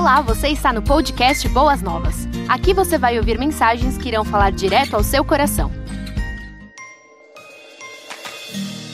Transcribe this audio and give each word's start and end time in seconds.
Olá, 0.00 0.22
você 0.22 0.48
está 0.48 0.72
no 0.72 0.80
podcast 0.80 1.46
Boas 1.50 1.82
Novas. 1.82 2.26
Aqui 2.48 2.72
você 2.72 2.96
vai 2.96 3.18
ouvir 3.18 3.38
mensagens 3.38 3.98
que 3.98 4.08
irão 4.08 4.24
falar 4.24 4.50
direto 4.50 4.94
ao 4.94 5.04
seu 5.04 5.22
coração. 5.22 5.70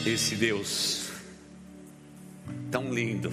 Esse 0.04 0.34
Deus 0.34 1.12
tão 2.72 2.92
lindo, 2.92 3.32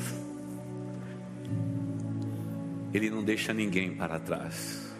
Ele 2.94 3.10
não 3.10 3.24
deixa 3.24 3.52
ninguém 3.52 3.96
para 3.96 4.20
trás. 4.20 4.94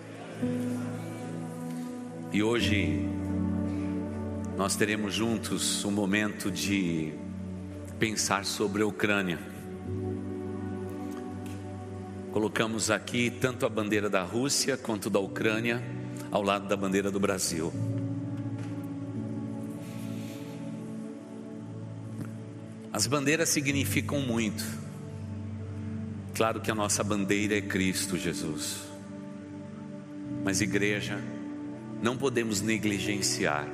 E 2.32 2.42
hoje 2.42 3.08
nós 4.58 4.76
teremos 4.76 5.14
juntos 5.14 5.86
um 5.86 5.92
momento 5.92 6.50
de 6.50 7.14
pensar 8.00 8.46
sobre 8.46 8.82
a 8.82 8.88
Ucrânia. 8.88 9.53
Colocamos 12.34 12.90
aqui 12.90 13.30
tanto 13.30 13.64
a 13.64 13.70
bandeira 13.70 14.10
da 14.10 14.24
Rússia 14.24 14.76
quanto 14.76 15.08
da 15.08 15.20
Ucrânia 15.20 15.84
ao 16.32 16.42
lado 16.42 16.68
da 16.68 16.76
bandeira 16.76 17.12
do 17.12 17.20
Brasil. 17.20 17.72
As 22.92 23.06
bandeiras 23.06 23.50
significam 23.50 24.20
muito. 24.20 24.66
Claro 26.34 26.60
que 26.60 26.72
a 26.72 26.76
nossa 26.76 27.04
bandeira 27.04 27.56
é 27.56 27.62
Cristo 27.62 28.18
Jesus. 28.18 28.78
Mas, 30.44 30.60
igreja, 30.60 31.24
não 32.02 32.18
podemos 32.18 32.62
negligenciar 32.62 33.68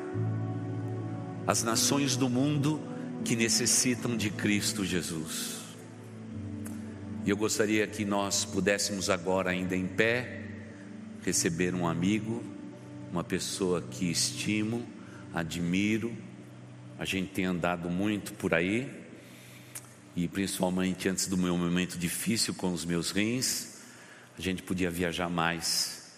as 1.48 1.64
nações 1.64 2.18
do 2.18 2.28
mundo 2.28 2.82
que 3.24 3.38
necessitam 3.38 4.18
de 4.18 4.30
Cristo 4.30 4.84
Jesus. 4.84 5.59
E 7.30 7.32
eu 7.32 7.38
gostaria 7.38 7.86
que 7.86 8.04
nós 8.04 8.44
pudéssemos 8.44 9.08
agora, 9.08 9.52
ainda 9.52 9.76
em 9.76 9.86
pé, 9.86 10.46
receber 11.24 11.76
um 11.76 11.88
amigo, 11.88 12.44
uma 13.12 13.24
pessoa 13.24 13.84
que 13.84 14.10
estimo, 14.10 14.84
admiro. 15.32 16.12
A 16.98 17.06
gente 17.06 17.30
tem 17.30 17.46
andado 17.46 17.88
muito 17.88 18.34
por 18.34 18.52
aí, 18.52 18.90
e 20.16 20.28
principalmente 20.28 21.08
antes 21.08 21.28
do 21.28 21.38
meu 21.38 21.56
momento 21.56 22.00
difícil 22.00 22.56
com 22.56 22.74
os 22.74 22.84
meus 22.84 23.12
rins, 23.12 23.78
a 24.36 24.42
gente 24.42 24.64
podia 24.64 24.90
viajar 24.90 25.30
mais. 25.30 26.12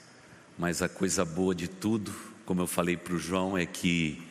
Mas 0.58 0.82
a 0.82 0.88
coisa 0.88 1.26
boa 1.26 1.54
de 1.54 1.68
tudo, 1.68 2.10
como 2.46 2.62
eu 2.62 2.68
falei 2.68 2.96
para 2.96 3.16
o 3.16 3.20
João, 3.20 3.58
é 3.58 3.66
que 3.66 4.26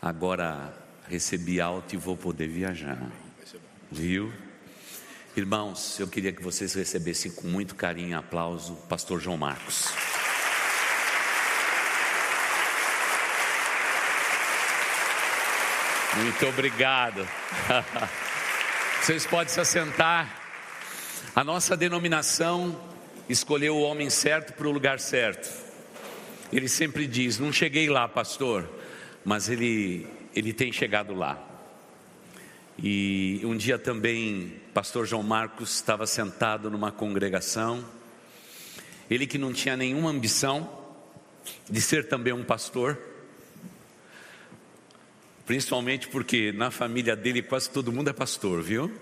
agora 0.00 0.72
recebi 1.08 1.60
alto 1.60 1.92
e 1.92 1.98
vou 1.98 2.16
poder 2.16 2.46
viajar. 2.46 3.10
Viu? 3.90 4.32
Irmãos, 5.36 5.98
eu 5.98 6.06
queria 6.06 6.32
que 6.32 6.40
vocês 6.40 6.74
recebessem 6.74 7.28
com 7.32 7.48
muito 7.48 7.74
carinho 7.74 8.10
e 8.10 8.14
aplauso 8.14 8.74
o 8.74 8.76
pastor 8.86 9.20
João 9.20 9.36
Marcos. 9.36 9.92
Muito 16.16 16.46
obrigado. 16.46 17.28
Vocês 19.02 19.26
podem 19.26 19.52
se 19.52 19.60
assentar. 19.60 20.40
A 21.34 21.42
nossa 21.42 21.76
denominação 21.76 22.80
escolheu 23.28 23.74
o 23.74 23.82
homem 23.82 24.08
certo 24.08 24.52
para 24.52 24.68
o 24.68 24.70
lugar 24.70 25.00
certo. 25.00 25.50
Ele 26.52 26.68
sempre 26.68 27.08
diz: 27.08 27.40
Não 27.40 27.52
cheguei 27.52 27.90
lá, 27.90 28.06
pastor, 28.06 28.70
mas 29.24 29.48
ele, 29.48 30.06
ele 30.32 30.52
tem 30.52 30.72
chegado 30.72 31.12
lá. 31.12 31.53
E 32.78 33.40
um 33.44 33.56
dia 33.56 33.78
também, 33.78 34.52
pastor 34.72 35.06
João 35.06 35.22
Marcos 35.22 35.74
estava 35.76 36.06
sentado 36.06 36.70
numa 36.70 36.90
congregação, 36.90 37.84
ele 39.08 39.26
que 39.26 39.38
não 39.38 39.52
tinha 39.52 39.76
nenhuma 39.76 40.10
ambição 40.10 40.82
de 41.70 41.80
ser 41.80 42.08
também 42.08 42.32
um 42.32 42.42
pastor, 42.42 42.98
principalmente 45.46 46.08
porque 46.08 46.52
na 46.52 46.70
família 46.70 47.14
dele 47.14 47.42
quase 47.42 47.70
todo 47.70 47.92
mundo 47.92 48.10
é 48.10 48.12
pastor, 48.12 48.62
viu? 48.62 48.90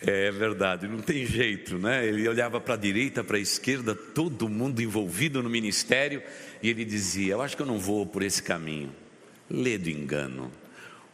É 0.00 0.30
verdade, 0.30 0.86
não 0.86 1.00
tem 1.00 1.26
jeito, 1.26 1.76
né? 1.76 2.06
Ele 2.06 2.28
olhava 2.28 2.60
para 2.60 2.74
a 2.74 2.76
direita, 2.76 3.24
para 3.24 3.36
a 3.36 3.40
esquerda, 3.40 3.96
todo 3.96 4.48
mundo 4.48 4.80
envolvido 4.80 5.42
no 5.42 5.50
ministério, 5.50 6.22
e 6.62 6.70
ele 6.70 6.84
dizia: 6.84 7.32
Eu 7.32 7.42
acho 7.42 7.56
que 7.56 7.62
eu 7.62 7.66
não 7.66 7.80
vou 7.80 8.06
por 8.06 8.22
esse 8.22 8.40
caminho. 8.40 8.94
Lê 9.50 9.76
do 9.76 9.90
engano 9.90 10.52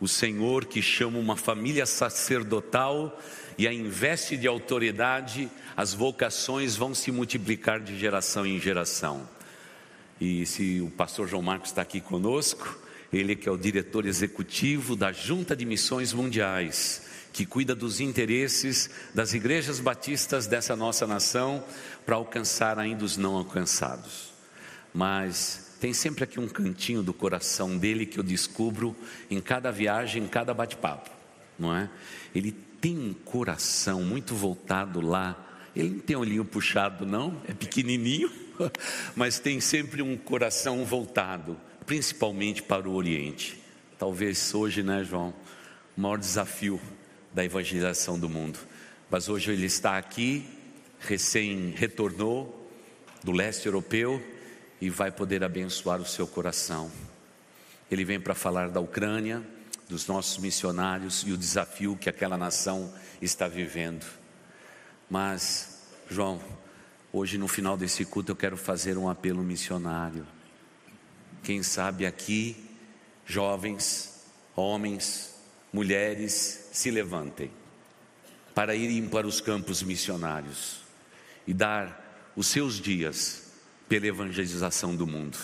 o 0.01 0.09
Senhor 0.09 0.65
que 0.65 0.83
chama 0.83 1.19
uma 1.19 1.37
família 1.37 1.87
sacerdotal 1.87 3.21
e 3.57 3.69
a 3.69 3.73
investe 3.73 4.37
de 4.37 4.47
autoridade, 4.47 5.49
as 5.77 5.95
vocações 5.95 6.77
vão 6.77 6.95
se 6.95 7.11
multiplicar 7.13 7.81
de 7.81 7.99
geração 7.99 8.45
em 8.45 8.61
geração. 8.61 9.29
E 10.21 10.47
se 10.47 10.81
o 10.81 10.91
pastor 10.91 11.29
João 11.29 11.43
Marcos 11.43 11.71
está 11.71 11.83
aqui 11.83 12.01
conosco, 12.01 12.79
ele 13.13 13.37
que 13.37 13.49
é 13.49 13.53
o 13.53 13.57
diretor 13.57 14.07
executivo 14.07 14.97
da 14.97 15.13
Junta 15.13 15.55
de 15.55 15.65
Missões 15.65 16.13
Mundiais, 16.13 17.03
que 17.33 17.45
cuida 17.45 17.75
dos 17.75 18.01
interesses 18.01 18.91
das 19.13 19.35
igrejas 19.35 19.81
batistas 19.81 20.47
dessa 20.47 20.77
nossa 20.77 21.07
nação 21.07 21.65
para 22.05 22.17
alcançar 22.17 22.79
ainda 22.79 23.05
os 23.05 23.17
não 23.17 23.37
alcançados. 23.37 24.33
Mas 24.93 25.64
tem 25.85 25.93
sempre 25.93 26.25
aqui 26.25 26.41
um 26.41 26.49
cantinho 26.49 27.03
do 27.03 27.13
coração 27.13 27.77
dele 27.77 28.07
que 28.07 28.19
eu 28.19 28.23
descubro 28.25 28.97
em 29.31 29.39
cada 29.39 29.71
viagem, 29.71 30.23
em 30.23 30.27
cada 30.27 30.55
bate-papo, 30.55 31.11
não 31.59 31.77
é? 31.77 31.91
Ele 32.35 32.53
tem 32.81 32.99
um 32.99 33.13
coração 33.13 34.03
muito 34.03 34.35
voltado 34.35 35.03
lá. 35.03 35.37
Ele 35.77 35.91
não 35.91 35.99
tem 35.99 36.17
olhinho 36.17 36.43
puxado, 36.43 37.05
não, 37.05 37.39
é 37.47 37.53
pequenininho, 37.53 38.33
mas 39.15 39.39
tem 39.39 39.61
sempre 39.61 40.01
um 40.01 40.17
coração 40.17 40.87
voltado, 40.87 41.55
principalmente 41.85 42.63
para 42.63 42.89
o 42.89 42.95
Oriente. 42.95 43.61
Talvez 43.99 44.55
hoje, 44.55 44.83
né, 44.83 45.05
João, 45.05 45.35
o 45.95 46.01
maior 46.01 46.17
desafio 46.17 46.81
da 47.31 47.45
evangelização 47.45 48.19
do 48.19 48.31
mundo. 48.31 48.59
Mas 49.11 49.29
hoje 49.29 49.53
ele 49.53 49.67
está 49.67 49.99
aqui, 49.99 50.47
recém 50.99 51.75
retornou 51.77 52.71
do 53.23 53.33
leste 53.33 53.67
europeu 53.67 54.33
e 54.85 54.91
vai 54.91 55.11
poder 55.11 55.43
abençoar 55.43 55.99
o 55.99 56.05
seu 56.05 56.27
coração. 56.27 56.93
Ele 57.91 58.05
vem 58.05 58.21
para 58.21 58.35
falar 58.35 58.69
da 58.69 58.81
Ucrânia, 58.81 59.43
dos 59.89 60.07
nossos 60.07 60.37
missionários 60.37 61.25
e 61.27 61.33
o 61.33 61.39
desafio 61.39 61.97
que 61.97 62.11
aquela 62.11 62.37
nação 62.37 62.93
está 63.19 63.49
vivendo. 63.49 64.05
Mas, 65.09 65.87
João, 66.11 66.39
hoje 67.11 67.39
no 67.39 67.49
final 67.49 67.79
desse 67.79 68.05
culto 68.05 68.33
eu 68.33 68.37
quero 68.37 68.59
fazer 68.59 68.99
um 68.99 69.09
apelo 69.09 69.43
missionário. 69.43 70.27
Quem 71.43 71.63
sabe 71.63 72.05
aqui, 72.05 72.55
jovens, 73.25 74.27
homens, 74.55 75.35
mulheres, 75.73 76.69
se 76.73 76.91
levantem 76.91 77.51
para 78.55 78.75
irem 78.75 79.09
para 79.09 79.27
os 79.27 79.41
campos 79.41 79.83
missionários 79.83 80.83
e 81.47 81.55
dar 81.55 82.31
os 82.37 82.49
seus 82.49 82.75
dias 82.75 83.44
pela 83.89 84.07
evangelização 84.07 84.95
do 84.95 85.07
mundo. 85.07 85.39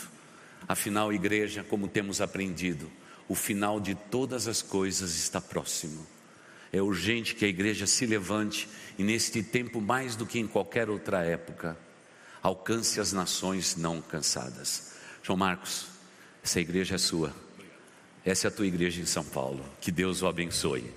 Afinal, 0.66 1.12
igreja, 1.12 1.64
como 1.64 1.88
temos 1.88 2.20
aprendido, 2.20 2.90
o 3.28 3.34
final 3.34 3.80
de 3.80 3.94
todas 3.94 4.48
as 4.48 4.62
coisas 4.62 5.16
está 5.16 5.40
próximo. 5.40 6.06
É 6.72 6.80
urgente 6.80 7.34
que 7.34 7.44
a 7.44 7.48
igreja 7.48 7.86
se 7.86 8.06
levante 8.06 8.68
e, 8.98 9.02
neste 9.02 9.42
tempo, 9.42 9.80
mais 9.80 10.16
do 10.16 10.26
que 10.26 10.38
em 10.38 10.46
qualquer 10.46 10.88
outra 10.88 11.24
época, 11.24 11.76
alcance 12.42 13.00
as 13.00 13.12
nações 13.12 13.76
não 13.76 13.96
alcançadas. 13.96 14.94
João 15.22 15.36
Marcos, 15.36 15.86
essa 16.42 16.60
igreja 16.60 16.94
é 16.94 16.98
sua. 16.98 17.34
Essa 18.24 18.46
é 18.46 18.48
a 18.48 18.52
tua 18.52 18.66
igreja 18.66 19.00
em 19.00 19.06
São 19.06 19.24
Paulo. 19.24 19.64
Que 19.80 19.90
Deus 19.90 20.22
o 20.22 20.26
abençoe. 20.26 20.92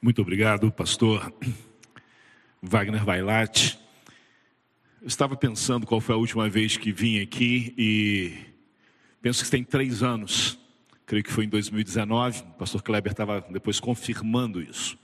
Muito 0.00 0.20
obrigado, 0.20 0.70
pastor 0.70 1.32
Wagner 2.60 3.04
Vailate. 3.04 3.83
Eu 5.04 5.08
estava 5.08 5.36
pensando 5.36 5.86
qual 5.86 6.00
foi 6.00 6.14
a 6.14 6.18
última 6.18 6.48
vez 6.48 6.78
que 6.78 6.90
vim 6.90 7.20
aqui 7.20 7.74
e 7.76 8.32
penso 9.20 9.44
que 9.44 9.50
tem 9.50 9.62
três 9.62 10.02
anos. 10.02 10.58
Creio 11.04 11.22
que 11.22 11.30
foi 11.30 11.44
em 11.44 11.48
2019. 11.50 12.40
O 12.40 12.44
pastor 12.54 12.82
Kleber 12.82 13.12
estava 13.12 13.46
depois 13.50 13.78
confirmando 13.78 14.62
isso. 14.62 14.96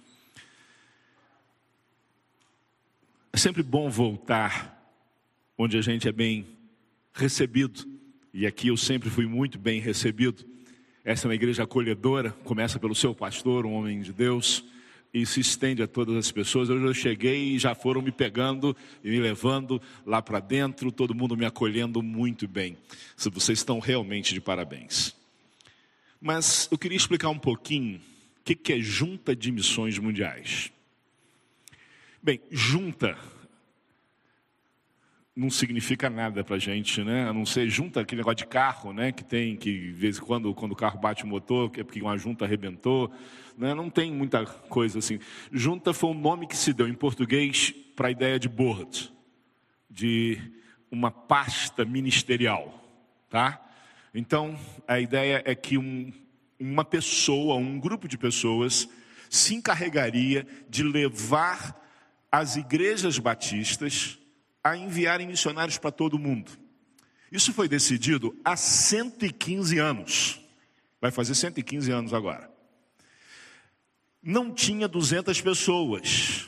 É 3.31 3.37
sempre 3.37 3.63
bom 3.63 3.91
voltar 3.91 4.91
onde 5.59 5.77
a 5.77 5.83
gente 5.83 6.09
é 6.09 6.13
bem 6.13 6.47
recebido. 7.13 7.87
E 8.33 8.47
aqui 8.47 8.69
eu 8.69 8.79
sempre 8.79 9.11
fui 9.11 9.27
muito 9.27 9.59
bem 9.59 9.83
recebido. 9.83 10.47
Essa 11.05 11.27
é 11.27 11.29
uma 11.29 11.35
igreja 11.35 11.65
acolhedora, 11.65 12.31
começa 12.43 12.79
pelo 12.79 12.95
seu 12.95 13.15
pastor, 13.15 13.67
um 13.67 13.75
homem 13.75 14.01
de 14.01 14.15
Deus 14.15 14.65
e 15.13 15.27
se 15.27 15.41
estende 15.41 15.83
a 15.83 15.89
todas 15.89 16.17
as 16.17 16.31
pessoas. 16.31 16.69
Hoje 16.71 16.85
eu 16.85 16.95
cheguei 16.95 17.55
e 17.55 17.59
já 17.59 17.75
foram 17.75 18.01
me 18.01 18.13
pegando 18.13 18.77
e 19.03 19.11
me 19.11 19.19
levando 19.19 19.81
lá 20.07 20.23
para 20.23 20.41
dentro, 20.41 20.93
todo 20.93 21.15
mundo 21.15 21.37
me 21.37 21.45
acolhendo 21.45 22.03
muito 22.03 22.47
bem. 22.47 22.77
Vocês 23.17 23.59
estão 23.59 23.79
realmente 23.79 24.33
de 24.33 24.41
parabéns. 24.41 25.15
Mas 26.21 26.69
eu 26.71 26.79
queria 26.79 26.97
explicar 26.97 27.31
um 27.31 27.39
pouquinho 27.39 27.99
o 27.99 28.55
que 28.55 28.73
é 28.73 28.81
Junta 28.81 29.35
de 29.35 29.51
Missões 29.51 29.99
Mundiais. 29.99 30.71
Bem, 32.23 32.41
junta 32.51 33.17
não 35.41 35.49
significa 35.49 36.11
nada 36.11 36.45
para 36.45 36.57
a 36.57 36.59
gente, 36.59 37.03
né? 37.03 37.27
A 37.27 37.33
não 37.33 37.47
ser 37.47 37.67
junta 37.71 38.03
aquele 38.03 38.21
negócio 38.21 38.37
de 38.37 38.47
carro, 38.47 38.93
né? 38.93 39.11
Que 39.11 39.25
tem 39.25 39.57
que 39.57 39.73
de 39.73 39.93
vez 39.93 40.19
em 40.19 40.21
quando 40.21 40.55
quando 40.55 40.73
o 40.73 40.77
carro 40.77 41.01
bate 41.01 41.25
o 41.25 41.27
motor, 41.27 41.71
que 41.71 41.81
é 41.81 41.85
porque 41.85 42.03
uma 42.03 42.19
junta 42.19 42.45
arrebentou, 42.45 43.11
né? 43.57 43.73
Não 43.73 43.89
tem 43.89 44.13
muita 44.13 44.45
coisa 44.45 44.99
assim. 44.99 45.19
Junta 45.51 45.95
foi 45.95 46.11
um 46.11 46.21
nome 46.21 46.47
que 46.47 46.55
se 46.55 46.75
deu 46.75 46.87
em 46.87 46.93
português 46.93 47.73
para 47.97 48.09
a 48.09 48.11
ideia 48.11 48.39
de 48.39 48.51
board, 48.51 49.11
de 49.89 50.39
uma 50.91 51.11
pasta 51.11 51.87
ministerial, 51.87 52.79
tá? 53.31 53.67
Então 54.15 54.59
a 54.87 55.01
ideia 55.01 55.43
é 55.47 55.55
que 55.55 55.79
um, 55.79 56.13
uma 56.59 56.85
pessoa, 56.85 57.55
um 57.55 57.81
grupo 57.81 58.07
de 58.07 58.19
pessoas 58.19 58.87
se 59.31 59.55
encarregaria 59.55 60.47
de 60.69 60.83
levar 60.83 61.81
as 62.31 62.57
igrejas 62.57 63.19
batistas 63.19 64.20
a 64.63 64.77
enviarem 64.77 65.27
missionários 65.27 65.79
para 65.79 65.91
todo 65.91 66.15
o 66.15 66.19
mundo. 66.19 66.51
Isso 67.31 67.53
foi 67.53 67.69
decidido 67.69 68.39
há 68.45 68.57
115 68.57 69.79
anos. 69.79 70.41
Vai 71.01 71.11
fazer 71.11 71.35
115 71.35 71.91
anos 71.91 72.13
agora. 72.13 72.51
Não 74.23 74.53
tinha 74.53 74.87
200 74.87 75.41
pessoas 75.41 76.47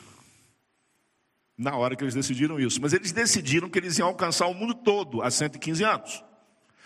na 1.56 1.76
hora 1.76 1.94
que 1.94 2.02
eles 2.02 2.14
decidiram 2.14 2.58
isso, 2.58 2.80
mas 2.80 2.92
eles 2.92 3.12
decidiram 3.12 3.70
que 3.70 3.78
eles 3.78 3.96
iam 3.98 4.08
alcançar 4.08 4.46
o 4.46 4.54
mundo 4.54 4.74
todo 4.74 5.22
há 5.22 5.30
115 5.30 5.84
anos. 5.84 6.24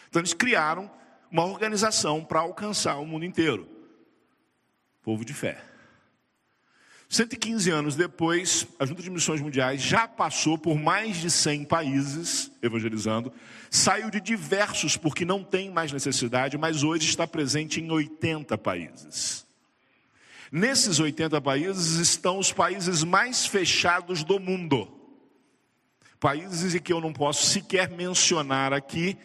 Então 0.09 0.21
eles 0.21 0.35
criaram 0.35 0.91
uma 1.31 1.45
organização 1.45 2.23
para 2.23 2.41
alcançar 2.41 2.97
o 2.97 3.07
mundo 3.07 3.25
inteiro. 3.25 3.69
Povo 5.03 5.25
de 5.25 5.33
fé. 5.33 5.63
115 7.09 7.71
anos 7.71 7.95
depois, 7.95 8.67
a 8.81 8.85
Junta 8.85 9.03
de 9.03 9.11
Missões 9.11 9.41
Mundiais 9.41 9.81
já 9.81 10.09
passou 10.09 10.59
por 10.59 10.77
mais 10.77 11.17
de 11.17 11.31
100 11.31 11.65
países 11.65 12.51
evangelizando, 12.61 13.33
saiu 13.71 14.11
de 14.11 14.21
diversos 14.21 14.97
porque 14.97 15.25
não 15.25 15.45
tem 15.45 15.71
mais 15.71 15.93
necessidade, 15.93 16.59
mas 16.59 16.83
hoje 16.83 17.09
está 17.09 17.27
presente 17.27 17.81
em 17.81 17.91
80 17.91 18.59
países. 18.59 19.47
Nesses 20.51 20.99
80 20.99 21.41
países 21.41 21.97
estão 21.97 22.39
os 22.39 22.53
países 22.53 23.05
mais 23.05 23.47
fechados 23.47 24.25
do 24.25 24.41
mundo. 24.41 24.89
Países 26.19 26.81
que 26.81 26.93
eu 26.93 27.01
não 27.01 27.13
posso 27.13 27.47
sequer 27.47 27.91
mencionar 27.91 28.73
aqui, 28.73 29.17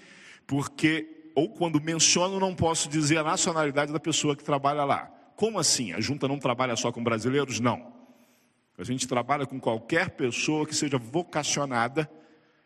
porque, 0.46 1.32
ou 1.34 1.50
quando 1.50 1.82
menciono, 1.82 2.40
não 2.40 2.54
posso 2.54 2.90
dizer 2.90 3.18
a 3.18 3.24
nacionalidade 3.24 3.92
da 3.92 4.00
pessoa 4.00 4.36
que 4.36 4.44
trabalha 4.44 4.84
lá. 4.84 5.21
Como 5.42 5.58
assim? 5.58 5.92
A 5.92 6.00
junta 6.00 6.28
não 6.28 6.38
trabalha 6.38 6.76
só 6.76 6.92
com 6.92 7.04
brasileiros? 7.04 7.60
Não. 7.60 7.92
A 8.78 8.84
gente 8.84 9.08
trabalha 9.08 9.44
com 9.44 9.60
qualquer 9.60 10.12
pessoa 10.12 10.68
que 10.68 10.76
seja 10.76 11.00
vocacionada 11.00 12.08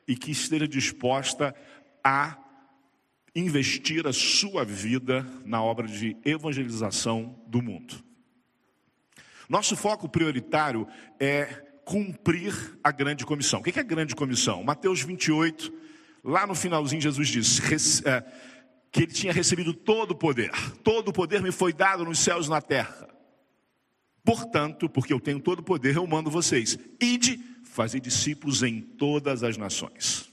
e 0.06 0.14
que 0.14 0.30
esteja 0.30 0.68
disposta 0.68 1.56
a 2.04 2.38
investir 3.34 4.06
a 4.06 4.12
sua 4.12 4.66
vida 4.66 5.26
na 5.46 5.64
obra 5.64 5.88
de 5.88 6.18
evangelização 6.26 7.42
do 7.48 7.62
mundo. 7.62 8.04
Nosso 9.48 9.78
foco 9.78 10.10
prioritário 10.10 10.86
é 11.18 11.46
cumprir 11.86 12.78
a 12.84 12.92
grande 12.92 13.26
comissão. 13.26 13.62
O 13.62 13.64
que 13.64 13.80
é 13.80 13.82
a 13.82 13.86
grande 13.86 14.14
comissão? 14.14 14.62
Mateus 14.66 15.02
28, 15.02 15.72
lá 16.22 16.46
no 16.46 16.54
finalzinho, 16.54 17.02
Jesus 17.02 18.04
é, 18.06 18.22
que 18.96 19.04
ele 19.04 19.12
tinha 19.12 19.34
recebido 19.34 19.74
todo 19.74 20.12
o 20.12 20.16
poder. 20.16 20.50
Todo 20.82 21.10
o 21.10 21.14
poder 21.14 21.42
me 21.42 21.52
foi 21.52 21.74
dado 21.74 22.06
nos 22.06 22.18
céus 22.18 22.48
e 22.48 22.50
na 22.50 22.62
terra. 22.62 23.10
Portanto, 24.24 24.88
porque 24.88 25.12
eu 25.12 25.20
tenho 25.20 25.42
todo 25.42 25.60
o 25.60 25.64
poder, 25.64 25.98
eu 25.98 26.08
mando 26.08 26.32
vocês. 26.32 26.80
Ide, 27.02 27.38
fazer 27.66 28.00
discípulos 28.00 28.64
em 28.64 28.80
todas 28.80 29.44
as 29.44 29.58
nações. 29.58 30.32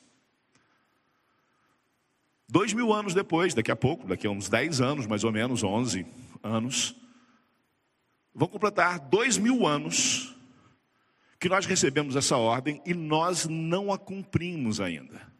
Dois 2.48 2.72
mil 2.72 2.92
anos 2.92 3.14
depois, 3.14 3.52
daqui 3.52 3.72
a 3.72 3.76
pouco, 3.76 4.06
daqui 4.06 4.28
a 4.28 4.30
uns 4.30 4.48
dez 4.48 4.80
anos, 4.80 5.08
mais 5.08 5.24
ou 5.24 5.32
menos, 5.32 5.64
onze 5.64 6.06
anos, 6.40 6.94
vão 8.32 8.46
completar 8.46 9.00
dois 9.00 9.38
mil 9.38 9.66
anos 9.66 10.36
que 11.40 11.48
nós 11.48 11.66
recebemos 11.66 12.14
essa 12.14 12.36
ordem 12.36 12.80
e 12.86 12.94
nós 12.94 13.44
não 13.48 13.92
a 13.92 13.98
cumprimos 13.98 14.80
ainda 14.80 15.31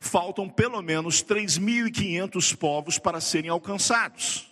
faltam 0.00 0.48
pelo 0.48 0.80
menos 0.82 1.22
3.500 1.22 2.56
povos 2.56 2.98
para 2.98 3.20
serem 3.20 3.50
alcançados. 3.50 4.48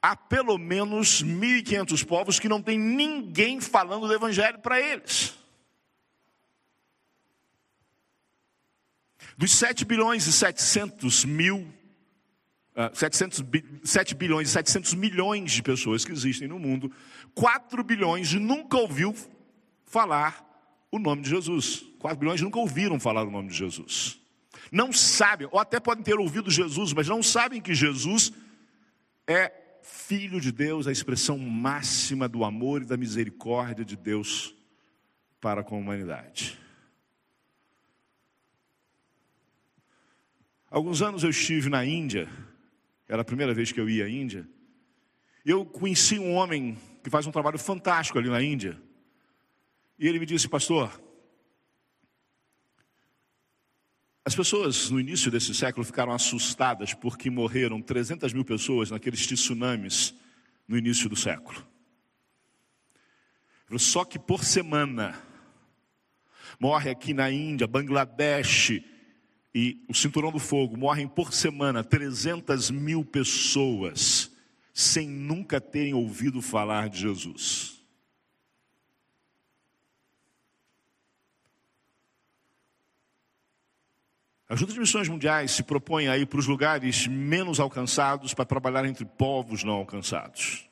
Há 0.00 0.16
pelo 0.16 0.58
menos 0.58 1.22
1.500 1.22 2.04
povos 2.04 2.40
que 2.40 2.48
não 2.48 2.60
tem 2.60 2.78
ninguém 2.78 3.60
falando 3.60 4.08
do 4.08 4.12
Evangelho 4.12 4.58
para 4.58 4.80
eles. 4.80 5.38
Dos 9.36 9.52
7 9.52 9.84
bilhões 9.84 10.26
e 10.26 10.32
700 10.32 11.24
mil, 11.24 11.72
700, 12.92 13.40
ah, 13.40 13.44
7 13.84 14.14
bilhões 14.14 14.48
e 14.48 14.52
700 14.52 14.94
milhões 14.94 15.52
de 15.52 15.62
pessoas 15.62 16.04
que 16.04 16.12
existem 16.12 16.48
no 16.48 16.58
mundo, 16.58 16.92
4 17.34 17.82
bilhões 17.84 18.32
nunca 18.34 18.76
ouviu 18.76 19.14
falar 19.84 20.44
o 20.90 20.98
nome 20.98 21.22
de 21.22 21.30
Jesus. 21.30 21.91
4 22.02 22.18
bilhões 22.18 22.40
nunca 22.40 22.58
ouviram 22.58 22.98
falar 22.98 23.22
o 23.22 23.30
nome 23.30 23.48
de 23.48 23.54
Jesus. 23.54 24.20
Não 24.70 24.92
sabem, 24.92 25.48
ou 25.52 25.58
até 25.58 25.78
podem 25.78 26.02
ter 26.02 26.18
ouvido 26.18 26.50
Jesus, 26.50 26.92
mas 26.92 27.08
não 27.08 27.22
sabem 27.22 27.60
que 27.60 27.74
Jesus 27.74 28.32
é 29.26 29.52
Filho 29.82 30.40
de 30.40 30.52
Deus, 30.52 30.86
a 30.86 30.92
expressão 30.92 31.38
máxima 31.38 32.28
do 32.28 32.44
amor 32.44 32.82
e 32.82 32.86
da 32.86 32.96
misericórdia 32.96 33.84
de 33.84 33.96
Deus 33.96 34.54
para 35.40 35.62
com 35.64 35.76
a 35.76 35.78
humanidade. 35.78 36.58
Alguns 40.70 41.02
anos 41.02 41.22
eu 41.24 41.30
estive 41.30 41.68
na 41.68 41.84
Índia, 41.84 42.28
era 43.08 43.22
a 43.22 43.24
primeira 43.24 43.52
vez 43.52 43.72
que 43.72 43.80
eu 43.80 43.90
ia 43.90 44.06
à 44.06 44.08
Índia, 44.08 44.48
eu 45.44 45.66
conheci 45.66 46.18
um 46.18 46.34
homem 46.34 46.78
que 47.02 47.10
faz 47.10 47.26
um 47.26 47.32
trabalho 47.32 47.58
fantástico 47.58 48.18
ali 48.18 48.28
na 48.28 48.40
Índia. 48.40 48.80
E 49.98 50.06
ele 50.06 50.20
me 50.20 50.26
disse, 50.26 50.48
pastor, 50.48 51.01
as 54.24 54.34
pessoas 54.34 54.88
no 54.90 55.00
início 55.00 55.30
desse 55.30 55.52
século 55.54 55.84
ficaram 55.84 56.12
assustadas 56.12 56.94
porque 56.94 57.28
morreram 57.28 57.82
300 57.82 58.32
mil 58.32 58.44
pessoas 58.44 58.90
naqueles 58.90 59.26
tsunamis 59.26 60.14
no 60.66 60.78
início 60.78 61.08
do 61.08 61.16
século. 61.16 61.66
Só 63.78 64.04
que 64.04 64.18
por 64.18 64.44
semana 64.44 65.18
morre 66.60 66.90
aqui 66.90 67.14
na 67.14 67.30
Índia, 67.30 67.66
Bangladesh 67.66 68.82
e 69.54 69.84
o 69.88 69.94
Cinturão 69.94 70.30
do 70.30 70.38
Fogo 70.38 70.76
morrem 70.76 71.08
por 71.08 71.32
semana 71.32 71.82
300 71.82 72.70
mil 72.70 73.04
pessoas 73.04 74.30
sem 74.72 75.08
nunca 75.08 75.60
terem 75.60 75.94
ouvido 75.94 76.40
falar 76.40 76.88
de 76.88 77.00
Jesus. 77.00 77.71
A 84.52 84.54
Junta 84.54 84.74
de 84.74 84.80
Missões 84.80 85.08
Mundiais 85.08 85.52
se 85.52 85.62
propõe 85.62 86.08
a 86.08 86.18
ir 86.18 86.26
para 86.26 86.38
os 86.38 86.46
lugares 86.46 87.06
menos 87.06 87.58
alcançados 87.58 88.34
para 88.34 88.44
trabalhar 88.44 88.84
entre 88.84 89.02
povos 89.02 89.64
não 89.64 89.72
alcançados. 89.72 90.68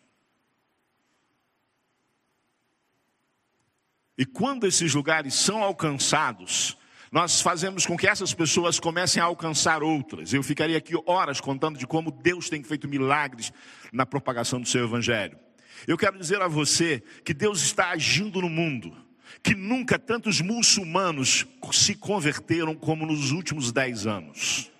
E 4.18 4.26
quando 4.26 4.66
esses 4.66 4.92
lugares 4.92 5.32
são 5.32 5.62
alcançados, 5.62 6.76
nós 7.10 7.40
fazemos 7.40 7.86
com 7.86 7.96
que 7.96 8.06
essas 8.06 8.34
pessoas 8.34 8.78
comecem 8.78 9.22
a 9.22 9.24
alcançar 9.24 9.82
outras. 9.82 10.34
Eu 10.34 10.42
ficaria 10.42 10.76
aqui 10.76 10.92
horas 11.06 11.40
contando 11.40 11.78
de 11.78 11.86
como 11.86 12.10
Deus 12.10 12.50
tem 12.50 12.62
feito 12.62 12.86
milagres 12.86 13.50
na 13.90 14.04
propagação 14.04 14.60
do 14.60 14.68
seu 14.68 14.84
evangelho. 14.84 15.38
Eu 15.86 15.96
quero 15.96 16.18
dizer 16.18 16.42
a 16.42 16.48
você 16.48 17.02
que 17.24 17.32
Deus 17.32 17.62
está 17.62 17.88
agindo 17.92 18.42
no 18.42 18.50
mundo 18.50 18.94
que 19.42 19.54
nunca 19.54 19.98
tantos 19.98 20.40
muçulmanos 20.40 21.46
se 21.72 21.94
converteram 21.94 22.74
como 22.74 23.06
nos 23.06 23.30
últimos 23.30 23.72
dez 23.72 24.06
anos. 24.06 24.70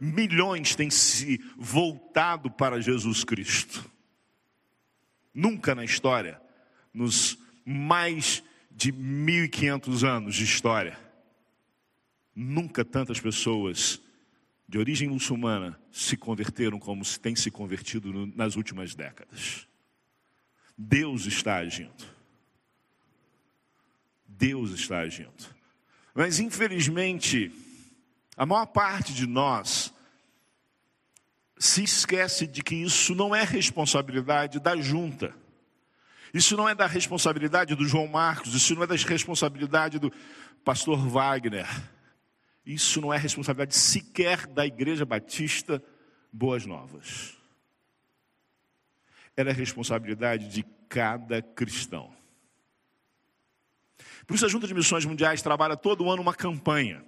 Milhões 0.00 0.74
têm 0.74 0.90
se 0.90 1.40
voltado 1.56 2.50
para 2.50 2.80
Jesus 2.80 3.24
Cristo. 3.24 3.90
Nunca 5.32 5.74
na 5.74 5.84
história, 5.84 6.40
nos 6.92 7.38
mais 7.64 8.42
de 8.70 8.92
1.500 8.92 10.06
anos 10.06 10.34
de 10.34 10.44
história, 10.44 10.98
nunca 12.34 12.84
tantas 12.84 13.20
pessoas 13.20 14.00
de 14.68 14.78
origem 14.78 15.08
muçulmana 15.08 15.78
se 15.92 16.16
converteram 16.16 16.78
como 16.78 17.04
se 17.04 17.18
tem 17.20 17.36
se 17.36 17.50
convertido 17.50 18.26
nas 18.34 18.56
últimas 18.56 18.94
décadas. 18.94 19.68
Deus 20.76 21.26
está 21.26 21.56
agindo. 21.56 22.13
Deus 24.36 24.70
está 24.70 24.98
agindo. 24.98 25.54
Mas 26.14 26.38
infelizmente, 26.38 27.52
a 28.36 28.46
maior 28.46 28.66
parte 28.66 29.12
de 29.12 29.26
nós 29.26 29.92
se 31.58 31.82
esquece 31.82 32.46
de 32.46 32.62
que 32.62 32.74
isso 32.74 33.14
não 33.14 33.34
é 33.34 33.42
responsabilidade 33.42 34.60
da 34.60 34.76
junta. 34.76 35.34
Isso 36.32 36.56
não 36.56 36.68
é 36.68 36.74
da 36.74 36.86
responsabilidade 36.86 37.74
do 37.74 37.86
João 37.86 38.08
Marcos, 38.08 38.54
isso 38.54 38.74
não 38.74 38.82
é 38.82 38.86
da 38.86 38.96
responsabilidade 38.96 39.98
do 39.98 40.12
pastor 40.64 40.98
Wagner. 41.08 41.68
Isso 42.66 43.00
não 43.00 43.12
é 43.12 43.18
responsabilidade 43.18 43.76
sequer 43.76 44.46
da 44.46 44.66
Igreja 44.66 45.04
Batista 45.04 45.82
Boas 46.32 46.64
Novas. 46.64 47.36
Ela 49.36 49.50
é 49.50 49.52
responsabilidade 49.52 50.48
de 50.48 50.64
cada 50.88 51.42
cristão. 51.42 52.10
Por 54.26 54.34
isso 54.34 54.46
a 54.46 54.48
Junta 54.48 54.66
de 54.66 54.74
Missões 54.74 55.04
Mundiais 55.04 55.42
trabalha 55.42 55.76
todo 55.76 56.10
ano 56.10 56.22
uma 56.22 56.34
campanha. 56.34 57.04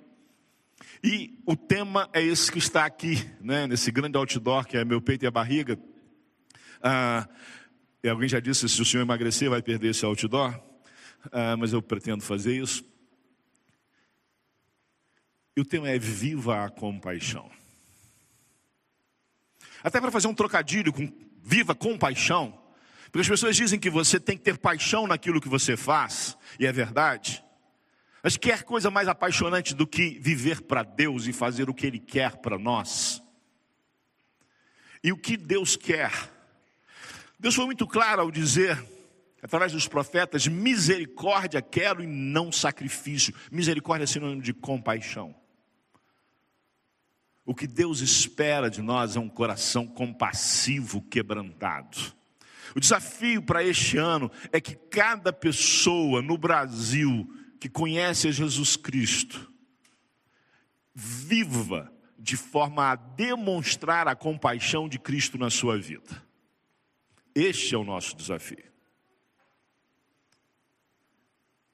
E 1.02 1.38
o 1.46 1.56
tema 1.56 2.08
é 2.12 2.22
esse 2.22 2.50
que 2.50 2.58
está 2.58 2.84
aqui, 2.84 3.16
né, 3.40 3.66
nesse 3.66 3.90
grande 3.90 4.16
outdoor 4.16 4.66
que 4.66 4.76
é 4.76 4.84
meu 4.84 5.00
peito 5.00 5.24
e 5.24 5.28
a 5.28 5.30
barriga. 5.30 5.78
Ah, 6.82 7.28
e 8.02 8.08
alguém 8.08 8.28
já 8.28 8.40
disse: 8.40 8.68
se 8.68 8.80
o 8.80 8.84
senhor 8.84 9.02
emagrecer, 9.02 9.48
vai 9.48 9.62
perder 9.62 9.90
esse 9.90 10.04
outdoor. 10.04 10.60
Ah, 11.32 11.56
mas 11.56 11.72
eu 11.72 11.82
pretendo 11.82 12.22
fazer 12.22 12.60
isso. 12.60 12.84
E 15.56 15.60
o 15.60 15.64
tema 15.64 15.88
é 15.88 15.98
Viva 15.98 16.64
a 16.64 16.68
Compaixão. 16.68 17.50
Até 19.82 20.00
para 20.00 20.10
fazer 20.10 20.28
um 20.28 20.34
trocadilho 20.34 20.92
com 20.92 21.10
Viva 21.42 21.74
Compaixão. 21.74 22.65
Porque 23.16 23.32
as 23.32 23.40
pessoas 23.40 23.56
dizem 23.56 23.80
que 23.80 23.88
você 23.88 24.20
tem 24.20 24.36
que 24.36 24.44
ter 24.44 24.58
paixão 24.58 25.06
naquilo 25.06 25.40
que 25.40 25.48
você 25.48 25.74
faz, 25.74 26.36
e 26.60 26.66
é 26.66 26.70
verdade. 26.70 27.42
Mas 28.22 28.36
quer 28.36 28.62
coisa 28.62 28.90
mais 28.90 29.08
apaixonante 29.08 29.74
do 29.74 29.86
que 29.86 30.18
viver 30.20 30.60
para 30.60 30.82
Deus 30.82 31.26
e 31.26 31.32
fazer 31.32 31.70
o 31.70 31.72
que 31.72 31.86
Ele 31.86 31.98
quer 31.98 32.36
para 32.36 32.58
nós? 32.58 33.22
E 35.02 35.12
o 35.12 35.16
que 35.16 35.34
Deus 35.34 35.76
quer? 35.76 36.12
Deus 37.40 37.54
foi 37.54 37.64
muito 37.64 37.86
claro 37.86 38.20
ao 38.20 38.30
dizer, 38.30 38.84
através 39.42 39.72
dos 39.72 39.88
profetas: 39.88 40.46
misericórdia 40.46 41.62
quero 41.62 42.02
e 42.02 42.06
não 42.06 42.52
sacrifício. 42.52 43.34
Misericórdia 43.50 44.04
é 44.04 44.06
sinônimo 44.06 44.42
de 44.42 44.52
compaixão. 44.52 45.34
O 47.46 47.54
que 47.54 47.66
Deus 47.66 48.02
espera 48.02 48.68
de 48.68 48.82
nós 48.82 49.16
é 49.16 49.18
um 49.18 49.30
coração 49.30 49.86
compassivo, 49.86 51.00
quebrantado. 51.00 52.14
O 52.74 52.80
desafio 52.80 53.42
para 53.42 53.62
este 53.62 53.98
ano 53.98 54.30
é 54.52 54.60
que 54.60 54.74
cada 54.74 55.32
pessoa 55.32 56.20
no 56.22 56.36
Brasil 56.36 57.28
que 57.60 57.68
conhece 57.68 58.28
a 58.28 58.32
Jesus 58.32 58.76
Cristo 58.76 59.52
viva 60.94 61.92
de 62.18 62.36
forma 62.36 62.90
a 62.90 62.96
demonstrar 62.96 64.08
a 64.08 64.16
compaixão 64.16 64.88
de 64.88 64.98
Cristo 64.98 65.38
na 65.38 65.50
sua 65.50 65.78
vida. 65.78 66.24
Este 67.34 67.74
é 67.74 67.78
o 67.78 67.84
nosso 67.84 68.16
desafio. 68.16 68.64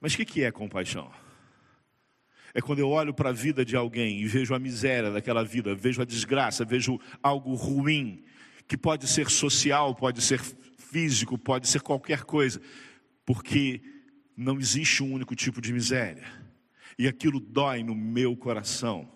Mas 0.00 0.14
o 0.14 0.16
que 0.16 0.42
é 0.42 0.50
compaixão? 0.50 1.12
É 2.52 2.60
quando 2.60 2.80
eu 2.80 2.90
olho 2.90 3.14
para 3.14 3.30
a 3.30 3.32
vida 3.32 3.64
de 3.64 3.76
alguém 3.76 4.20
e 4.20 4.26
vejo 4.26 4.54
a 4.54 4.58
miséria 4.58 5.10
daquela 5.10 5.44
vida, 5.44 5.74
vejo 5.74 6.02
a 6.02 6.04
desgraça, 6.04 6.64
vejo 6.64 7.00
algo 7.22 7.54
ruim, 7.54 8.24
que 8.66 8.76
pode 8.76 9.06
ser 9.06 9.30
social, 9.30 9.94
pode 9.94 10.20
ser 10.20 10.40
físico, 10.92 11.38
pode 11.38 11.66
ser 11.66 11.80
qualquer 11.80 12.24
coisa, 12.24 12.60
porque 13.24 13.80
não 14.36 14.60
existe 14.60 15.02
um 15.02 15.10
único 15.10 15.34
tipo 15.34 15.58
de 15.58 15.72
miséria, 15.72 16.30
e 16.98 17.08
aquilo 17.08 17.40
dói 17.40 17.82
no 17.82 17.94
meu 17.94 18.36
coração, 18.36 19.10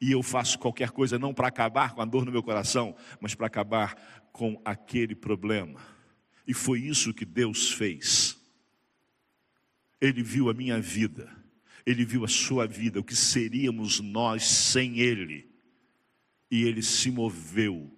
e 0.00 0.10
eu 0.10 0.24
faço 0.24 0.58
qualquer 0.58 0.90
coisa 0.90 1.20
não 1.20 1.32
para 1.32 1.46
acabar 1.46 1.94
com 1.94 2.02
a 2.02 2.04
dor 2.04 2.26
no 2.26 2.32
meu 2.32 2.42
coração, 2.42 2.96
mas 3.20 3.32
para 3.32 3.46
acabar 3.46 3.94
com 4.32 4.60
aquele 4.64 5.14
problema, 5.14 5.80
e 6.44 6.52
foi 6.52 6.80
isso 6.80 7.14
que 7.14 7.24
Deus 7.24 7.70
fez. 7.70 8.36
Ele 10.00 10.22
viu 10.22 10.50
a 10.50 10.54
minha 10.54 10.80
vida, 10.80 11.32
ele 11.86 12.04
viu 12.04 12.24
a 12.24 12.28
sua 12.28 12.66
vida, 12.66 12.98
o 12.98 13.04
que 13.04 13.14
seríamos 13.14 14.00
nós 14.00 14.44
sem 14.44 14.98
Ele, 14.98 15.48
e 16.50 16.64
Ele 16.64 16.82
se 16.82 17.10
moveu 17.10 17.95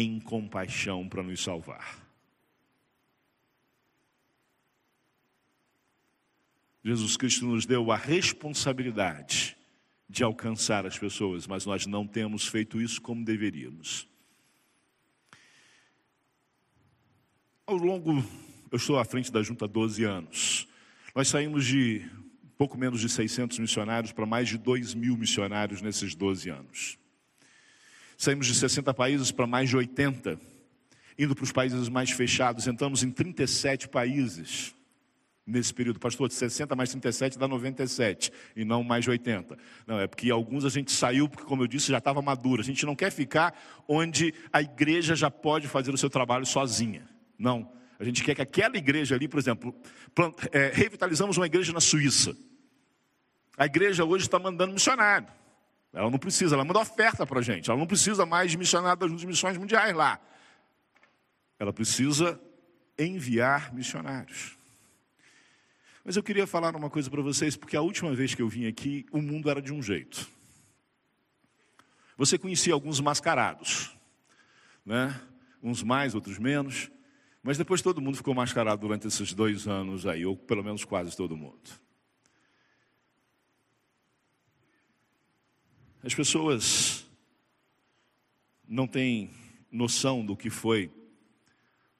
em 0.00 0.20
compaixão 0.20 1.08
para 1.08 1.24
nos 1.24 1.42
salvar. 1.42 2.06
Jesus 6.84 7.16
Cristo 7.16 7.44
nos 7.44 7.66
deu 7.66 7.90
a 7.90 7.96
responsabilidade 7.96 9.56
de 10.08 10.22
alcançar 10.22 10.86
as 10.86 10.96
pessoas, 10.96 11.48
mas 11.48 11.66
nós 11.66 11.84
não 11.84 12.06
temos 12.06 12.46
feito 12.46 12.80
isso 12.80 13.02
como 13.02 13.24
deveríamos. 13.24 14.08
Ao 17.66 17.74
longo, 17.74 18.24
eu 18.70 18.76
estou 18.76 19.00
à 19.00 19.04
frente 19.04 19.32
da 19.32 19.42
junta 19.42 19.64
há 19.64 19.68
12 19.68 20.04
anos. 20.04 20.68
Nós 21.12 21.26
saímos 21.26 21.66
de 21.66 22.08
pouco 22.56 22.78
menos 22.78 23.00
de 23.00 23.08
600 23.08 23.58
missionários 23.58 24.12
para 24.12 24.24
mais 24.24 24.48
de 24.48 24.58
2 24.58 24.94
mil 24.94 25.16
missionários 25.16 25.82
nesses 25.82 26.14
12 26.14 26.50
anos. 26.50 26.98
Saímos 28.20 28.48
de 28.48 28.54
60 28.56 28.92
países 28.94 29.30
para 29.30 29.46
mais 29.46 29.70
de 29.70 29.76
80, 29.76 30.40
indo 31.16 31.36
para 31.36 31.44
os 31.44 31.52
países 31.52 31.88
mais 31.88 32.10
fechados. 32.10 32.66
Entramos 32.66 33.04
em 33.04 33.12
37 33.12 33.88
países 33.88 34.74
nesse 35.46 35.72
período. 35.72 36.00
Pastor, 36.00 36.26
de 36.26 36.34
60 36.34 36.74
mais 36.74 36.90
37 36.90 37.38
dá 37.38 37.46
97 37.46 38.32
e 38.56 38.64
não 38.64 38.82
mais 38.82 39.04
de 39.04 39.10
80. 39.10 39.56
Não, 39.86 40.00
é 40.00 40.08
porque 40.08 40.32
alguns 40.32 40.64
a 40.64 40.68
gente 40.68 40.90
saiu 40.90 41.28
porque, 41.28 41.44
como 41.44 41.62
eu 41.62 41.68
disse, 41.68 41.92
já 41.92 41.98
estava 41.98 42.20
maduro. 42.20 42.60
A 42.60 42.64
gente 42.64 42.84
não 42.84 42.96
quer 42.96 43.12
ficar 43.12 43.56
onde 43.86 44.34
a 44.52 44.60
igreja 44.60 45.14
já 45.14 45.30
pode 45.30 45.68
fazer 45.68 45.94
o 45.94 45.96
seu 45.96 46.10
trabalho 46.10 46.44
sozinha. 46.44 47.08
Não. 47.38 47.70
A 48.00 48.04
gente 48.04 48.24
quer 48.24 48.34
que 48.34 48.42
aquela 48.42 48.76
igreja 48.76 49.14
ali, 49.14 49.28
por 49.28 49.38
exemplo, 49.38 49.72
é, 50.50 50.72
revitalizamos 50.74 51.36
uma 51.36 51.46
igreja 51.46 51.72
na 51.72 51.80
Suíça. 51.80 52.36
A 53.56 53.66
igreja 53.66 54.04
hoje 54.04 54.24
está 54.24 54.40
mandando 54.40 54.72
missionário. 54.72 55.37
Ela 55.92 56.10
não 56.10 56.18
precisa, 56.18 56.54
ela 56.54 56.64
manda 56.64 56.80
oferta 56.80 57.26
para 57.26 57.40
a 57.40 57.42
gente. 57.42 57.70
Ela 57.70 57.78
não 57.78 57.86
precisa 57.86 58.26
mais 58.26 58.50
de 58.50 58.58
missionário 58.58 59.08
das 59.08 59.24
missões 59.24 59.56
mundiais 59.56 59.94
lá. 59.94 60.20
Ela 61.58 61.72
precisa 61.72 62.40
enviar 62.98 63.72
missionários. 63.72 64.58
Mas 66.04 66.16
eu 66.16 66.22
queria 66.22 66.46
falar 66.46 66.74
uma 66.74 66.88
coisa 66.88 67.10
para 67.10 67.20
vocês, 67.22 67.56
porque 67.56 67.76
a 67.76 67.82
última 67.82 68.14
vez 68.14 68.34
que 68.34 68.42
eu 68.42 68.48
vim 68.48 68.66
aqui, 68.66 69.06
o 69.12 69.20
mundo 69.20 69.50
era 69.50 69.60
de 69.60 69.72
um 69.72 69.82
jeito. 69.82 70.28
Você 72.16 72.38
conhecia 72.38 72.72
alguns 72.72 73.00
mascarados, 73.00 73.96
né? 74.84 75.20
Uns 75.62 75.82
mais, 75.82 76.14
outros 76.14 76.38
menos. 76.38 76.90
Mas 77.42 77.56
depois 77.56 77.82
todo 77.82 78.00
mundo 78.00 78.16
ficou 78.16 78.34
mascarado 78.34 78.80
durante 78.80 79.06
esses 79.06 79.32
dois 79.32 79.66
anos 79.68 80.06
aí, 80.06 80.26
ou 80.26 80.36
pelo 80.36 80.64
menos 80.64 80.84
quase 80.84 81.16
todo 81.16 81.36
mundo. 81.36 81.60
As 86.02 86.14
pessoas 86.14 87.04
não 88.68 88.86
têm 88.86 89.30
noção 89.70 90.24
do 90.24 90.36
que 90.36 90.48
foi 90.48 90.90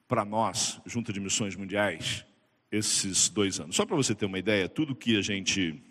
para 0.06 0.24
nós, 0.24 0.80
junto 0.86 1.12
de 1.12 1.20
missões 1.20 1.56
mundiais, 1.56 2.24
esses 2.70 3.28
dois 3.28 3.58
anos. 3.58 3.74
Só 3.74 3.84
para 3.84 3.96
você 3.96 4.14
ter 4.14 4.26
uma 4.26 4.38
ideia, 4.38 4.68
tudo 4.68 4.94
que 4.94 5.16
a 5.18 5.22
gente 5.22 5.82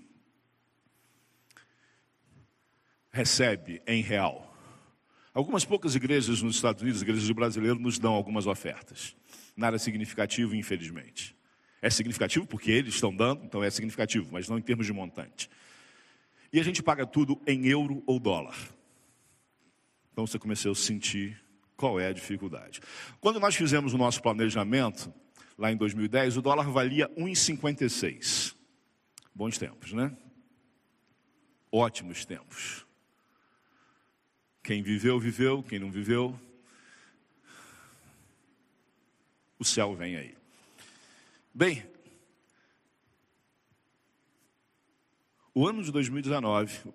recebe 3.11 3.81
em 3.85 4.01
real. 4.01 4.55
Algumas 5.33 5.65
poucas 5.65 5.93
igrejas 5.93 6.41
nos 6.41 6.55
Estados 6.55 6.81
Unidos, 6.81 7.01
igrejas 7.01 7.25
de 7.25 7.33
brasileiro, 7.33 7.77
nos 7.77 7.99
dão 7.99 8.13
algumas 8.13 8.47
ofertas. 8.47 9.15
Nada 9.55 9.77
significativo, 9.77 10.55
infelizmente. 10.55 11.35
É 11.81 11.89
significativo 11.89 12.47
porque 12.47 12.71
eles 12.71 12.95
estão 12.95 13.15
dando, 13.15 13.43
então 13.43 13.63
é 13.63 13.69
significativo, 13.69 14.29
mas 14.31 14.47
não 14.47 14.57
em 14.57 14.61
termos 14.61 14.85
de 14.85 14.93
montante. 14.93 15.49
E 16.51 16.59
a 16.59 16.63
gente 16.63 16.81
paga 16.81 17.05
tudo 17.05 17.39
em 17.45 17.67
euro 17.67 18.03
ou 18.05 18.19
dólar. 18.19 18.57
Então 20.11 20.25
você 20.25 20.39
começou 20.39 20.71
a 20.71 20.75
sentir 20.75 21.41
qual 21.75 21.99
é 21.99 22.07
a 22.07 22.13
dificuldade. 22.13 22.81
Quando 23.19 23.39
nós 23.39 23.55
fizemos 23.55 23.93
o 23.93 23.97
nosso 23.97 24.21
planejamento, 24.21 25.13
lá 25.57 25.71
em 25.71 25.77
2010, 25.77 26.37
o 26.37 26.41
dólar 26.41 26.69
valia 26.69 27.07
1,56. 27.09 28.55
Bons 29.33 29.57
tempos, 29.57 29.93
né? 29.93 30.15
Ótimos 31.71 32.25
tempos. 32.25 32.85
Quem 34.63 34.81
viveu, 34.81 35.19
viveu, 35.19 35.61
quem 35.61 35.79
não 35.79 35.91
viveu, 35.91 36.37
o 39.59 39.63
céu 39.63 39.95
vem 39.95 40.15
aí. 40.15 40.35
Bem, 41.53 41.83
O 45.59 45.67
ano 45.67 45.81
de 45.81 45.91
2019 45.91 46.93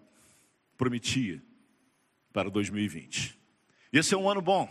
prometia 0.78 1.42
para 2.32 2.48
2020. 2.48 3.36
Ia 3.92 4.04
ser 4.04 4.14
um 4.14 4.30
ano 4.30 4.40
bom. 4.40 4.68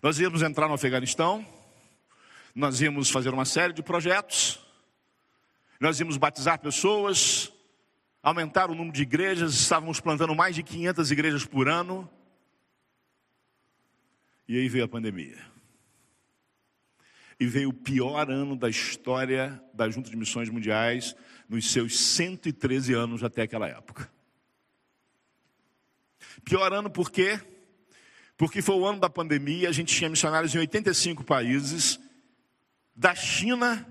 Nós 0.00 0.20
íamos 0.20 0.42
entrar 0.42 0.68
no 0.68 0.74
Afeganistão, 0.74 1.44
nós 2.54 2.80
íamos 2.80 3.10
fazer 3.10 3.34
uma 3.34 3.44
série 3.44 3.72
de 3.72 3.82
projetos, 3.82 4.60
nós 5.80 5.98
íamos 5.98 6.16
batizar 6.18 6.60
pessoas, 6.60 7.52
aumentar 8.22 8.70
o 8.70 8.76
número 8.76 8.92
de 8.92 9.02
igrejas, 9.02 9.54
estávamos 9.54 9.98
plantando 9.98 10.32
mais 10.32 10.54
de 10.54 10.62
500 10.62 11.10
igrejas 11.10 11.44
por 11.44 11.68
ano. 11.68 12.08
E 14.46 14.56
aí 14.56 14.68
veio 14.68 14.84
a 14.84 14.88
pandemia. 14.88 15.49
E 17.40 17.46
veio 17.46 17.70
o 17.70 17.74
pior 17.74 18.30
ano 18.30 18.54
da 18.54 18.68
história 18.68 19.58
da 19.72 19.88
Junta 19.88 20.10
de 20.10 20.16
Missões 20.16 20.50
Mundiais, 20.50 21.16
nos 21.48 21.72
seus 21.72 21.98
113 21.98 22.92
anos 22.92 23.24
até 23.24 23.40
aquela 23.40 23.66
época. 23.66 24.12
Pior 26.44 26.70
ano 26.70 26.90
por 26.90 27.10
quê? 27.10 27.40
Porque 28.36 28.60
foi 28.60 28.74
o 28.74 28.86
ano 28.86 29.00
da 29.00 29.08
pandemia, 29.08 29.70
a 29.70 29.72
gente 29.72 29.94
tinha 29.94 30.10
missionários 30.10 30.54
em 30.54 30.58
85 30.58 31.24
países, 31.24 31.98
da 32.94 33.14
China, 33.14 33.86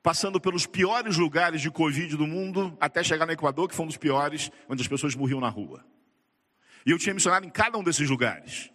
passando 0.00 0.40
pelos 0.40 0.64
piores 0.64 1.16
lugares 1.16 1.60
de 1.60 1.70
Covid 1.70 2.16
do 2.16 2.26
mundo, 2.28 2.76
até 2.80 3.02
chegar 3.02 3.26
no 3.26 3.32
Equador, 3.32 3.68
que 3.68 3.74
foi 3.74 3.84
um 3.84 3.88
dos 3.88 3.96
piores, 3.96 4.52
onde 4.68 4.82
as 4.82 4.88
pessoas 4.88 5.16
morriam 5.16 5.40
na 5.40 5.48
rua. 5.48 5.84
E 6.86 6.92
eu 6.92 6.98
tinha 6.98 7.12
missionário 7.12 7.46
em 7.46 7.50
cada 7.50 7.76
um 7.76 7.82
desses 7.82 8.08
lugares. 8.08 8.70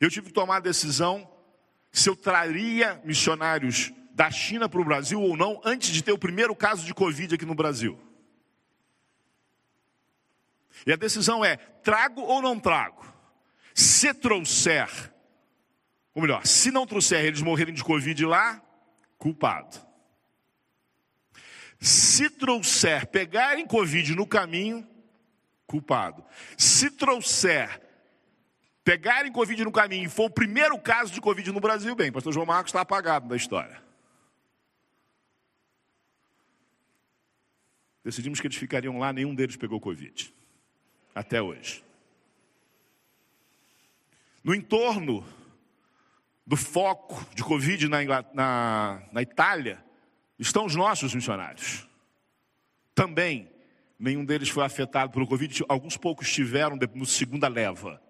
Eu 0.00 0.08
tive 0.08 0.28
que 0.28 0.32
tomar 0.32 0.56
a 0.58 0.60
decisão 0.60 1.28
se 1.92 2.08
eu 2.08 2.16
traria 2.16 3.00
missionários 3.04 3.92
da 4.12 4.30
China 4.30 4.68
para 4.68 4.80
o 4.80 4.84
Brasil 4.84 5.20
ou 5.20 5.36
não, 5.36 5.60
antes 5.62 5.90
de 5.90 6.02
ter 6.02 6.12
o 6.12 6.18
primeiro 6.18 6.56
caso 6.56 6.84
de 6.86 6.94
Covid 6.94 7.34
aqui 7.34 7.44
no 7.44 7.54
Brasil. 7.54 8.00
E 10.86 10.92
a 10.92 10.96
decisão 10.96 11.44
é: 11.44 11.56
trago 11.56 12.22
ou 12.22 12.40
não 12.40 12.58
trago? 12.58 13.04
Se 13.74 14.12
trouxer, 14.14 14.88
ou 16.14 16.22
melhor, 16.22 16.46
se 16.46 16.70
não 16.70 16.86
trouxer 16.86 17.24
eles 17.24 17.42
morrerem 17.42 17.74
de 17.74 17.84
Covid 17.84 18.24
lá, 18.24 18.60
culpado. 19.18 19.78
Se 21.78 22.30
trouxer, 22.30 23.06
pegarem 23.06 23.66
Covid 23.66 24.14
no 24.14 24.26
caminho, 24.26 24.86
culpado. 25.66 26.24
Se 26.56 26.90
trouxer, 26.90 27.81
pegarem 28.84 29.32
Covid 29.32 29.64
no 29.64 29.72
caminho 29.72 30.06
e 30.06 30.08
for 30.08 30.24
o 30.24 30.30
primeiro 30.30 30.78
caso 30.78 31.12
de 31.12 31.20
Covid 31.20 31.52
no 31.52 31.60
Brasil, 31.60 31.94
bem, 31.94 32.12
pastor 32.12 32.32
João 32.32 32.46
Marcos 32.46 32.70
está 32.70 32.80
apagado 32.80 33.28
da 33.28 33.36
história. 33.36 33.82
Decidimos 38.04 38.40
que 38.40 38.46
eles 38.46 38.56
ficariam 38.56 38.98
lá, 38.98 39.12
nenhum 39.12 39.34
deles 39.34 39.56
pegou 39.56 39.80
Covid. 39.80 40.34
Até 41.14 41.40
hoje. 41.40 41.84
No 44.42 44.54
entorno 44.54 45.24
do 46.44 46.56
foco 46.56 47.24
de 47.34 47.44
Covid 47.44 47.88
na, 47.88 47.98
na, 48.34 49.02
na 49.12 49.22
Itália, 49.22 49.84
estão 50.36 50.66
os 50.66 50.74
nossos 50.74 51.14
missionários. 51.14 51.88
Também, 52.92 53.48
nenhum 53.96 54.24
deles 54.24 54.48
foi 54.48 54.64
afetado 54.64 55.12
pelo 55.12 55.26
Covid, 55.26 55.64
alguns 55.68 55.96
poucos 55.96 56.32
tiveram 56.32 56.76
no 56.94 57.06
segunda 57.06 57.46
leva. 57.46 58.02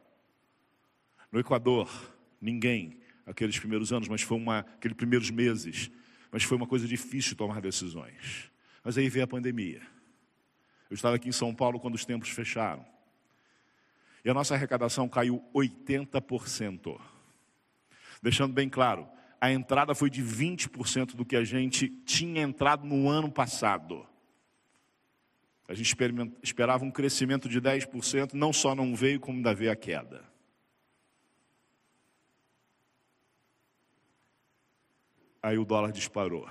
No 1.32 1.40
Equador, 1.40 1.90
ninguém, 2.38 3.00
aqueles 3.24 3.58
primeiros 3.58 3.90
anos, 3.90 4.06
mas 4.06 4.20
foi 4.20 4.36
uma, 4.36 4.58
aqueles 4.58 4.96
primeiros 4.96 5.30
meses, 5.30 5.90
mas 6.30 6.44
foi 6.44 6.58
uma 6.58 6.66
coisa 6.66 6.86
difícil 6.86 7.34
tomar 7.34 7.62
decisões. 7.62 8.50
Mas 8.84 8.98
aí 8.98 9.08
veio 9.08 9.24
a 9.24 9.28
pandemia. 9.28 9.80
Eu 10.90 10.94
estava 10.94 11.16
aqui 11.16 11.30
em 11.30 11.32
São 11.32 11.54
Paulo 11.54 11.80
quando 11.80 11.94
os 11.94 12.04
templos 12.04 12.30
fecharam. 12.30 12.84
E 14.22 14.28
a 14.28 14.34
nossa 14.34 14.54
arrecadação 14.54 15.08
caiu 15.08 15.42
80%. 15.54 17.00
Deixando 18.22 18.52
bem 18.52 18.68
claro, 18.68 19.08
a 19.40 19.50
entrada 19.50 19.94
foi 19.94 20.10
de 20.10 20.22
20% 20.22 21.14
do 21.16 21.24
que 21.24 21.34
a 21.34 21.44
gente 21.44 21.88
tinha 21.88 22.42
entrado 22.42 22.86
no 22.86 23.08
ano 23.08 23.32
passado. 23.32 24.06
A 25.66 25.74
gente 25.74 25.96
esperava 26.42 26.84
um 26.84 26.90
crescimento 26.90 27.48
de 27.48 27.60
10%, 27.60 28.34
não 28.34 28.52
só 28.52 28.74
não 28.74 28.94
veio, 28.94 29.18
como 29.18 29.38
ainda 29.38 29.54
veio 29.54 29.72
a 29.72 29.76
queda. 29.76 30.31
Aí 35.42 35.58
o 35.58 35.64
dólar 35.64 35.90
disparou. 35.90 36.48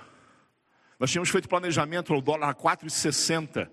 Nós 0.98 1.10
tínhamos 1.10 1.30
feito 1.30 1.48
planejamento 1.48 2.12
ao 2.12 2.20
dólar 2.20 2.50
a 2.50 2.54
4,60 2.54 3.68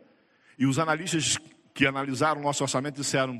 e 0.57 0.65
os 0.65 0.79
analistas 0.79 1.37
que 1.73 1.85
analisaram 1.85 2.41
o 2.41 2.43
nosso 2.43 2.63
orçamento 2.63 2.95
disseram: 2.95 3.39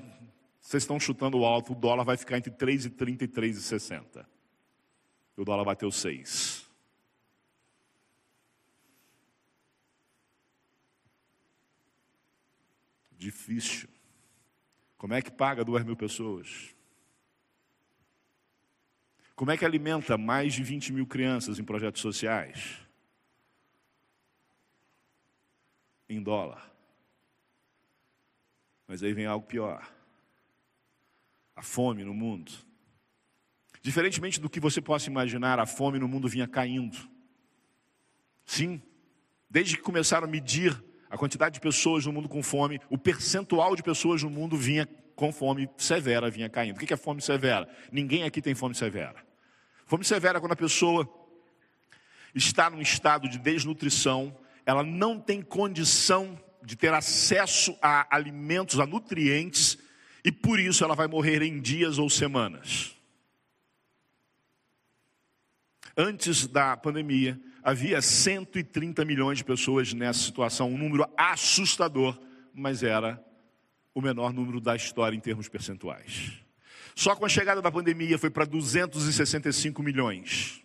vocês 0.61 0.83
estão 0.83 0.99
chutando 0.99 1.43
alto, 1.45 1.71
o 1.71 1.75
dólar 1.75 2.03
vai 2.03 2.17
ficar 2.17 2.37
entre 2.37 2.51
3,30 2.51 3.23
e 3.23 3.27
3,60. 3.27 4.25
E 5.37 5.41
o 5.41 5.45
dólar 5.45 5.63
bateu 5.63 5.89
6. 5.89 6.69
Difícil. 13.17 13.89
Como 14.97 15.13
é 15.13 15.21
que 15.21 15.31
paga 15.31 15.65
duas 15.65 15.83
mil 15.83 15.95
pessoas? 15.95 16.75
Como 19.39 19.51
é 19.51 19.57
que 19.57 19.63
alimenta 19.63 20.17
mais 20.17 20.53
de 20.53 20.61
20 20.61 20.91
mil 20.91 21.07
crianças 21.07 21.59
em 21.59 21.63
projetos 21.63 22.01
sociais? 22.01 22.77
Em 26.09 26.21
dólar. 26.21 26.69
Mas 28.85 29.01
aí 29.01 29.13
vem 29.13 29.25
algo 29.25 29.47
pior 29.47 29.89
a 31.55 31.61
fome 31.61 32.03
no 32.03 32.13
mundo. 32.13 32.51
Diferentemente 33.81 34.41
do 34.41 34.49
que 34.49 34.59
você 34.59 34.81
possa 34.81 35.09
imaginar, 35.09 35.57
a 35.57 35.65
fome 35.65 35.97
no 35.99 36.07
mundo 36.09 36.27
vinha 36.27 36.45
caindo. 36.45 36.97
Sim, 38.45 38.81
desde 39.49 39.77
que 39.77 39.81
começaram 39.81 40.27
a 40.27 40.29
medir 40.29 40.83
a 41.09 41.17
quantidade 41.17 41.53
de 41.53 41.61
pessoas 41.61 42.05
no 42.05 42.11
mundo 42.11 42.27
com 42.27 42.43
fome, 42.43 42.81
o 42.89 42.97
percentual 42.97 43.73
de 43.73 43.83
pessoas 43.83 44.21
no 44.21 44.29
mundo 44.29 44.57
vinha 44.57 44.85
com 45.15 45.31
fome 45.31 45.69
severa, 45.77 46.29
vinha 46.29 46.49
caindo. 46.49 46.75
O 46.75 46.79
que 46.85 46.93
é 46.93 46.97
fome 46.97 47.21
severa? 47.21 47.69
Ninguém 47.89 48.23
aqui 48.23 48.41
tem 48.41 48.53
fome 48.53 48.75
severa. 48.75 49.28
Fome 49.89 50.05
severa 50.05 50.39
quando 50.39 50.51
a 50.51 50.55
pessoa 50.55 51.11
está 52.35 52.69
num 52.69 52.79
estado 52.79 53.27
de 53.27 53.39
desnutrição, 53.39 54.37
ela 54.63 54.83
não 54.83 55.19
tem 55.19 55.41
condição 55.41 56.39
de 56.61 56.75
ter 56.75 56.93
acesso 56.93 57.75
a 57.81 58.15
alimentos, 58.15 58.79
a 58.79 58.85
nutrientes 58.85 59.79
e 60.23 60.31
por 60.31 60.59
isso 60.59 60.83
ela 60.83 60.93
vai 60.93 61.07
morrer 61.07 61.41
em 61.41 61.59
dias 61.59 61.97
ou 61.97 62.07
semanas. 62.07 62.95
Antes 65.97 66.45
da 66.45 66.77
pandemia, 66.77 67.41
havia 67.63 67.99
130 67.99 69.03
milhões 69.05 69.39
de 69.39 69.43
pessoas 69.43 69.91
nessa 69.91 70.19
situação, 70.19 70.71
um 70.71 70.77
número 70.77 71.11
assustador, 71.17 72.15
mas 72.53 72.83
era 72.83 73.19
o 73.91 74.01
menor 74.01 74.33
número 74.33 74.61
da 74.61 74.75
história 74.75 75.17
em 75.17 75.19
termos 75.19 75.49
percentuais. 75.49 76.47
Só 76.99 77.15
com 77.15 77.25
a 77.25 77.29
chegada 77.29 77.61
da 77.61 77.71
pandemia 77.71 78.17
foi 78.17 78.29
para 78.29 78.43
265 78.43 79.81
milhões. 79.81 80.61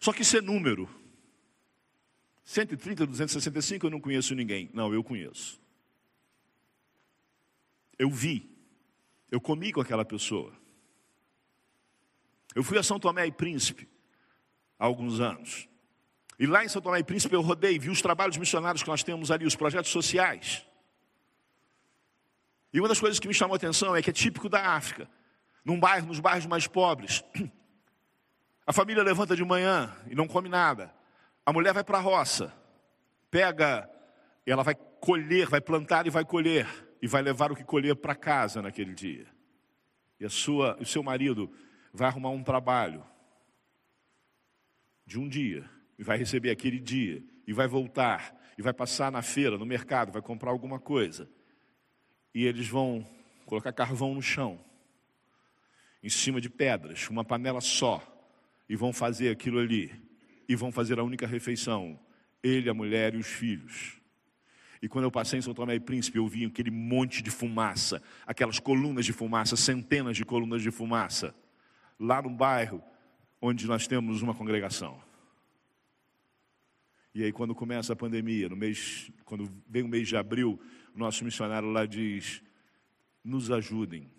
Só 0.00 0.12
que 0.12 0.22
isso 0.22 0.36
é 0.36 0.40
número. 0.40 0.90
130, 2.44 3.06
265 3.06 3.86
eu 3.86 3.90
não 3.90 4.00
conheço 4.00 4.34
ninguém. 4.34 4.68
Não, 4.74 4.92
eu 4.92 5.04
conheço. 5.04 5.60
Eu 7.96 8.10
vi, 8.10 8.50
eu 9.30 9.40
comi 9.40 9.72
com 9.72 9.80
aquela 9.80 10.04
pessoa. 10.04 10.52
Eu 12.56 12.64
fui 12.64 12.76
a 12.76 12.82
São 12.82 12.98
Tomé 12.98 13.24
e 13.28 13.30
Príncipe 13.30 13.88
há 14.76 14.84
alguns 14.84 15.20
anos. 15.20 15.68
E 16.40 16.46
lá 16.48 16.64
em 16.64 16.68
São 16.68 16.82
Tomé 16.82 16.98
e 16.98 17.04
Príncipe 17.04 17.36
eu 17.36 17.40
rodei, 17.40 17.78
vi 17.78 17.88
os 17.88 18.02
trabalhos 18.02 18.36
missionários 18.36 18.82
que 18.82 18.88
nós 18.88 19.04
temos 19.04 19.30
ali, 19.30 19.46
os 19.46 19.54
projetos 19.54 19.92
sociais. 19.92 20.66
E 22.72 22.80
uma 22.80 22.88
das 22.88 23.00
coisas 23.00 23.20
que 23.20 23.28
me 23.28 23.34
chamou 23.34 23.54
a 23.54 23.56
atenção 23.56 23.94
é 23.94 24.02
que 24.02 24.10
é 24.10 24.12
típico 24.12 24.48
da 24.48 24.74
África, 24.74 25.08
num 25.64 25.78
bairro, 25.78 26.06
nos 26.06 26.20
bairros 26.20 26.46
mais 26.46 26.66
pobres. 26.66 27.22
A 28.66 28.72
família 28.72 29.02
levanta 29.02 29.34
de 29.34 29.44
manhã 29.44 29.94
e 30.08 30.14
não 30.14 30.26
come 30.26 30.48
nada. 30.48 30.94
A 31.44 31.52
mulher 31.52 31.74
vai 31.74 31.82
para 31.82 31.98
a 31.98 32.00
roça, 32.00 32.54
pega, 33.28 33.90
ela 34.46 34.62
vai 34.62 34.76
colher, 35.00 35.48
vai 35.48 35.60
plantar 35.60 36.06
e 36.06 36.10
vai 36.10 36.24
colher 36.24 36.68
e 37.02 37.08
vai 37.08 37.20
levar 37.20 37.50
o 37.50 37.56
que 37.56 37.64
colher 37.64 37.96
para 37.96 38.14
casa 38.14 38.62
naquele 38.62 38.94
dia. 38.94 39.26
E 40.20 40.24
a 40.24 40.30
sua, 40.30 40.76
o 40.80 40.86
seu 40.86 41.02
marido 41.02 41.52
vai 41.92 42.06
arrumar 42.06 42.30
um 42.30 42.44
trabalho 42.44 43.04
de 45.04 45.18
um 45.18 45.28
dia 45.28 45.68
e 45.98 46.04
vai 46.04 46.16
receber 46.16 46.50
aquele 46.50 46.78
dia 46.78 47.22
e 47.44 47.52
vai 47.52 47.66
voltar 47.66 48.40
e 48.56 48.62
vai 48.62 48.72
passar 48.72 49.10
na 49.10 49.22
feira, 49.22 49.58
no 49.58 49.66
mercado, 49.66 50.12
vai 50.12 50.22
comprar 50.22 50.52
alguma 50.52 50.78
coisa. 50.78 51.28
E 52.34 52.44
eles 52.44 52.68
vão 52.68 53.06
colocar 53.46 53.72
carvão 53.72 54.14
no 54.14 54.22
chão, 54.22 54.58
em 56.02 56.08
cima 56.08 56.40
de 56.40 56.48
pedras, 56.48 57.08
uma 57.08 57.24
panela 57.24 57.60
só, 57.60 58.02
e 58.68 58.74
vão 58.74 58.92
fazer 58.92 59.30
aquilo 59.30 59.58
ali 59.58 60.02
e 60.48 60.56
vão 60.56 60.70
fazer 60.70 60.98
a 60.98 61.04
única 61.04 61.26
refeição, 61.26 61.98
ele, 62.42 62.68
a 62.68 62.74
mulher 62.74 63.14
e 63.14 63.18
os 63.18 63.26
filhos. 63.26 64.00
E 64.80 64.88
quando 64.88 65.04
eu 65.04 65.10
passei 65.10 65.38
em 65.38 65.42
São 65.42 65.54
Tomé 65.54 65.76
e 65.76 65.80
Príncipe, 65.80 66.18
eu 66.18 66.26
vi 66.26 66.44
aquele 66.44 66.70
monte 66.70 67.22
de 67.22 67.30
fumaça, 67.30 68.02
aquelas 68.26 68.58
colunas 68.58 69.04
de 69.04 69.12
fumaça, 69.12 69.56
centenas 69.56 70.16
de 70.16 70.24
colunas 70.24 70.60
de 70.60 70.70
fumaça, 70.70 71.34
lá 71.98 72.20
no 72.20 72.30
bairro 72.30 72.82
onde 73.40 73.66
nós 73.66 73.86
temos 73.86 74.22
uma 74.22 74.34
congregação. 74.34 75.00
E 77.14 77.22
aí, 77.22 77.32
quando 77.32 77.54
começa 77.54 77.92
a 77.92 77.96
pandemia, 77.96 78.48
no 78.48 78.56
mês, 78.56 79.10
quando 79.24 79.48
vem 79.68 79.82
o 79.82 79.88
mês 79.88 80.08
de 80.08 80.16
abril, 80.16 80.58
o 80.94 80.98
nosso 80.98 81.24
missionário 81.24 81.70
lá 81.70 81.84
diz: 81.84 82.42
nos 83.22 83.50
ajudem. 83.50 84.10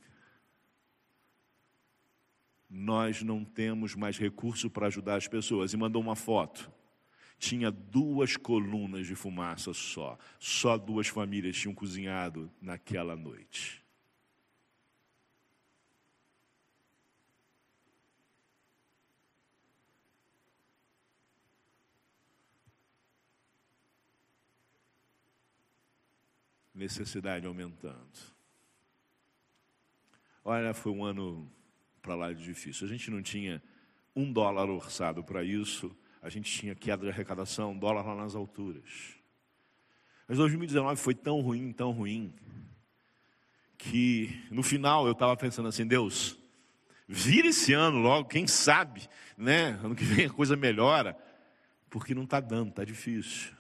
Nós 2.70 3.22
não 3.22 3.44
temos 3.44 3.96
mais 3.96 4.18
recurso 4.18 4.70
para 4.70 4.88
ajudar 4.88 5.16
as 5.16 5.28
pessoas. 5.28 5.74
E 5.74 5.78
mandou 5.78 6.02
uma 6.02 6.16
foto. 6.16 6.72
Tinha 7.38 7.70
duas 7.70 8.38
colunas 8.38 9.06
de 9.06 9.16
fumaça 9.16 9.74
só. 9.74 10.18
Só 10.40 10.78
duas 10.78 11.08
famílias 11.08 11.56
tinham 11.56 11.76
cozinhado 11.76 12.52
naquela 12.62 13.16
noite. 13.16 13.83
Necessidade 26.74 27.46
aumentando. 27.46 28.34
Olha, 30.44 30.74
foi 30.74 30.92
um 30.92 31.04
ano 31.04 31.50
para 32.02 32.16
lá 32.16 32.34
de 32.34 32.44
difícil. 32.44 32.86
A 32.86 32.90
gente 32.90 33.10
não 33.10 33.22
tinha 33.22 33.62
um 34.16 34.32
dólar 34.32 34.70
orçado 34.70 35.24
para 35.24 35.44
isso, 35.44 35.96
a 36.22 36.30
gente 36.30 36.52
tinha 36.52 36.76
queda 36.76 37.04
de 37.04 37.10
arrecadação, 37.10 37.78
dólar 37.78 38.06
lá 38.06 38.16
nas 38.16 38.36
alturas. 38.36 39.16
Mas 40.28 40.38
2019 40.38 41.00
foi 41.00 41.16
tão 41.16 41.42
ruim, 41.42 41.72
tão 41.72 41.92
ruim, 41.92 42.34
que 43.78 44.46
no 44.50 44.64
final 44.64 45.06
eu 45.06 45.14
estava 45.14 45.36
pensando 45.36 45.68
assim, 45.68 45.86
Deus, 45.86 46.38
vira 47.08 47.48
esse 47.48 47.74
ano 47.74 47.98
logo, 48.00 48.30
quem 48.30 48.48
sabe, 48.48 49.08
né? 49.38 49.80
Ano 49.84 49.96
que 49.96 50.04
vem 50.04 50.26
a 50.26 50.30
coisa 50.30 50.56
melhora, 50.56 51.18
porque 51.90 52.16
não 52.16 52.24
está 52.24 52.40
dando, 52.40 52.70
está 52.70 52.84
difícil. 52.84 53.52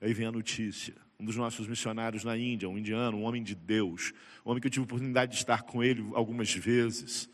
Aí 0.00 0.12
vem 0.12 0.26
a 0.26 0.32
notícia 0.32 1.05
um 1.18 1.24
dos 1.24 1.36
nossos 1.36 1.66
missionários 1.66 2.24
na 2.24 2.36
Índia, 2.36 2.68
um 2.68 2.76
indiano, 2.76 3.18
um 3.18 3.22
homem 3.24 3.42
de 3.42 3.54
Deus, 3.54 4.12
um 4.44 4.50
homem 4.50 4.60
que 4.60 4.66
eu 4.66 4.70
tive 4.70 4.84
oportunidade 4.84 5.32
de 5.32 5.38
estar 5.38 5.62
com 5.62 5.82
ele 5.82 6.04
algumas 6.12 6.52
vezes, 6.54 7.28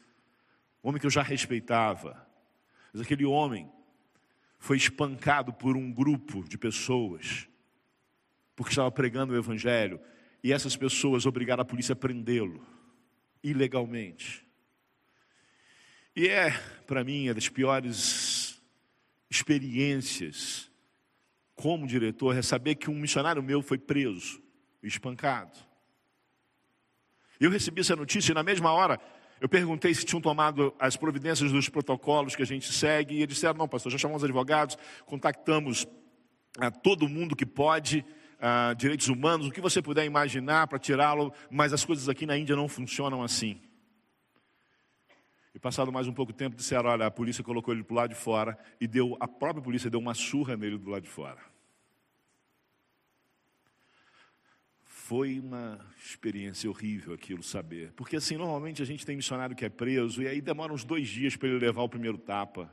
um 0.82 0.88
homem 0.88 1.00
que 1.00 1.06
eu 1.06 1.10
já 1.10 1.22
respeitava. 1.22 2.26
Mas 2.92 3.02
aquele 3.02 3.24
homem 3.24 3.70
foi 4.58 4.76
espancado 4.76 5.52
por 5.52 5.76
um 5.76 5.92
grupo 5.92 6.44
de 6.48 6.56
pessoas, 6.56 7.48
porque 8.54 8.70
estava 8.70 8.90
pregando 8.90 9.32
o 9.32 9.36
Evangelho, 9.36 10.00
e 10.44 10.52
essas 10.52 10.76
pessoas 10.76 11.26
obrigaram 11.26 11.62
a 11.62 11.64
polícia 11.64 11.94
a 11.94 11.96
prendê-lo, 11.96 12.64
ilegalmente. 13.42 14.46
E 16.14 16.28
é, 16.28 16.50
para 16.86 17.02
mim, 17.02 17.26
uma 17.26 17.34
das 17.34 17.48
piores 17.48 18.60
experiências 19.30 20.70
como 21.62 21.86
diretor, 21.86 22.36
é 22.36 22.42
saber 22.42 22.74
que 22.74 22.90
um 22.90 22.94
missionário 22.94 23.40
meu 23.40 23.62
foi 23.62 23.78
preso, 23.78 24.42
espancado. 24.82 25.56
Eu 27.38 27.52
recebi 27.52 27.82
essa 27.82 27.94
notícia 27.94 28.32
e 28.32 28.34
na 28.34 28.42
mesma 28.42 28.72
hora 28.72 28.98
eu 29.40 29.48
perguntei 29.48 29.94
se 29.94 30.04
tinham 30.04 30.20
tomado 30.20 30.74
as 30.76 30.96
providências 30.96 31.52
dos 31.52 31.68
protocolos 31.68 32.34
que 32.34 32.42
a 32.42 32.46
gente 32.46 32.72
segue, 32.72 33.14
e 33.14 33.22
eles 33.22 33.36
disseram: 33.36 33.58
não, 33.58 33.68
pastor, 33.68 33.92
já 33.92 33.98
chamamos 33.98 34.24
advogados, 34.24 34.76
contactamos 35.06 35.86
a 36.58 36.68
todo 36.68 37.08
mundo 37.08 37.36
que 37.36 37.46
pode, 37.46 38.04
a 38.40 38.74
direitos 38.74 39.06
humanos, 39.06 39.46
o 39.46 39.52
que 39.52 39.60
você 39.60 39.80
puder 39.80 40.04
imaginar 40.04 40.66
para 40.66 40.80
tirá-lo, 40.80 41.32
mas 41.48 41.72
as 41.72 41.84
coisas 41.84 42.08
aqui 42.08 42.26
na 42.26 42.36
Índia 42.36 42.56
não 42.56 42.66
funcionam 42.66 43.22
assim. 43.22 43.60
E 45.54 45.58
passado 45.58 45.92
mais 45.92 46.08
um 46.08 46.12
pouco 46.12 46.32
tempo, 46.32 46.56
disseram: 46.56 46.90
olha, 46.90 47.06
a 47.06 47.10
polícia 47.10 47.44
colocou 47.44 47.74
ele 47.74 47.82
para 47.82 47.92
o 47.92 47.96
lado 47.96 48.10
de 48.10 48.16
fora 48.16 48.58
e 48.80 48.86
deu, 48.86 49.16
a 49.20 49.28
própria 49.28 49.62
polícia 49.62 49.90
deu 49.90 50.00
uma 50.00 50.14
surra 50.14 50.56
nele 50.56 50.78
do 50.78 50.90
lado 50.90 51.02
de 51.02 51.10
fora. 51.10 51.40
Foi 54.84 55.38
uma 55.40 55.78
experiência 55.98 56.70
horrível 56.70 57.12
aquilo 57.12 57.42
saber. 57.42 57.92
Porque 57.92 58.16
assim, 58.16 58.36
normalmente 58.36 58.80
a 58.80 58.84
gente 58.86 59.04
tem 59.04 59.14
missionário 59.14 59.54
que 59.54 59.64
é 59.64 59.68
preso 59.68 60.22
e 60.22 60.28
aí 60.28 60.40
demora 60.40 60.72
uns 60.72 60.84
dois 60.84 61.06
dias 61.08 61.36
para 61.36 61.48
ele 61.48 61.58
levar 61.58 61.82
o 61.82 61.88
primeiro 61.88 62.16
tapa. 62.16 62.72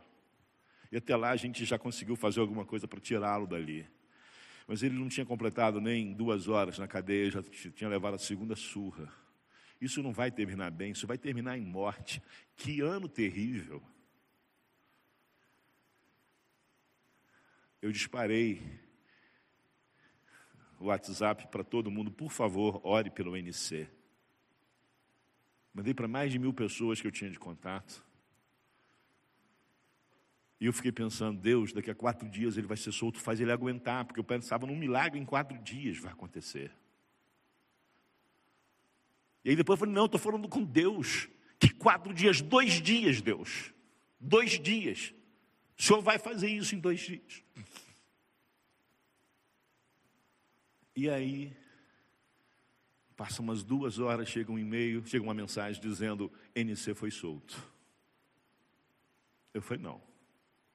E 0.91 0.95
até 0.95 1.15
lá 1.15 1.31
a 1.31 1.35
gente 1.35 1.65
já 1.65 1.77
conseguiu 1.77 2.15
fazer 2.15 2.39
alguma 2.39 2.65
coisa 2.65 2.87
para 2.87 2.99
tirá-lo 2.99 3.45
dali. 3.45 3.85
Mas 4.67 4.83
ele 4.83 4.97
não 4.97 5.09
tinha 5.09 5.25
completado 5.25 5.81
nem 5.81 6.13
duas 6.13 6.47
horas 6.47 6.79
na 6.79 6.87
cadeia, 6.87 7.29
já 7.29 7.43
tinha 7.75 7.89
levado 7.89 8.13
a 8.13 8.19
segunda 8.19 8.55
surra. 8.55 9.11
Isso 9.79 10.03
não 10.03 10.11
vai 10.11 10.29
terminar 10.29 10.71
bem, 10.71 10.91
isso 10.91 11.07
vai 11.07 11.17
terminar 11.17 11.57
em 11.57 11.65
morte. 11.65 12.21
Que 12.55 12.81
ano 12.81 13.07
terrível. 13.07 13.81
Eu 17.81 17.91
disparei 17.91 18.61
o 20.79 20.85
WhatsApp 20.85 21.47
para 21.47 21.63
todo 21.63 21.91
mundo, 21.91 22.11
por 22.11 22.31
favor, 22.31 22.81
ore 22.85 23.09
pelo 23.09 23.37
NC. 23.37 23.89
Mandei 25.73 25.93
para 25.93 26.07
mais 26.07 26.31
de 26.31 26.39
mil 26.39 26.53
pessoas 26.53 26.99
que 26.99 27.07
eu 27.07 27.11
tinha 27.11 27.29
de 27.29 27.39
contato. 27.39 28.03
E 30.59 30.65
eu 30.65 30.73
fiquei 30.73 30.91
pensando, 30.91 31.39
Deus, 31.39 31.71
daqui 31.71 31.89
a 31.89 31.95
quatro 31.95 32.27
dias 32.27 32.57
ele 32.57 32.67
vai 32.67 32.75
ser 32.75 32.91
solto, 32.91 33.17
faz 33.17 33.39
ele 33.39 33.51
aguentar, 33.51 34.03
porque 34.03 34.19
eu 34.19 34.25
pensava 34.25 34.67
num 34.67 34.75
milagre 34.75 35.17
em 35.17 35.23
quatro 35.23 35.57
dias 35.59 35.97
vai 35.97 36.11
acontecer. 36.11 36.69
E 39.43 39.51
aí 39.51 39.55
depois 39.55 39.77
eu 39.77 39.79
falei, 39.79 39.95
não, 39.95 40.05
estou 40.05 40.19
falando 40.19 40.47
com 40.47 40.63
Deus. 40.63 41.27
Que 41.59 41.69
quatro 41.69 42.13
dias, 42.13 42.41
dois 42.41 42.81
dias, 42.81 43.21
Deus. 43.21 43.73
Dois 44.19 44.59
dias. 44.59 45.13
O 45.77 45.81
Senhor 45.81 46.01
vai 46.01 46.17
fazer 46.17 46.49
isso 46.49 46.75
em 46.75 46.79
dois 46.79 46.99
dias. 46.99 47.43
E 50.95 51.09
aí, 51.09 51.55
passa 53.15 53.41
umas 53.41 53.63
duas 53.63 53.99
horas, 53.99 54.27
chega 54.27 54.51
um 54.51 54.59
e-mail, 54.59 55.05
chega 55.05 55.23
uma 55.23 55.33
mensagem 55.33 55.81
dizendo: 55.81 56.31
NC 56.53 56.93
foi 56.93 57.09
solto. 57.11 57.61
Eu 59.53 59.61
falei: 59.61 59.81
não, 59.81 60.01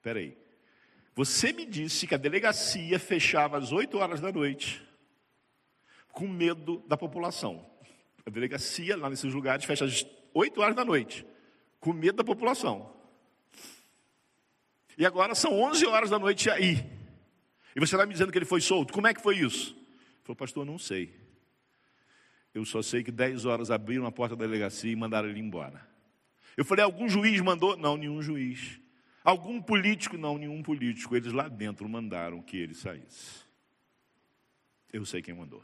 peraí. 0.01 0.35
Você 1.13 1.53
me 1.53 1.65
disse 1.65 2.07
que 2.07 2.15
a 2.15 2.17
delegacia 2.17 2.99
fechava 2.99 3.57
às 3.57 3.71
8 3.71 3.97
horas 3.97 4.19
da 4.19 4.31
noite, 4.31 4.85
com 6.11 6.27
medo 6.27 6.83
da 6.87 6.97
população. 6.97 7.65
A 8.25 8.29
delegacia 8.29 8.97
lá 8.97 9.09
nesses 9.09 9.33
lugares 9.33 9.65
fecha 9.65 9.85
às 9.85 10.05
8 10.33 10.59
horas 10.59 10.75
da 10.75 10.83
noite, 10.83 11.25
com 11.79 11.93
medo 11.93 12.17
da 12.17 12.23
população. 12.23 12.93
E 14.97 15.05
agora 15.05 15.35
são 15.35 15.53
11 15.53 15.85
horas 15.85 16.09
da 16.09 16.17
noite 16.17 16.49
aí. 16.49 16.77
E 17.75 17.79
você 17.79 17.95
está 17.95 18.05
me 18.05 18.13
dizendo 18.13 18.31
que 18.31 18.37
ele 18.37 18.45
foi 18.45 18.61
solto. 18.61 18.93
Como 18.93 19.07
é 19.07 19.13
que 19.13 19.21
foi 19.21 19.37
isso? 19.37 19.75
Falou, 20.23 20.35
pastor, 20.35 20.65
não 20.65 20.79
sei. 20.79 21.13
Eu 22.53 22.63
só 22.63 22.81
sei 22.81 23.03
que 23.03 23.11
10 23.11 23.45
horas 23.45 23.69
abriram 23.69 24.05
a 24.05 24.11
porta 24.11 24.35
da 24.35 24.45
delegacia 24.45 24.91
e 24.91 24.95
mandaram 24.95 25.27
ele 25.27 25.39
embora. 25.39 25.85
Eu 26.55 26.63
falei, 26.63 26.85
algum 26.85 27.09
juiz 27.09 27.41
mandou? 27.41 27.75
Não, 27.75 27.97
nenhum 27.97 28.21
juiz. 28.21 28.79
Algum 29.23 29.61
político? 29.61 30.17
Não, 30.17 30.37
nenhum 30.37 30.63
político. 30.63 31.15
Eles 31.15 31.33
lá 31.33 31.49
dentro 31.49 31.87
mandaram 31.89 32.41
que 32.41 32.55
ele 32.55 32.73
saísse. 32.73 33.43
Eu 34.93 35.05
sei 35.05 35.21
quem 35.21 35.33
mandou. 35.33 35.61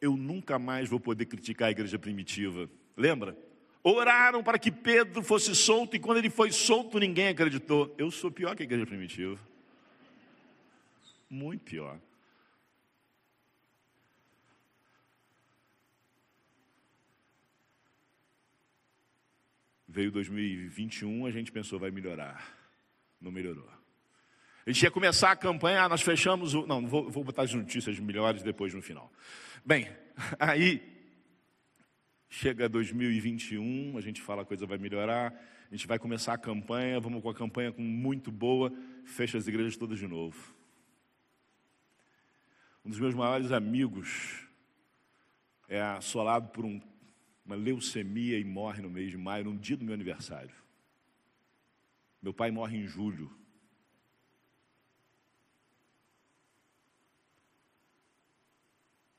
Eu 0.00 0.16
nunca 0.16 0.58
mais 0.58 0.88
vou 0.88 1.00
poder 1.00 1.26
criticar 1.26 1.68
a 1.68 1.70
igreja 1.70 1.98
primitiva. 1.98 2.70
Lembra? 2.96 3.36
Oraram 3.82 4.42
para 4.42 4.58
que 4.58 4.70
Pedro 4.70 5.22
fosse 5.22 5.54
solto 5.54 5.96
e 5.96 5.98
quando 5.98 6.18
ele 6.18 6.30
foi 6.30 6.50
solto 6.52 6.98
ninguém 6.98 7.28
acreditou. 7.28 7.94
Eu 7.98 8.10
sou 8.10 8.30
pior 8.30 8.54
que 8.54 8.62
a 8.62 8.64
igreja 8.64 8.86
primitiva 8.86 9.38
muito 11.28 11.64
pior. 11.64 11.98
Veio 19.86 20.10
2021, 20.10 21.26
a 21.26 21.30
gente 21.30 21.50
pensou 21.50 21.78
vai 21.78 21.90
melhorar. 21.90 22.56
Não 23.20 23.32
melhorou. 23.32 23.68
A 24.66 24.70
gente 24.70 24.82
ia 24.82 24.90
começar 24.90 25.32
a 25.32 25.36
campanha, 25.36 25.88
nós 25.88 26.02
fechamos 26.02 26.54
o. 26.54 26.66
Não, 26.66 26.86
vou, 26.86 27.10
vou 27.10 27.24
botar 27.24 27.42
as 27.42 27.54
notícias 27.54 27.98
melhores 27.98 28.42
depois 28.42 28.74
no 28.74 28.82
final. 28.82 29.10
Bem, 29.68 29.86
aí 30.40 30.80
chega 32.26 32.70
2021, 32.70 33.98
a 33.98 34.00
gente 34.00 34.22
fala 34.22 34.40
a 34.40 34.44
coisa 34.46 34.64
vai 34.64 34.78
melhorar, 34.78 35.30
a 35.70 35.76
gente 35.76 35.86
vai 35.86 35.98
começar 35.98 36.32
a 36.32 36.38
campanha, 36.38 36.98
vamos 36.98 37.22
com 37.22 37.28
a 37.28 37.34
campanha 37.34 37.70
com 37.70 37.82
muito 37.82 38.32
boa, 38.32 38.72
fecha 39.04 39.36
as 39.36 39.46
igrejas 39.46 39.76
todas 39.76 39.98
de 39.98 40.08
novo. 40.08 40.54
Um 42.82 42.88
dos 42.88 42.98
meus 42.98 43.14
maiores 43.14 43.52
amigos 43.52 44.48
é 45.68 45.82
assolado 45.82 46.48
por 46.48 46.64
um, 46.64 46.80
uma 47.44 47.54
leucemia 47.54 48.38
e 48.38 48.44
morre 48.44 48.80
no 48.80 48.88
mês 48.88 49.10
de 49.10 49.18
maio, 49.18 49.44
no 49.44 49.58
dia 49.58 49.76
do 49.76 49.84
meu 49.84 49.92
aniversário. 49.92 50.56
Meu 52.22 52.32
pai 52.32 52.50
morre 52.50 52.78
em 52.78 52.86
julho. 52.86 53.30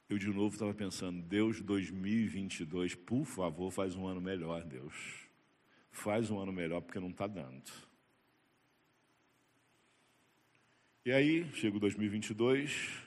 Eu 0.10 0.18
de 0.18 0.28
novo 0.28 0.56
estava 0.56 0.74
pensando, 0.74 1.22
Deus 1.22 1.62
2022, 1.62 2.96
por 2.96 3.26
favor, 3.26 3.70
faz 3.70 3.96
um 3.96 4.08
ano 4.08 4.20
melhor, 4.20 4.66
Deus. 4.66 4.96
Faz 5.92 6.32
um 6.32 6.40
ano 6.40 6.52
melhor, 6.52 6.82
porque 6.82 7.00
não 7.00 7.12
está 7.12 7.28
dando. 7.28 7.72
E 11.06 11.12
aí, 11.12 11.48
chega 11.54 11.78
o 11.78 11.80
2022, 11.80 13.04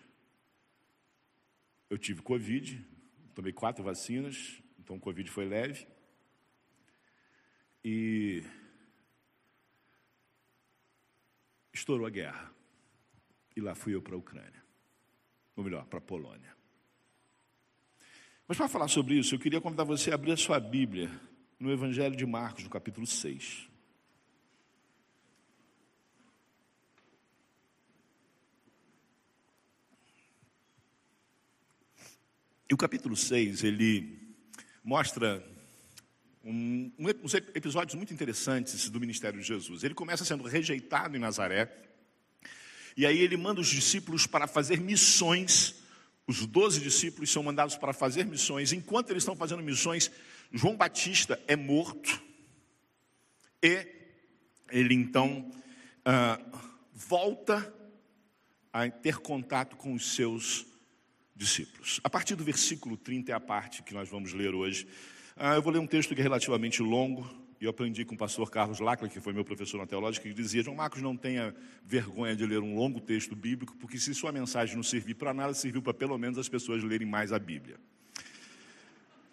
eu 1.90 1.98
tive 1.98 2.22
Covid, 2.22 2.86
tomei 3.34 3.52
quatro 3.52 3.82
vacinas, 3.82 4.62
então 4.78 4.94
o 4.94 5.00
Covid 5.00 5.28
foi 5.28 5.44
leve. 5.44 5.88
E 7.84 8.44
estourou 11.74 12.06
a 12.06 12.10
guerra. 12.10 12.54
E 13.56 13.60
lá 13.60 13.74
fui 13.74 13.92
eu 13.92 14.00
para 14.00 14.14
a 14.14 14.18
Ucrânia. 14.18 14.64
Ou 15.56 15.64
melhor, 15.64 15.84
para 15.86 15.98
a 15.98 16.02
Polônia. 16.02 16.61
Mas 18.46 18.56
para 18.56 18.68
falar 18.68 18.88
sobre 18.88 19.14
isso, 19.14 19.34
eu 19.34 19.38
queria 19.38 19.60
convidar 19.60 19.84
você 19.84 20.10
a 20.10 20.14
abrir 20.14 20.32
a 20.32 20.36
sua 20.36 20.58
Bíblia 20.58 21.10
no 21.58 21.70
Evangelho 21.70 22.16
de 22.16 22.26
Marcos, 22.26 22.64
no 22.64 22.70
capítulo 22.70 23.06
6. 23.06 23.68
E 32.68 32.74
o 32.74 32.76
capítulo 32.76 33.14
6, 33.14 33.64
ele 33.64 34.18
mostra 34.82 35.46
um, 36.42 36.90
um, 36.98 37.06
uns 37.22 37.34
episódios 37.34 37.94
muito 37.94 38.12
interessantes 38.14 38.88
do 38.88 38.98
ministério 38.98 39.38
de 39.38 39.46
Jesus. 39.46 39.84
Ele 39.84 39.94
começa 39.94 40.24
sendo 40.24 40.42
rejeitado 40.44 41.14
em 41.14 41.20
Nazaré, 41.20 41.70
e 42.96 43.06
aí 43.06 43.18
ele 43.18 43.36
manda 43.36 43.60
os 43.60 43.68
discípulos 43.68 44.26
para 44.26 44.46
fazer 44.46 44.80
missões. 44.80 45.81
Os 46.32 46.46
doze 46.46 46.80
discípulos 46.80 47.30
são 47.30 47.42
mandados 47.42 47.76
para 47.76 47.92
fazer 47.92 48.24
missões. 48.24 48.72
Enquanto 48.72 49.10
eles 49.10 49.22
estão 49.22 49.36
fazendo 49.36 49.62
missões, 49.62 50.10
João 50.50 50.74
Batista 50.74 51.38
é 51.46 51.54
morto. 51.54 52.22
E 53.62 53.86
ele 54.70 54.94
então 54.94 55.52
ah, 56.02 56.40
volta 56.94 57.70
a 58.72 58.88
ter 58.88 59.18
contato 59.18 59.76
com 59.76 59.92
os 59.92 60.14
seus 60.14 60.64
discípulos. 61.36 62.00
A 62.02 62.08
partir 62.08 62.34
do 62.34 62.42
versículo 62.42 62.96
30 62.96 63.30
é 63.30 63.34
a 63.34 63.40
parte 63.40 63.82
que 63.82 63.92
nós 63.92 64.08
vamos 64.08 64.32
ler 64.32 64.54
hoje. 64.54 64.88
Ah, 65.36 65.56
eu 65.56 65.60
vou 65.60 65.70
ler 65.70 65.80
um 65.80 65.86
texto 65.86 66.14
que 66.14 66.20
é 66.22 66.24
relativamente 66.24 66.80
longo, 66.80 67.28
e 67.62 67.64
eu 67.64 67.70
aprendi 67.70 68.04
com 68.04 68.16
o 68.16 68.18
pastor 68.18 68.50
Carlos 68.50 68.80
Lacla, 68.80 69.08
que 69.08 69.20
foi 69.20 69.32
meu 69.32 69.44
professor 69.44 69.78
na 69.78 69.86
teológica, 69.86 70.28
que 70.28 70.34
dizia: 70.34 70.64
João 70.64 70.76
Marcos, 70.76 71.00
não 71.00 71.16
tenha 71.16 71.54
vergonha 71.86 72.34
de 72.34 72.44
ler 72.44 72.58
um 72.58 72.74
longo 72.74 73.00
texto 73.00 73.36
bíblico, 73.36 73.76
porque 73.76 74.00
se 74.00 74.12
sua 74.16 74.32
mensagem 74.32 74.74
não 74.74 74.82
servir 74.82 75.14
para 75.14 75.32
nada, 75.32 75.54
serviu 75.54 75.80
para 75.80 75.94
pelo 75.94 76.18
menos 76.18 76.38
as 76.38 76.48
pessoas 76.48 76.82
lerem 76.82 77.06
mais 77.06 77.32
a 77.32 77.38
Bíblia. 77.38 77.76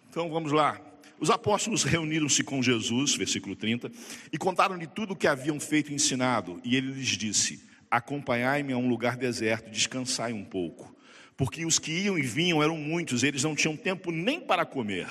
Então 0.08 0.30
vamos 0.30 0.52
lá. 0.52 0.80
Os 1.18 1.28
apóstolos 1.28 1.82
reuniram-se 1.82 2.44
com 2.44 2.62
Jesus, 2.62 3.16
versículo 3.16 3.56
30, 3.56 3.90
e 4.32 4.38
contaram-lhe 4.38 4.86
tudo 4.86 5.14
o 5.14 5.16
que 5.16 5.26
haviam 5.26 5.58
feito 5.58 5.90
e 5.90 5.94
ensinado, 5.96 6.60
e 6.62 6.76
ele 6.76 6.92
lhes 6.92 7.08
disse: 7.08 7.68
Acompanhai-me 7.90 8.72
a 8.72 8.78
um 8.78 8.88
lugar 8.88 9.16
deserto, 9.16 9.68
descansai 9.70 10.32
um 10.32 10.44
pouco 10.44 10.94
porque 11.36 11.64
os 11.64 11.78
que 11.78 11.90
iam 11.90 12.18
e 12.18 12.22
vinham 12.22 12.62
eram 12.62 12.76
muitos, 12.76 13.22
eles 13.22 13.42
não 13.42 13.54
tinham 13.54 13.74
tempo 13.74 14.12
nem 14.12 14.38
para 14.38 14.66
comer. 14.66 15.08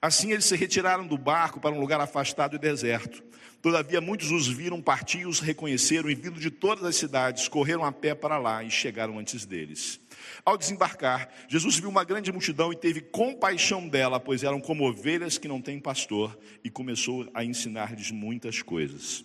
Assim 0.00 0.32
eles 0.32 0.44
se 0.44 0.56
retiraram 0.56 1.06
do 1.06 1.16
barco 1.16 1.60
para 1.60 1.74
um 1.74 1.80
lugar 1.80 2.00
afastado 2.00 2.56
e 2.56 2.58
deserto. 2.58 3.22
Todavia 3.62 4.00
muitos 4.00 4.30
os 4.30 4.46
viram 4.46 4.80
partir, 4.80 5.26
os 5.26 5.40
reconheceram 5.40 6.08
e 6.08 6.14
vindo 6.14 6.38
de 6.38 6.50
todas 6.50 6.84
as 6.84 6.96
cidades, 6.96 7.48
correram 7.48 7.84
a 7.84 7.90
pé 7.90 8.14
para 8.14 8.38
lá 8.38 8.62
e 8.62 8.70
chegaram 8.70 9.18
antes 9.18 9.44
deles. 9.44 9.98
Ao 10.44 10.56
desembarcar, 10.56 11.28
Jesus 11.48 11.76
viu 11.76 11.88
uma 11.88 12.04
grande 12.04 12.30
multidão 12.30 12.72
e 12.72 12.76
teve 12.76 13.00
compaixão 13.00 13.88
dela, 13.88 14.20
pois 14.20 14.44
eram 14.44 14.60
como 14.60 14.88
ovelhas 14.88 15.38
que 15.38 15.48
não 15.48 15.60
têm 15.60 15.80
pastor, 15.80 16.38
e 16.62 16.70
começou 16.70 17.28
a 17.34 17.44
ensinar-lhes 17.44 18.10
muitas 18.10 18.62
coisas. 18.62 19.24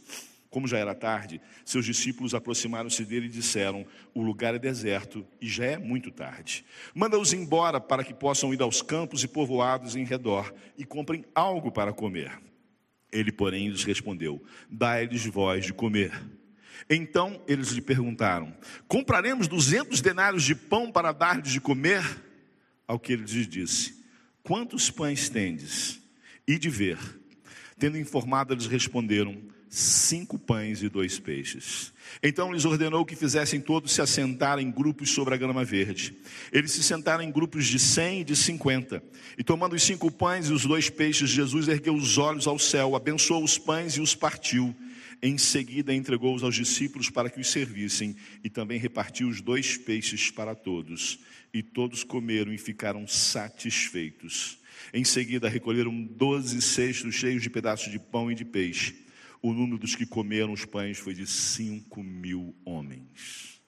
Como 0.51 0.67
já 0.67 0.77
era 0.77 0.93
tarde, 0.93 1.39
seus 1.63 1.85
discípulos 1.85 2.35
aproximaram-se 2.35 3.05
dele 3.05 3.27
e 3.27 3.29
disseram: 3.29 3.85
O 4.13 4.21
lugar 4.21 4.53
é 4.53 4.59
deserto 4.59 5.25
e 5.39 5.47
já 5.47 5.63
é 5.63 5.77
muito 5.77 6.11
tarde. 6.11 6.65
Manda-os 6.93 7.31
embora 7.31 7.79
para 7.79 8.03
que 8.03 8.13
possam 8.13 8.53
ir 8.53 8.61
aos 8.61 8.81
campos 8.81 9.23
e 9.23 9.29
povoados 9.29 9.95
em 9.95 10.03
redor 10.03 10.53
e 10.77 10.83
comprem 10.83 11.23
algo 11.33 11.71
para 11.71 11.93
comer. 11.93 12.37
Ele, 13.09 13.31
porém, 13.31 13.69
lhes 13.69 13.85
respondeu: 13.85 14.43
Dai-lhes 14.69 15.25
voz 15.25 15.65
de 15.65 15.71
comer. 15.71 16.11
Então 16.89 17.41
eles 17.47 17.69
lhe 17.69 17.81
perguntaram: 17.81 18.53
Compraremos 18.89 19.47
duzentos 19.47 20.01
denários 20.01 20.43
de 20.43 20.53
pão 20.53 20.91
para 20.91 21.13
dar-lhes 21.13 21.53
de 21.53 21.61
comer? 21.61 22.03
Ao 22.85 22.99
que 22.99 23.13
ele 23.13 23.23
lhes 23.23 23.47
disse: 23.47 24.03
Quantos 24.43 24.91
pães 24.91 25.29
tendes? 25.29 26.01
E 26.45 26.59
de 26.59 26.69
ver. 26.69 26.99
Tendo 27.79 27.97
informado, 27.97 28.53
eles 28.53 28.67
responderam: 28.67 29.50
cinco 29.71 30.37
pães 30.37 30.83
e 30.83 30.89
dois 30.89 31.17
peixes. 31.17 31.93
Então 32.21 32.51
lhes 32.51 32.65
ordenou 32.65 33.05
que 33.05 33.15
fizessem 33.15 33.61
todos 33.61 33.93
se 33.93 34.01
assentar 34.01 34.59
em 34.59 34.69
grupos 34.69 35.09
sobre 35.09 35.33
a 35.33 35.37
grama 35.37 35.63
verde. 35.63 36.13
Eles 36.51 36.71
se 36.71 36.83
sentaram 36.83 37.23
em 37.23 37.31
grupos 37.31 37.65
de 37.67 37.79
cem 37.79 38.19
e 38.19 38.23
de 38.25 38.35
cinquenta. 38.35 39.01
E 39.37 39.43
tomando 39.45 39.73
os 39.73 39.81
cinco 39.81 40.11
pães 40.11 40.47
e 40.47 40.53
os 40.53 40.65
dois 40.65 40.89
peixes, 40.89 41.29
Jesus 41.29 41.69
ergueu 41.69 41.95
os 41.95 42.17
olhos 42.17 42.47
ao 42.47 42.59
céu, 42.59 42.97
abençoou 42.97 43.41
os 43.41 43.57
pães 43.57 43.93
e 43.93 44.01
os 44.01 44.13
partiu. 44.13 44.75
Em 45.23 45.37
seguida 45.37 45.93
entregou-os 45.93 46.43
aos 46.43 46.55
discípulos 46.55 47.09
para 47.09 47.29
que 47.29 47.39
os 47.39 47.47
servissem 47.47 48.17
e 48.43 48.49
também 48.49 48.77
repartiu 48.77 49.29
os 49.29 49.39
dois 49.39 49.77
peixes 49.77 50.29
para 50.29 50.53
todos. 50.53 51.17
E 51.53 51.63
todos 51.63 52.03
comeram 52.03 52.51
e 52.51 52.57
ficaram 52.57 53.07
satisfeitos. 53.07 54.59
Em 54.93 55.05
seguida 55.05 55.47
recolheram 55.47 56.03
doze 56.03 56.61
cestos 56.61 57.15
cheios 57.15 57.41
de 57.41 57.49
pedaços 57.49 57.89
de 57.89 57.99
pão 57.99 58.29
e 58.29 58.35
de 58.35 58.43
peixe 58.43 59.09
o 59.41 59.53
número 59.53 59.77
dos 59.77 59.95
que 59.95 60.05
comeram 60.05 60.53
os 60.53 60.65
pães 60.65 60.97
foi 60.97 61.13
de 61.13 61.25
cinco 61.25 62.03
mil 62.03 62.55
homens. 62.63 63.61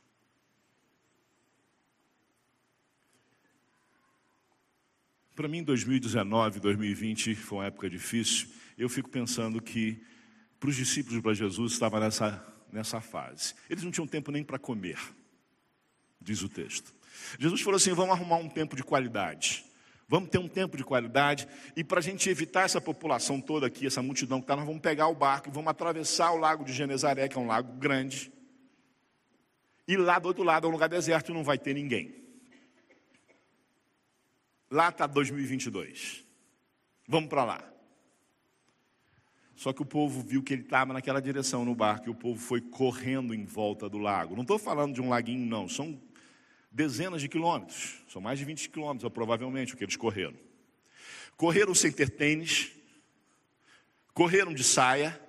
Para 5.35 5.47
mim, 5.47 5.63
2019, 5.63 6.59
2020 6.59 7.33
foi 7.33 7.57
uma 7.57 7.65
época 7.65 7.89
difícil. 7.89 8.49
Eu 8.77 8.87
fico 8.87 9.09
pensando 9.09 9.59
que 9.59 9.99
para 10.59 10.69
os 10.69 10.75
discípulos 10.75 11.19
para 11.21 11.33
Jesus 11.33 11.73
estava 11.73 11.99
nessa, 11.99 12.45
nessa 12.71 13.01
fase. 13.01 13.55
Eles 13.67 13.83
não 13.83 13.91
tinham 13.91 14.05
tempo 14.05 14.31
nem 14.31 14.43
para 14.43 14.59
comer, 14.59 14.99
diz 16.21 16.43
o 16.43 16.49
texto. 16.49 16.93
Jesus 17.39 17.61
falou 17.61 17.77
assim: 17.77 17.93
vamos 17.93 18.15
arrumar 18.15 18.37
um 18.37 18.47
tempo 18.47 18.75
de 18.75 18.83
qualidade. 18.83 19.65
Vamos 20.13 20.29
ter 20.29 20.37
um 20.37 20.47
tempo 20.47 20.77
de 20.77 20.83
qualidade. 20.83 21.47
E 21.75 21.83
para 21.83 21.97
a 21.97 22.01
gente 22.03 22.29
evitar 22.29 22.65
essa 22.65 22.79
população 22.79 23.41
toda 23.41 23.65
aqui, 23.65 23.87
essa 23.87 23.99
multidão 23.99 24.37
que 24.37 24.43
está, 24.43 24.55
nós 24.55 24.63
vamos 24.63 24.79
pegar 24.79 25.07
o 25.07 25.15
barco 25.15 25.49
e 25.49 25.51
vamos 25.51 25.71
atravessar 25.71 26.31
o 26.33 26.37
lago 26.37 26.63
de 26.63 26.71
Genezaré, 26.71 27.27
que 27.27 27.35
é 27.35 27.41
um 27.41 27.47
lago 27.47 27.73
grande. 27.79 28.31
E 29.87 29.97
lá 29.97 30.19
do 30.19 30.27
outro 30.27 30.43
lado 30.43 30.67
é 30.67 30.69
um 30.69 30.71
lugar 30.71 30.87
deserto 30.87 31.33
não 31.33 31.43
vai 31.43 31.57
ter 31.57 31.73
ninguém. 31.73 32.13
Lá 34.69 34.89
está 34.89 35.07
2022. 35.07 36.23
Vamos 37.07 37.27
para 37.27 37.43
lá. 37.43 37.73
Só 39.55 39.73
que 39.73 39.81
o 39.81 39.85
povo 39.85 40.21
viu 40.21 40.43
que 40.43 40.53
ele 40.53 40.61
estava 40.61 40.93
naquela 40.93 41.23
direção 41.23 41.65
no 41.65 41.73
barco 41.73 42.07
e 42.07 42.11
o 42.11 42.15
povo 42.15 42.39
foi 42.39 42.61
correndo 42.61 43.33
em 43.33 43.45
volta 43.45 43.89
do 43.89 43.97
lago. 43.97 44.35
Não 44.35 44.43
estou 44.43 44.59
falando 44.59 44.93
de 44.93 45.01
um 45.01 45.09
laguinho, 45.09 45.43
não. 45.43 45.67
São 45.67 45.99
dezenas 46.73 47.21
de 47.21 47.29
quilômetros, 47.29 48.03
são 48.09 48.19
mais 48.19 48.39
de 48.39 48.45
20 48.45 48.69
quilômetros, 48.69 49.11
provavelmente, 49.13 49.73
o 49.73 49.77
que 49.77 49.83
eles 49.83 49.95
correram. 49.95 50.33
Correram 51.37 51.75
sem 51.75 51.91
ter 51.91 52.09
tênis, 52.09 52.71
correram 54.13 54.53
de 54.53 54.63
saia, 54.63 55.19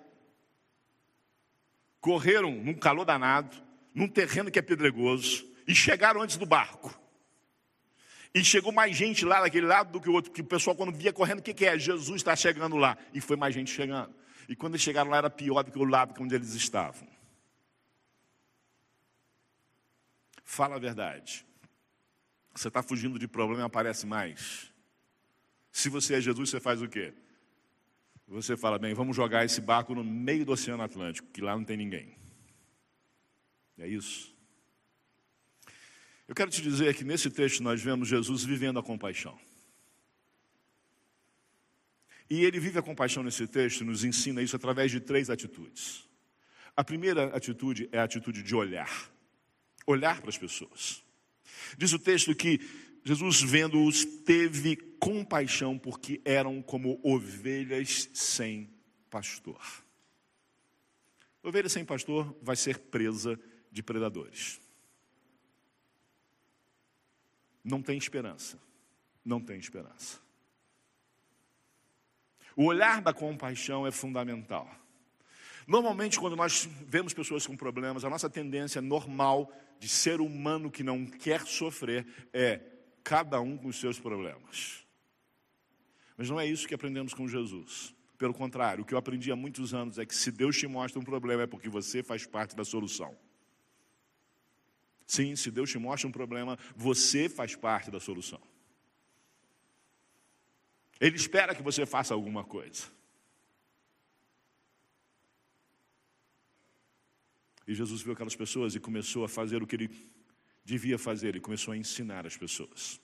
correram 2.00 2.50
num 2.50 2.74
calor 2.74 3.04
danado, 3.04 3.56
num 3.94 4.08
terreno 4.08 4.50
que 4.50 4.58
é 4.58 4.62
pedregoso, 4.62 5.46
e 5.68 5.74
chegaram 5.74 6.22
antes 6.22 6.38
do 6.38 6.46
barco. 6.46 6.98
E 8.34 8.42
chegou 8.42 8.72
mais 8.72 8.96
gente 8.96 9.24
lá 9.24 9.40
daquele 9.42 9.66
lado 9.66 9.92
do 9.92 10.00
que 10.00 10.08
o 10.08 10.12
outro, 10.12 10.30
porque 10.30 10.42
o 10.42 10.46
pessoal, 10.46 10.74
quando 10.74 10.92
via 10.92 11.12
correndo, 11.12 11.38
o 11.38 11.42
que, 11.42 11.54
que 11.54 11.66
é? 11.66 11.78
Jesus 11.78 12.16
está 12.16 12.34
chegando 12.34 12.76
lá. 12.76 12.98
E 13.12 13.20
foi 13.20 13.36
mais 13.36 13.54
gente 13.54 13.70
chegando. 13.70 14.12
E 14.48 14.56
quando 14.56 14.74
eles 14.74 14.82
chegaram 14.82 15.08
lá, 15.08 15.18
era 15.18 15.30
pior 15.30 15.62
do 15.62 15.70
que 15.70 15.78
o 15.78 15.84
lado 15.84 16.14
onde 16.20 16.34
eles 16.34 16.52
estavam. 16.54 17.13
Fala 20.44 20.76
a 20.76 20.78
verdade. 20.78 21.44
Você 22.54 22.68
está 22.68 22.82
fugindo 22.82 23.18
de 23.18 23.26
problema 23.26 23.62
e 23.62 23.64
aparece 23.64 24.06
mais. 24.06 24.72
Se 25.72 25.88
você 25.88 26.14
é 26.14 26.20
Jesus, 26.20 26.50
você 26.50 26.60
faz 26.60 26.80
o 26.80 26.88
quê? 26.88 27.12
Você 28.28 28.56
fala, 28.56 28.78
bem, 28.78 28.94
vamos 28.94 29.16
jogar 29.16 29.44
esse 29.44 29.60
barco 29.60 29.94
no 29.94 30.04
meio 30.04 30.44
do 30.44 30.52
Oceano 30.52 30.82
Atlântico, 30.82 31.28
que 31.28 31.40
lá 31.40 31.56
não 31.56 31.64
tem 31.64 31.76
ninguém. 31.76 32.16
É 33.78 33.88
isso. 33.88 34.32
Eu 36.28 36.34
quero 36.34 36.50
te 36.50 36.62
dizer 36.62 36.94
que 36.94 37.04
nesse 37.04 37.28
texto 37.28 37.62
nós 37.62 37.82
vemos 37.82 38.06
Jesus 38.06 38.44
vivendo 38.44 38.78
a 38.78 38.82
compaixão. 38.82 39.38
E 42.30 42.44
ele 42.44 42.60
vive 42.60 42.78
a 42.78 42.82
compaixão 42.82 43.22
nesse 43.22 43.46
texto, 43.46 43.84
nos 43.84 44.04
ensina 44.04 44.40
isso 44.40 44.56
através 44.56 44.90
de 44.90 45.00
três 45.00 45.28
atitudes. 45.28 46.08
A 46.76 46.82
primeira 46.82 47.36
atitude 47.36 47.88
é 47.92 47.98
a 47.98 48.04
atitude 48.04 48.42
de 48.42 48.54
olhar 48.54 49.13
olhar 49.86 50.20
para 50.20 50.30
as 50.30 50.38
pessoas. 50.38 51.02
Diz 51.76 51.92
o 51.92 51.98
texto 51.98 52.34
que 52.34 52.60
Jesus, 53.04 53.42
vendo-os, 53.42 54.04
teve 54.04 54.76
compaixão 54.98 55.78
porque 55.78 56.20
eram 56.24 56.62
como 56.62 56.98
ovelhas 57.02 58.08
sem 58.14 58.70
pastor. 59.10 59.60
Ovelha 61.42 61.68
sem 61.68 61.84
pastor 61.84 62.34
vai 62.40 62.56
ser 62.56 62.78
presa 62.78 63.38
de 63.70 63.82
predadores. 63.82 64.58
Não 67.62 67.82
tem 67.82 67.98
esperança. 67.98 68.58
Não 69.22 69.40
tem 69.40 69.58
esperança. 69.58 70.18
O 72.56 72.64
olhar 72.64 73.02
da 73.02 73.12
compaixão 73.12 73.86
é 73.86 73.90
fundamental. 73.90 74.70
Normalmente, 75.66 76.20
quando 76.20 76.36
nós 76.36 76.68
vemos 76.86 77.12
pessoas 77.12 77.46
com 77.46 77.56
problemas, 77.56 78.04
a 78.04 78.10
nossa 78.10 78.30
tendência 78.30 78.80
normal 78.80 79.50
de 79.84 79.90
ser 79.90 80.18
humano 80.18 80.70
que 80.70 80.82
não 80.82 81.04
quer 81.04 81.46
sofrer 81.46 82.06
é 82.32 82.58
cada 83.02 83.38
um 83.38 83.54
com 83.54 83.68
os 83.68 83.78
seus 83.78 84.00
problemas. 84.00 84.82
Mas 86.16 86.30
não 86.30 86.40
é 86.40 86.46
isso 86.46 86.66
que 86.66 86.74
aprendemos 86.74 87.12
com 87.12 87.28
Jesus. 87.28 87.94
Pelo 88.16 88.32
contrário, 88.32 88.82
o 88.82 88.86
que 88.86 88.94
eu 88.94 88.98
aprendi 88.98 89.30
há 89.30 89.36
muitos 89.36 89.74
anos 89.74 89.98
é 89.98 90.06
que 90.06 90.14
se 90.14 90.32
Deus 90.32 90.56
te 90.56 90.66
mostra 90.66 90.98
um 90.98 91.04
problema 91.04 91.42
é 91.42 91.46
porque 91.46 91.68
você 91.68 92.02
faz 92.02 92.26
parte 92.26 92.56
da 92.56 92.64
solução. 92.64 93.14
Sim, 95.06 95.36
se 95.36 95.50
Deus 95.50 95.70
te 95.70 95.78
mostra 95.78 96.08
um 96.08 96.12
problema, 96.12 96.58
você 96.74 97.28
faz 97.28 97.54
parte 97.54 97.90
da 97.90 98.00
solução. 98.00 98.40
Ele 100.98 101.16
espera 101.16 101.54
que 101.54 101.62
você 101.62 101.84
faça 101.84 102.14
alguma 102.14 102.42
coisa. 102.42 102.84
E 107.66 107.74
Jesus 107.74 108.02
viu 108.02 108.12
aquelas 108.12 108.36
pessoas 108.36 108.74
e 108.74 108.80
começou 108.80 109.24
a 109.24 109.28
fazer 109.28 109.62
o 109.62 109.66
que 109.66 109.76
ele 109.76 109.90
devia 110.64 110.98
fazer, 110.98 111.28
ele 111.28 111.40
começou 111.40 111.72
a 111.72 111.76
ensinar 111.76 112.26
as 112.26 112.36
pessoas. 112.36 113.00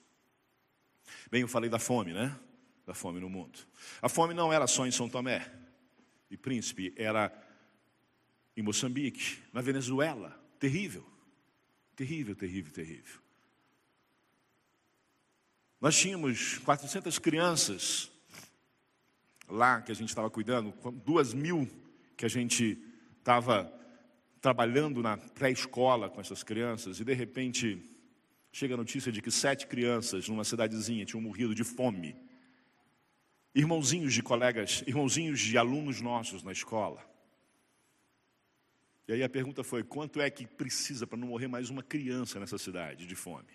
Bem, 1.30 1.42
eu 1.42 1.48
falei 1.48 1.68
da 1.68 1.78
fome, 1.78 2.12
né? 2.12 2.38
Da 2.86 2.94
fome 2.94 3.20
no 3.20 3.28
mundo. 3.28 3.58
A 4.00 4.08
fome 4.08 4.34
não 4.34 4.52
era 4.52 4.66
só 4.66 4.86
em 4.86 4.90
São 4.90 5.08
Tomé 5.08 5.50
e 6.30 6.36
Príncipe, 6.36 6.94
era 6.96 7.32
em 8.56 8.62
Moçambique, 8.62 9.38
na 9.52 9.60
Venezuela. 9.60 10.38
Terrível. 10.58 11.06
Terrível, 11.96 12.34
terrível, 12.34 12.72
terrível. 12.72 13.20
Nós 15.80 15.98
tínhamos 15.98 16.58
400 16.58 17.18
crianças 17.18 18.10
lá 19.48 19.80
que 19.80 19.90
a 19.90 19.94
gente 19.94 20.10
estava 20.10 20.30
cuidando, 20.30 20.72
duas 21.04 21.32
mil 21.32 21.68
que 22.16 22.24
a 22.24 22.28
gente 22.28 22.78
estava 23.18 23.79
trabalhando 24.40 25.02
na 25.02 25.16
pré-escola 25.16 26.08
com 26.08 26.20
essas 26.20 26.42
crianças, 26.42 26.98
e 26.98 27.04
de 27.04 27.12
repente 27.12 27.82
chega 28.52 28.74
a 28.74 28.76
notícia 28.76 29.12
de 29.12 29.20
que 29.20 29.30
sete 29.30 29.66
crianças 29.66 30.28
numa 30.28 30.44
cidadezinha 30.44 31.04
tinham 31.04 31.20
morrido 31.20 31.54
de 31.54 31.62
fome. 31.62 32.16
Irmãozinhos 33.54 34.14
de 34.14 34.22
colegas, 34.22 34.82
irmãozinhos 34.86 35.40
de 35.40 35.58
alunos 35.58 36.00
nossos 36.00 36.42
na 36.42 36.52
escola. 36.52 37.04
E 39.06 39.12
aí 39.12 39.22
a 39.22 39.28
pergunta 39.28 39.64
foi: 39.64 39.82
quanto 39.82 40.20
é 40.20 40.30
que 40.30 40.46
precisa 40.46 41.06
para 41.06 41.18
não 41.18 41.28
morrer 41.28 41.48
mais 41.48 41.68
uma 41.68 41.82
criança 41.82 42.38
nessa 42.38 42.58
cidade 42.58 43.06
de 43.06 43.14
fome? 43.16 43.52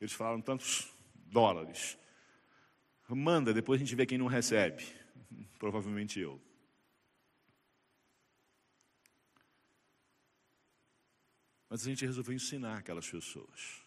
Eles 0.00 0.12
falaram 0.12 0.40
tantos 0.40 0.90
dólares. 1.14 1.98
Manda, 3.08 3.52
depois 3.54 3.80
a 3.80 3.84
gente 3.84 3.94
vê 3.94 4.06
quem 4.06 4.18
não 4.18 4.26
recebe. 4.26 4.84
Provavelmente 5.58 6.18
eu. 6.18 6.40
Mas 11.68 11.82
a 11.82 11.84
gente 11.84 12.04
resolveu 12.04 12.34
ensinar 12.34 12.78
aquelas 12.78 13.08
pessoas. 13.08 13.82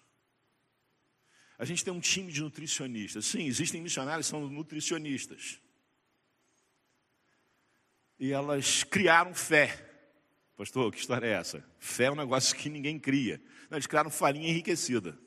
A 1.57 1.65
gente 1.65 1.83
tem 1.83 1.93
um 1.93 1.99
time 1.99 2.31
de 2.31 2.41
nutricionistas. 2.41 3.25
Sim, 3.25 3.45
existem 3.45 3.81
missionários 3.81 4.27
que 4.27 4.31
são 4.31 4.47
nutricionistas. 4.47 5.59
E 8.19 8.31
elas 8.31 8.83
criaram 8.83 9.33
fé. 9.33 9.87
Pastor, 10.55 10.91
que 10.91 10.99
história 10.99 11.25
é 11.25 11.31
essa? 11.31 11.63
Fé 11.79 12.05
é 12.05 12.11
um 12.11 12.15
negócio 12.15 12.55
que 12.55 12.69
ninguém 12.69 12.99
cria. 12.99 13.41
Não, 13.69 13.77
eles 13.77 13.87
criaram 13.87 14.11
farinha 14.11 14.49
enriquecida. 14.49 15.17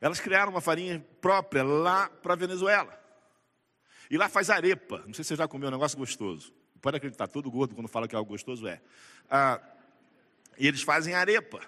Elas 0.00 0.20
criaram 0.20 0.50
uma 0.52 0.60
farinha 0.60 1.00
própria 1.20 1.62
lá 1.62 2.08
para 2.08 2.32
a 2.32 2.36
Venezuela. 2.36 2.98
E 4.10 4.18
lá 4.18 4.28
faz 4.28 4.50
arepa. 4.50 5.02
Não 5.06 5.14
sei 5.14 5.24
se 5.24 5.28
você 5.28 5.36
já 5.36 5.48
comeu 5.48 5.68
um 5.68 5.72
negócio 5.72 5.96
gostoso. 5.96 6.52
Pode 6.82 6.96
acreditar, 6.96 7.28
todo 7.28 7.50
gordo 7.50 7.74
quando 7.74 7.88
fala 7.88 8.08
que 8.08 8.14
é 8.14 8.18
algo 8.18 8.30
gostoso 8.30 8.66
é. 8.66 8.82
Ah, 9.30 9.62
e 10.58 10.66
eles 10.66 10.82
fazem 10.82 11.14
arepa. 11.14 11.60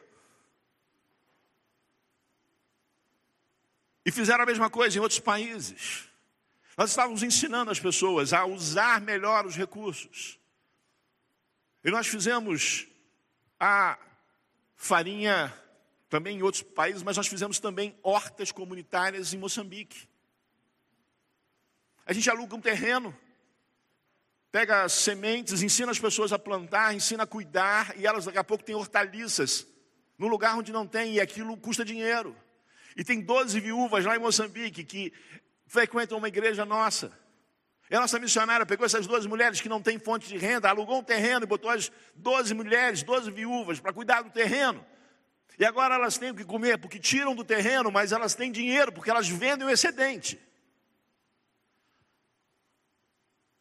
E 4.04 4.10
fizeram 4.10 4.44
a 4.44 4.46
mesma 4.46 4.68
coisa 4.68 4.98
em 4.98 5.00
outros 5.00 5.20
países. 5.20 6.08
Nós 6.76 6.90
estávamos 6.90 7.22
ensinando 7.22 7.70
as 7.70 7.80
pessoas 7.80 8.32
a 8.32 8.44
usar 8.44 9.00
melhor 9.00 9.46
os 9.46 9.56
recursos. 9.56 10.38
E 11.82 11.90
nós 11.90 12.06
fizemos 12.06 12.86
a 13.58 13.98
farinha 14.76 15.52
também 16.08 16.38
em 16.38 16.42
outros 16.42 16.62
países, 16.62 17.02
mas 17.02 17.16
nós 17.16 17.26
fizemos 17.26 17.58
também 17.58 17.98
hortas 18.02 18.52
comunitárias 18.52 19.32
em 19.32 19.38
Moçambique. 19.38 20.08
A 22.06 22.12
gente 22.12 22.28
aluga 22.28 22.54
um 22.54 22.60
terreno, 22.60 23.16
pega 24.54 24.88
sementes, 24.88 25.64
ensina 25.64 25.90
as 25.90 25.98
pessoas 25.98 26.32
a 26.32 26.38
plantar, 26.38 26.94
ensina 26.94 27.24
a 27.24 27.26
cuidar, 27.26 27.92
e 27.98 28.06
elas 28.06 28.24
daqui 28.24 28.38
a 28.38 28.44
pouco 28.44 28.62
têm 28.62 28.76
hortaliças 28.76 29.66
no 30.16 30.28
lugar 30.28 30.56
onde 30.56 30.70
não 30.70 30.86
tem, 30.86 31.14
e 31.14 31.20
aquilo 31.20 31.56
custa 31.56 31.84
dinheiro. 31.84 32.36
E 32.96 33.02
tem 33.02 33.20
12 33.20 33.58
viúvas 33.58 34.04
lá 34.04 34.14
em 34.14 34.20
Moçambique 34.20 34.84
que 34.84 35.12
frequentam 35.66 36.18
uma 36.18 36.28
igreja 36.28 36.64
nossa. 36.64 37.10
E 37.90 37.96
a 37.96 38.00
nossa 38.00 38.16
missionária 38.20 38.64
pegou 38.64 38.86
essas 38.86 39.08
duas 39.08 39.26
mulheres 39.26 39.60
que 39.60 39.68
não 39.68 39.82
têm 39.82 39.98
fonte 39.98 40.28
de 40.28 40.38
renda, 40.38 40.70
alugou 40.70 41.00
um 41.00 41.02
terreno 41.02 41.44
e 41.44 41.48
botou 41.48 41.68
as 41.68 41.90
12 42.14 42.54
mulheres, 42.54 43.02
12 43.02 43.32
viúvas, 43.32 43.80
para 43.80 43.92
cuidar 43.92 44.22
do 44.22 44.30
terreno. 44.30 44.86
E 45.58 45.64
agora 45.64 45.96
elas 45.96 46.16
têm 46.16 46.30
o 46.30 46.34
que 46.36 46.44
comer, 46.44 46.78
porque 46.78 47.00
tiram 47.00 47.34
do 47.34 47.42
terreno, 47.42 47.90
mas 47.90 48.12
elas 48.12 48.36
têm 48.36 48.52
dinheiro, 48.52 48.92
porque 48.92 49.10
elas 49.10 49.28
vendem 49.28 49.66
o 49.66 49.70
excedente. 49.70 50.38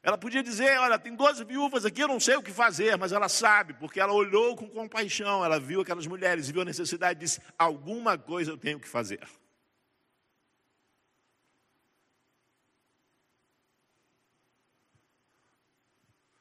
Ela 0.03 0.17
podia 0.17 0.43
dizer: 0.43 0.77
Olha, 0.79 0.99
tem 0.99 1.15
12 1.15 1.45
viúvas 1.45 1.85
aqui, 1.85 2.01
eu 2.01 2.09
não 2.09 2.19
sei 2.19 2.35
o 2.35 2.43
que 2.43 2.51
fazer, 2.51 2.97
mas 2.97 3.13
ela 3.13 3.29
sabe, 3.29 3.73
porque 3.73 4.01
ela 4.01 4.11
olhou 4.11 4.53
com 4.55 4.69
compaixão, 4.69 5.43
ela 5.45 5.57
viu 5.57 5.79
aquelas 5.79 6.05
mulheres, 6.05 6.49
viu 6.49 6.61
a 6.61 6.65
necessidade 6.65 7.21
disse: 7.21 7.41
Alguma 7.57 8.17
coisa 8.17 8.51
eu 8.51 8.57
tenho 8.57 8.79
que 8.79 8.87
fazer. 8.87 9.25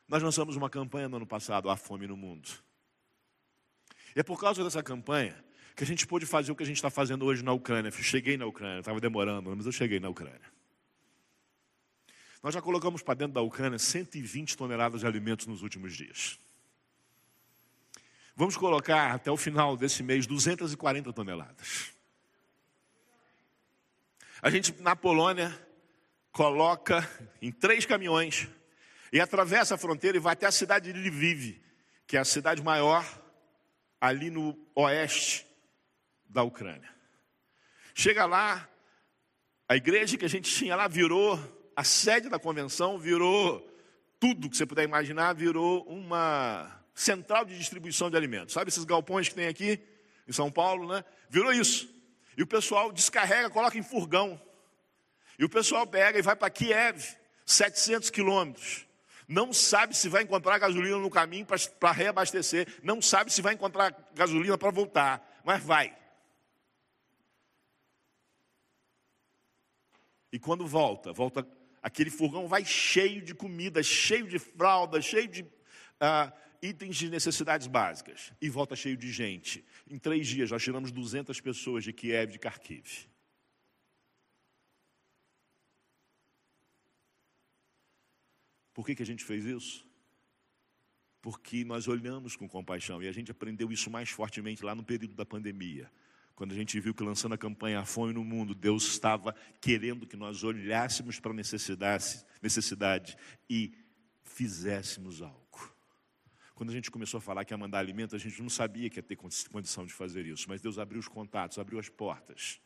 Nós 0.09 0.23
lançamos 0.23 0.57
uma 0.57 0.69
campanha 0.69 1.09
no 1.09 1.17
ano 1.17 1.27
passado, 1.27 1.71
A 1.71 1.77
Fome 1.77 2.07
no 2.07 2.17
Mundo. 2.17 2.51
E 4.15 4.21
é 4.21 4.23
por 4.23 4.39
causa 4.39 4.63
dessa 4.63 4.83
campanha 4.83 5.43
que 5.75 5.85
a 5.85 5.87
gente 5.87 6.07
pôde 6.07 6.27
fazer 6.27 6.53
o 6.53 6.57
que 6.57 6.65
a 6.65 6.67
gente 6.67 6.77
está 6.77 6.91
fazendo 6.91 7.25
hoje 7.25 7.43
na 7.43 7.53
Ucrânia. 7.53 7.91
Cheguei 7.93 8.37
na 8.37 8.45
Ucrânia, 8.45 8.81
estava 8.81 9.01
demorando, 9.01 9.57
mas 9.57 9.65
eu 9.65 9.73
cheguei 9.73 10.01
na 10.01 10.11
Ucrânia. 10.11 10.53
Nós 12.43 12.55
já 12.55 12.61
colocamos 12.61 13.03
para 13.03 13.15
dentro 13.15 13.35
da 13.35 13.41
Ucrânia 13.41 13.79
120 13.79 14.57
toneladas 14.57 15.01
de 15.01 15.07
alimentos 15.07 15.47
nos 15.47 15.63
últimos 15.63 15.95
dias. 15.95 16.41
Vamos 18.35 18.57
colocar 18.57 19.13
até 19.13 19.31
o 19.31 19.37
final 19.37 19.77
desse 19.77 20.03
mês 20.03 20.27
240 20.27 21.13
toneladas. 21.13 21.93
A 24.41 24.51
gente 24.51 24.75
na 24.83 24.97
Polônia 24.97 25.57
coloca 26.33 27.09
em 27.41 27.53
três 27.53 27.87
caminhões 27.87 28.49
e 29.13 29.21
atravessa 29.21 29.77
a 29.77 29.79
fronteira 29.79 30.17
e 30.17 30.21
vai 30.21 30.33
até 30.33 30.47
a 30.47 30.51
cidade 30.51 30.93
de 30.93 30.99
Lviv, 30.99 31.63
que 32.09 32.17
é 32.17 32.21
a 32.21 32.25
cidade 32.25 32.61
maior 32.61 33.07
ali 34.01 34.31
no 34.31 34.59
oeste 34.75 35.47
da 36.25 36.43
Ucrânia. 36.43 36.93
Chega 37.95 38.27
lá, 38.27 38.69
a 39.69 39.77
igreja 39.77 40.17
que 40.17 40.25
a 40.25 40.29
gente 40.29 40.51
tinha 40.51 40.75
lá 40.75 40.89
virou 40.89 41.39
a 41.77 41.85
sede 41.85 42.29
da 42.29 42.39
convenção, 42.39 42.99
virou 42.99 43.69
tudo 44.19 44.49
que 44.49 44.57
você 44.57 44.67
puder 44.67 44.85
imaginar, 44.85 45.35
virou 45.35 45.83
uma 45.85 46.81
central 46.95 47.45
de 47.45 47.59
distribuição 47.59 48.11
de 48.11 48.17
alimentos. 48.17 48.55
Sabe 48.55 48.69
esses 48.69 48.85
galpões 48.85 49.29
que 49.29 49.35
tem 49.35 49.49
aqui 49.49 49.81
em 50.29 50.33
São 50.33 50.51
Paulo, 50.51 50.89
né? 50.89 51.05
Virou 51.29 51.53
isso. 51.53 51.89
E 52.37 52.43
o 52.43 52.47
pessoal 52.47 52.93
descarrega, 52.93 53.51
coloca 53.51 53.77
em 53.79 53.83
furgão. 53.83 54.41
E 55.39 55.45
o 55.45 55.49
pessoal 55.49 55.87
pega 55.87 56.19
e 56.19 56.23
vai 56.23 56.37
para 56.37 56.51
Kiev, 56.51 57.17
700 57.45 58.11
quilômetros 58.11 58.87
não 59.33 59.51
sabe 59.51 59.97
se 59.97 60.11
vai 60.11 60.23
encontrar 60.23 60.59
gasolina 60.59 60.99
no 60.99 61.09
caminho 61.09 61.47
para 61.81 61.93
reabastecer, 61.93 62.69
não 62.83 63.01
sabe 63.01 63.33
se 63.33 63.41
vai 63.41 63.55
encontrar 63.55 63.91
gasolina 64.15 64.59
para 64.59 64.71
voltar, 64.71 65.41
mas 65.43 65.63
vai. 65.63 65.97
E 70.31 70.39
quando 70.39 70.67
volta, 70.67 71.13
volta 71.13 71.47
aquele 71.83 72.11
furgão 72.11 72.47
vai 72.47 72.65
cheio 72.65 73.21
de 73.21 73.35
comida, 73.35 73.83
cheio 73.83 74.29
de 74.29 74.39
fralda, 74.39 75.03
cheio 75.03 75.27
de 75.27 75.43
uh, 75.43 76.33
itens 76.63 76.97
de 76.97 77.11
necessidades 77.11 77.67
básicas. 77.67 78.33
E 78.41 78.49
volta 78.49 78.77
cheio 78.77 78.97
de 78.97 79.11
gente. 79.11 79.65
Em 79.91 79.99
três 79.99 80.29
dias, 80.29 80.51
nós 80.51 80.63
tiramos 80.63 80.93
200 80.93 81.41
pessoas 81.41 81.83
de 81.83 81.93
Kiev, 81.93 82.31
de 82.31 82.39
Kharkiv. 82.39 83.09
Por 88.73 88.87
que, 88.87 88.95
que 88.95 89.03
a 89.03 89.07
gente 89.07 89.25
fez 89.25 89.45
isso? 89.45 89.87
Porque 91.21 91.65
nós 91.65 91.89
olhamos 91.89 92.37
com 92.37 92.49
compaixão 92.49 93.03
e 93.03 93.09
a 93.09 93.13
gente 93.13 93.31
aprendeu 93.31 93.71
isso 93.71 93.91
mais 93.91 94.09
fortemente 94.09 94.65
lá 94.65 94.75
no 94.75 94.83
período 94.83 95.15
da 95.15 95.27
pandemia. 95.27 95.91
Quando 96.43 96.51
a 96.51 96.57
gente 96.57 96.81
viu 96.81 96.93
que 96.93 97.05
lançando 97.05 97.35
a 97.35 97.39
campanha 97.39 97.79
A 97.79 97.85
Fome 97.85 98.13
no 98.13 98.25
Mundo, 98.25 98.53
Deus 98.53 98.83
estava 98.89 99.33
querendo 99.61 100.05
que 100.05 100.17
nós 100.17 100.43
olhássemos 100.43 101.21
para 101.21 101.31
a 101.31 101.35
necessidade, 101.35 102.27
necessidade 102.43 103.17
e 103.49 103.73
fizéssemos 104.25 105.23
algo. 105.23 105.73
Quando 106.53 106.71
a 106.71 106.73
gente 106.73 106.91
começou 106.91 107.19
a 107.19 107.21
falar 107.21 107.45
que 107.45 107.55
ia 107.55 107.57
mandar 107.57 107.79
alimento, 107.79 108.17
a 108.17 108.19
gente 108.19 108.43
não 108.43 108.51
sabia 108.51 108.91
que 108.91 108.99
ia 108.99 109.03
ter 109.05 109.15
condição 109.15 109.87
de 109.87 109.93
fazer 109.93 110.27
isso, 110.27 110.49
mas 110.49 110.61
Deus 110.61 110.81
abriu 110.81 110.99
os 110.99 111.07
contatos, 111.07 111.61
abriu 111.61 111.79
as 111.79 111.89
portas. 111.89 112.61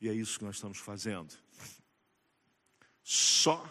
E 0.00 0.08
é 0.08 0.12
isso 0.12 0.40
que 0.40 0.44
nós 0.44 0.56
estamos 0.56 0.78
fazendo. 0.78 1.36
Só 3.00 3.64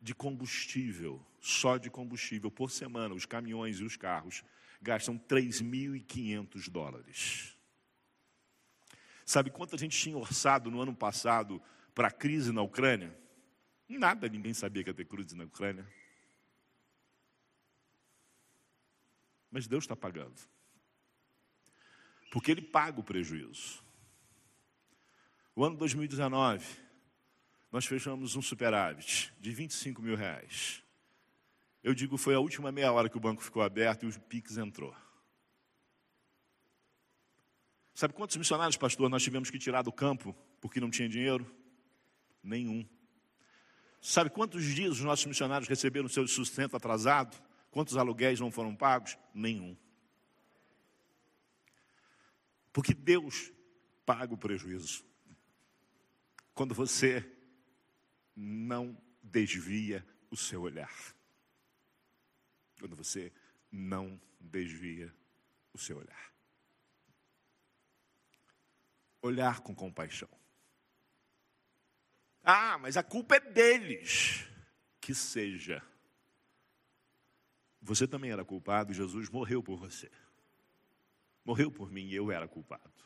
de 0.00 0.14
combustível, 0.14 1.22
só 1.42 1.76
de 1.76 1.90
combustível 1.90 2.50
por 2.50 2.70
semana, 2.70 3.14
os 3.14 3.26
caminhões 3.26 3.80
e 3.80 3.84
os 3.84 3.98
carros 3.98 4.42
gastam 4.86 5.18
3.500 5.18 6.70
dólares. 6.70 7.58
Sabe 9.24 9.50
quanto 9.50 9.74
a 9.74 9.78
gente 9.78 9.98
tinha 9.98 10.16
orçado 10.16 10.70
no 10.70 10.80
ano 10.80 10.94
passado 10.94 11.60
para 11.92 12.06
a 12.06 12.12
crise 12.12 12.52
na 12.52 12.62
Ucrânia? 12.62 13.18
Nada, 13.88 14.28
ninguém 14.28 14.54
sabia 14.54 14.84
que 14.84 14.90
ia 14.90 14.94
ter 14.94 15.04
crise 15.04 15.36
na 15.36 15.44
Ucrânia. 15.44 15.84
Mas 19.50 19.66
Deus 19.66 19.82
está 19.82 19.96
pagando. 19.96 20.40
Porque 22.30 22.52
Ele 22.52 22.62
paga 22.62 23.00
o 23.00 23.04
prejuízo. 23.04 23.84
O 25.56 25.64
ano 25.64 25.76
2019, 25.76 26.64
nós 27.72 27.86
fechamos 27.86 28.36
um 28.36 28.42
superávit 28.42 29.32
de 29.40 29.50
25 29.50 30.00
mil 30.00 30.14
reais. 30.14 30.85
Eu 31.86 31.94
digo, 31.94 32.18
foi 32.18 32.34
a 32.34 32.40
última 32.40 32.72
meia 32.72 32.90
hora 32.90 33.08
que 33.08 33.16
o 33.16 33.20
banco 33.20 33.40
ficou 33.40 33.62
aberto 33.62 34.04
e 34.04 34.08
o 34.08 34.20
Pix 34.22 34.56
entrou. 34.56 34.92
Sabe 37.94 38.12
quantos 38.12 38.36
missionários, 38.36 38.76
pastor, 38.76 39.08
nós 39.08 39.22
tivemos 39.22 39.50
que 39.50 39.56
tirar 39.56 39.82
do 39.82 39.92
campo 39.92 40.34
porque 40.60 40.80
não 40.80 40.90
tinha 40.90 41.08
dinheiro? 41.08 41.48
Nenhum. 42.42 42.84
Sabe 44.00 44.30
quantos 44.30 44.64
dias 44.64 44.94
os 44.94 45.02
nossos 45.02 45.26
missionários 45.26 45.68
receberam 45.68 46.08
seu 46.08 46.26
sustento 46.26 46.76
atrasado? 46.76 47.40
Quantos 47.70 47.96
aluguéis 47.96 48.40
não 48.40 48.50
foram 48.50 48.74
pagos? 48.74 49.16
Nenhum. 49.32 49.76
Porque 52.72 52.92
Deus 52.92 53.52
paga 54.04 54.34
o 54.34 54.36
prejuízo 54.36 55.04
quando 56.52 56.74
você 56.74 57.24
não 58.34 59.00
desvia 59.22 60.04
o 60.28 60.36
seu 60.36 60.62
olhar. 60.62 61.15
Quando 62.78 62.96
você 62.96 63.32
não 63.70 64.20
desvia 64.40 65.14
o 65.72 65.78
seu 65.78 65.98
olhar. 65.98 66.32
Olhar 69.22 69.60
com 69.60 69.74
compaixão. 69.74 70.28
Ah, 72.42 72.78
mas 72.78 72.96
a 72.96 73.02
culpa 73.02 73.36
é 73.36 73.40
deles. 73.40 74.46
Que 75.00 75.14
seja. 75.14 75.82
Você 77.82 78.06
também 78.06 78.30
era 78.30 78.44
culpado, 78.44 78.92
Jesus 78.92 79.28
morreu 79.28 79.62
por 79.62 79.78
você. 79.78 80.10
Morreu 81.44 81.70
por 81.70 81.90
mim 81.90 82.10
eu 82.10 82.30
era 82.30 82.48
culpado. 82.48 83.04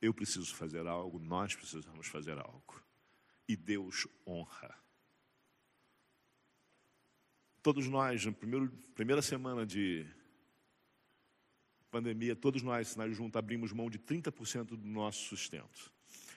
Eu 0.00 0.14
preciso 0.14 0.54
fazer 0.54 0.86
algo, 0.86 1.18
nós 1.18 1.54
precisamos 1.54 2.06
fazer 2.06 2.38
algo. 2.38 2.82
E 3.48 3.56
Deus 3.56 4.06
honra. 4.26 4.78
Todos 7.68 7.86
nós, 7.86 8.24
na 8.24 8.32
primeira 8.94 9.20
semana 9.20 9.66
de 9.66 10.06
pandemia, 11.90 12.34
todos 12.34 12.62
nós, 12.62 12.96
nós 12.96 13.14
juntos, 13.14 13.36
abrimos 13.36 13.72
mão 13.72 13.90
de 13.90 13.98
30% 13.98 14.68
do 14.68 14.86
nosso 14.86 15.24
sustento. 15.24 15.92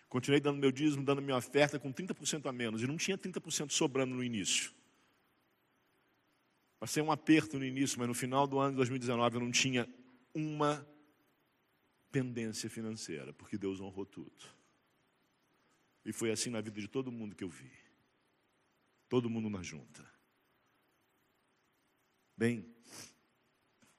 Continuei 0.09 0.41
dando 0.41 0.59
meu 0.59 0.73
dízimo, 0.73 1.05
dando 1.05 1.21
minha 1.21 1.37
oferta 1.37 1.79
com 1.79 1.93
30% 1.93 2.47
a 2.47 2.51
menos. 2.51 2.81
E 2.83 2.85
não 2.85 2.97
tinha 2.97 3.17
30% 3.17 3.71
sobrando 3.71 4.13
no 4.13 4.21
início. 4.21 4.73
Passei 6.77 7.01
um 7.01 7.13
aperto 7.13 7.57
no 7.57 7.63
início, 7.63 7.97
mas 7.97 8.09
no 8.09 8.13
final 8.13 8.45
do 8.45 8.59
ano 8.59 8.71
de 8.71 8.75
2019 8.75 9.37
eu 9.37 9.39
não 9.39 9.51
tinha 9.51 9.87
uma 10.33 10.85
pendência 12.11 12.69
financeira, 12.69 13.31
porque 13.31 13.57
Deus 13.57 13.79
honrou 13.79 14.05
tudo. 14.05 14.49
E 16.03 16.11
foi 16.11 16.29
assim 16.29 16.49
na 16.49 16.59
vida 16.59 16.81
de 16.81 16.89
todo 16.89 17.09
mundo 17.09 17.37
que 17.37 17.43
eu 17.45 17.49
vi. 17.49 17.71
Todo 19.07 19.29
mundo 19.29 19.49
na 19.49 19.63
junta. 19.63 20.10
Bem, 22.41 22.65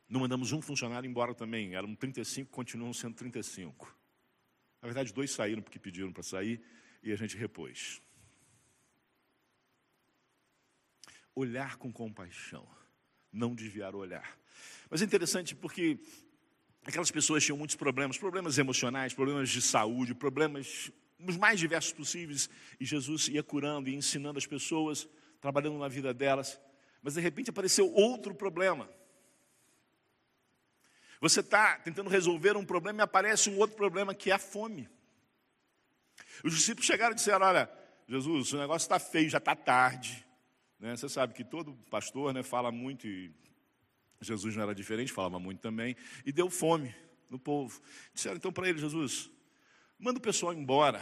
não 0.08 0.18
mandamos 0.18 0.50
um 0.50 0.60
funcionário 0.60 1.08
embora 1.08 1.32
também. 1.32 1.76
Eram 1.76 1.94
35, 1.94 2.50
continuam 2.50 2.92
sendo 2.92 3.14
35. 3.14 3.96
Na 4.82 4.88
verdade, 4.88 5.12
dois 5.12 5.30
saíram 5.30 5.62
porque 5.62 5.78
pediram 5.78 6.12
para 6.12 6.24
sair 6.24 6.60
e 7.04 7.12
a 7.12 7.16
gente 7.16 7.36
repôs. 7.36 8.02
Olhar 11.36 11.76
com 11.76 11.92
compaixão, 11.92 12.68
não 13.32 13.54
desviar 13.54 13.94
o 13.94 13.98
olhar. 13.98 14.36
Mas 14.90 15.02
é 15.02 15.04
interessante 15.04 15.54
porque 15.54 16.00
aquelas 16.84 17.12
pessoas 17.12 17.44
tinham 17.44 17.56
muitos 17.56 17.76
problemas, 17.76 18.18
problemas 18.18 18.58
emocionais, 18.58 19.14
problemas 19.14 19.50
de 19.50 19.62
saúde, 19.62 20.16
problemas 20.16 20.90
os 21.24 21.36
mais 21.36 21.60
diversos 21.60 21.92
possíveis, 21.92 22.50
e 22.80 22.84
Jesus 22.84 23.28
ia 23.28 23.44
curando 23.44 23.88
e 23.88 23.94
ensinando 23.94 24.36
as 24.36 24.46
pessoas, 24.48 25.08
trabalhando 25.40 25.78
na 25.78 25.86
vida 25.86 26.12
delas. 26.12 26.60
Mas 27.02 27.14
de 27.14 27.20
repente 27.20 27.50
apareceu 27.50 27.92
outro 27.92 28.34
problema. 28.34 28.88
Você 31.20 31.40
está 31.40 31.78
tentando 31.78 32.08
resolver 32.08 32.56
um 32.56 32.64
problema 32.64 33.00
e 33.00 33.04
aparece 33.04 33.50
um 33.50 33.58
outro 33.58 33.76
problema 33.76 34.14
que 34.14 34.30
é 34.30 34.34
a 34.34 34.38
fome. 34.38 34.88
Os 36.42 36.54
discípulos 36.54 36.86
chegaram 36.86 37.12
e 37.12 37.16
disseram: 37.16 37.46
Olha, 37.46 37.70
Jesus, 38.08 38.52
o 38.52 38.58
negócio 38.58 38.86
está 38.86 38.98
feio, 38.98 39.30
já 39.30 39.38
está 39.38 39.54
tarde. 39.54 40.26
Né? 40.78 40.96
Você 40.96 41.08
sabe 41.08 41.34
que 41.34 41.44
todo 41.44 41.74
pastor 41.90 42.34
né, 42.34 42.42
fala 42.42 42.72
muito, 42.72 43.06
e 43.06 43.32
Jesus 44.20 44.56
não 44.56 44.62
era 44.64 44.74
diferente, 44.74 45.12
falava 45.12 45.38
muito 45.38 45.60
também, 45.60 45.96
e 46.26 46.32
deu 46.32 46.50
fome 46.50 46.94
no 47.30 47.38
povo. 47.38 47.80
Disseram 48.12 48.36
então 48.36 48.52
para 48.52 48.68
ele: 48.68 48.78
Jesus, 48.78 49.30
manda 49.98 50.18
o 50.18 50.22
pessoal 50.22 50.52
embora. 50.52 51.00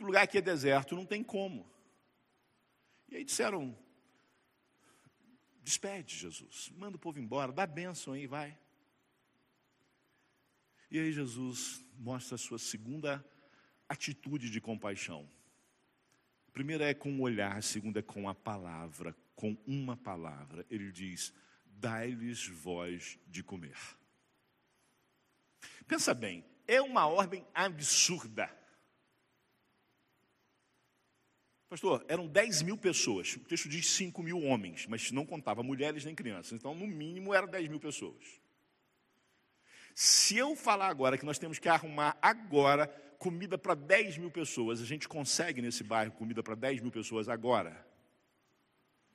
O 0.00 0.04
lugar 0.04 0.22
aqui 0.22 0.38
é 0.38 0.42
deserto, 0.42 0.94
não 0.94 1.06
tem 1.06 1.22
como. 1.22 1.68
E 3.08 3.16
aí 3.16 3.24
disseram: 3.24 3.76
Despede, 5.66 6.16
Jesus, 6.16 6.72
manda 6.76 6.94
o 6.94 7.00
povo 7.00 7.18
embora, 7.18 7.50
dá 7.50 7.66
bênção 7.66 8.12
aí, 8.12 8.28
vai. 8.28 8.56
E 10.88 10.96
aí 10.96 11.10
Jesus 11.10 11.82
mostra 11.98 12.36
a 12.36 12.38
sua 12.38 12.56
segunda 12.56 13.28
atitude 13.88 14.48
de 14.48 14.60
compaixão. 14.60 15.28
A 16.46 16.52
primeira 16.52 16.88
é 16.88 16.94
com 16.94 17.12
o 17.18 17.22
olhar, 17.22 17.56
a 17.56 17.62
segunda 17.62 17.98
é 17.98 18.02
com 18.02 18.28
a 18.28 18.34
palavra, 18.34 19.12
com 19.34 19.58
uma 19.66 19.96
palavra. 19.96 20.64
Ele 20.70 20.92
diz: 20.92 21.34
Dai-lhes 21.64 22.46
voz 22.46 23.18
de 23.26 23.42
comer. 23.42 23.76
Pensa 25.88 26.14
bem, 26.14 26.44
é 26.68 26.80
uma 26.80 27.08
ordem 27.08 27.44
absurda. 27.52 28.48
Pastor, 31.68 32.04
eram 32.08 32.28
10 32.28 32.62
mil 32.62 32.78
pessoas. 32.78 33.34
O 33.34 33.40
texto 33.40 33.68
diz 33.68 33.88
5 33.90 34.22
mil 34.22 34.40
homens, 34.42 34.86
mas 34.86 35.10
não 35.10 35.26
contava 35.26 35.62
mulheres 35.62 36.04
nem 36.04 36.14
crianças. 36.14 36.52
Então, 36.52 36.74
no 36.74 36.86
mínimo, 36.86 37.34
eram 37.34 37.48
10 37.48 37.68
mil 37.68 37.80
pessoas. 37.80 38.40
Se 39.94 40.36
eu 40.36 40.54
falar 40.54 40.88
agora 40.88 41.18
que 41.18 41.24
nós 41.24 41.38
temos 41.38 41.58
que 41.58 41.68
arrumar 41.68 42.16
agora 42.22 42.86
comida 43.18 43.58
para 43.58 43.74
10 43.74 44.18
mil 44.18 44.30
pessoas, 44.30 44.80
a 44.80 44.84
gente 44.84 45.08
consegue 45.08 45.60
nesse 45.60 45.82
bairro 45.82 46.12
comida 46.12 46.42
para 46.42 46.54
10 46.54 46.82
mil 46.82 46.92
pessoas 46.92 47.28
agora? 47.28 47.84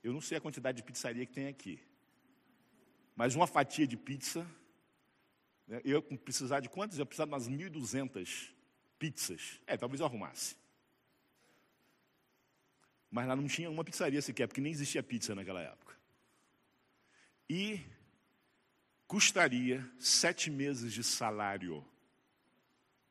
Eu 0.04 0.12
não 0.12 0.20
sei 0.20 0.38
a 0.38 0.42
quantidade 0.42 0.78
de 0.78 0.84
pizzaria 0.84 1.26
que 1.26 1.32
tem 1.32 1.48
aqui. 1.48 1.80
Mas 3.16 3.36
uma 3.36 3.48
fatia 3.48 3.86
de 3.86 3.96
pizza, 3.96 4.46
né, 5.68 5.80
eu 5.86 6.02
precisar 6.02 6.60
de 6.60 6.68
quantas? 6.68 6.98
Eu 6.98 7.06
precisar 7.06 7.26
de 7.26 7.32
umas 7.32 7.48
1.200 7.48 8.52
pizzas. 8.98 9.62
É, 9.68 9.78
talvez 9.78 10.02
eu 10.02 10.08
arrumasse. 10.08 10.61
Mas 13.12 13.28
lá 13.28 13.36
não 13.36 13.46
tinha 13.46 13.70
uma 13.70 13.84
pizzaria 13.84 14.22
sequer, 14.22 14.48
porque 14.48 14.62
nem 14.62 14.72
existia 14.72 15.04
pizza 15.04 15.36
naquela 15.36 15.62
época. 15.62 15.94
E 17.50 17.82
custaria 19.06 19.86
sete 20.00 20.50
meses 20.50 20.94
de 20.94 21.04
salário 21.04 21.86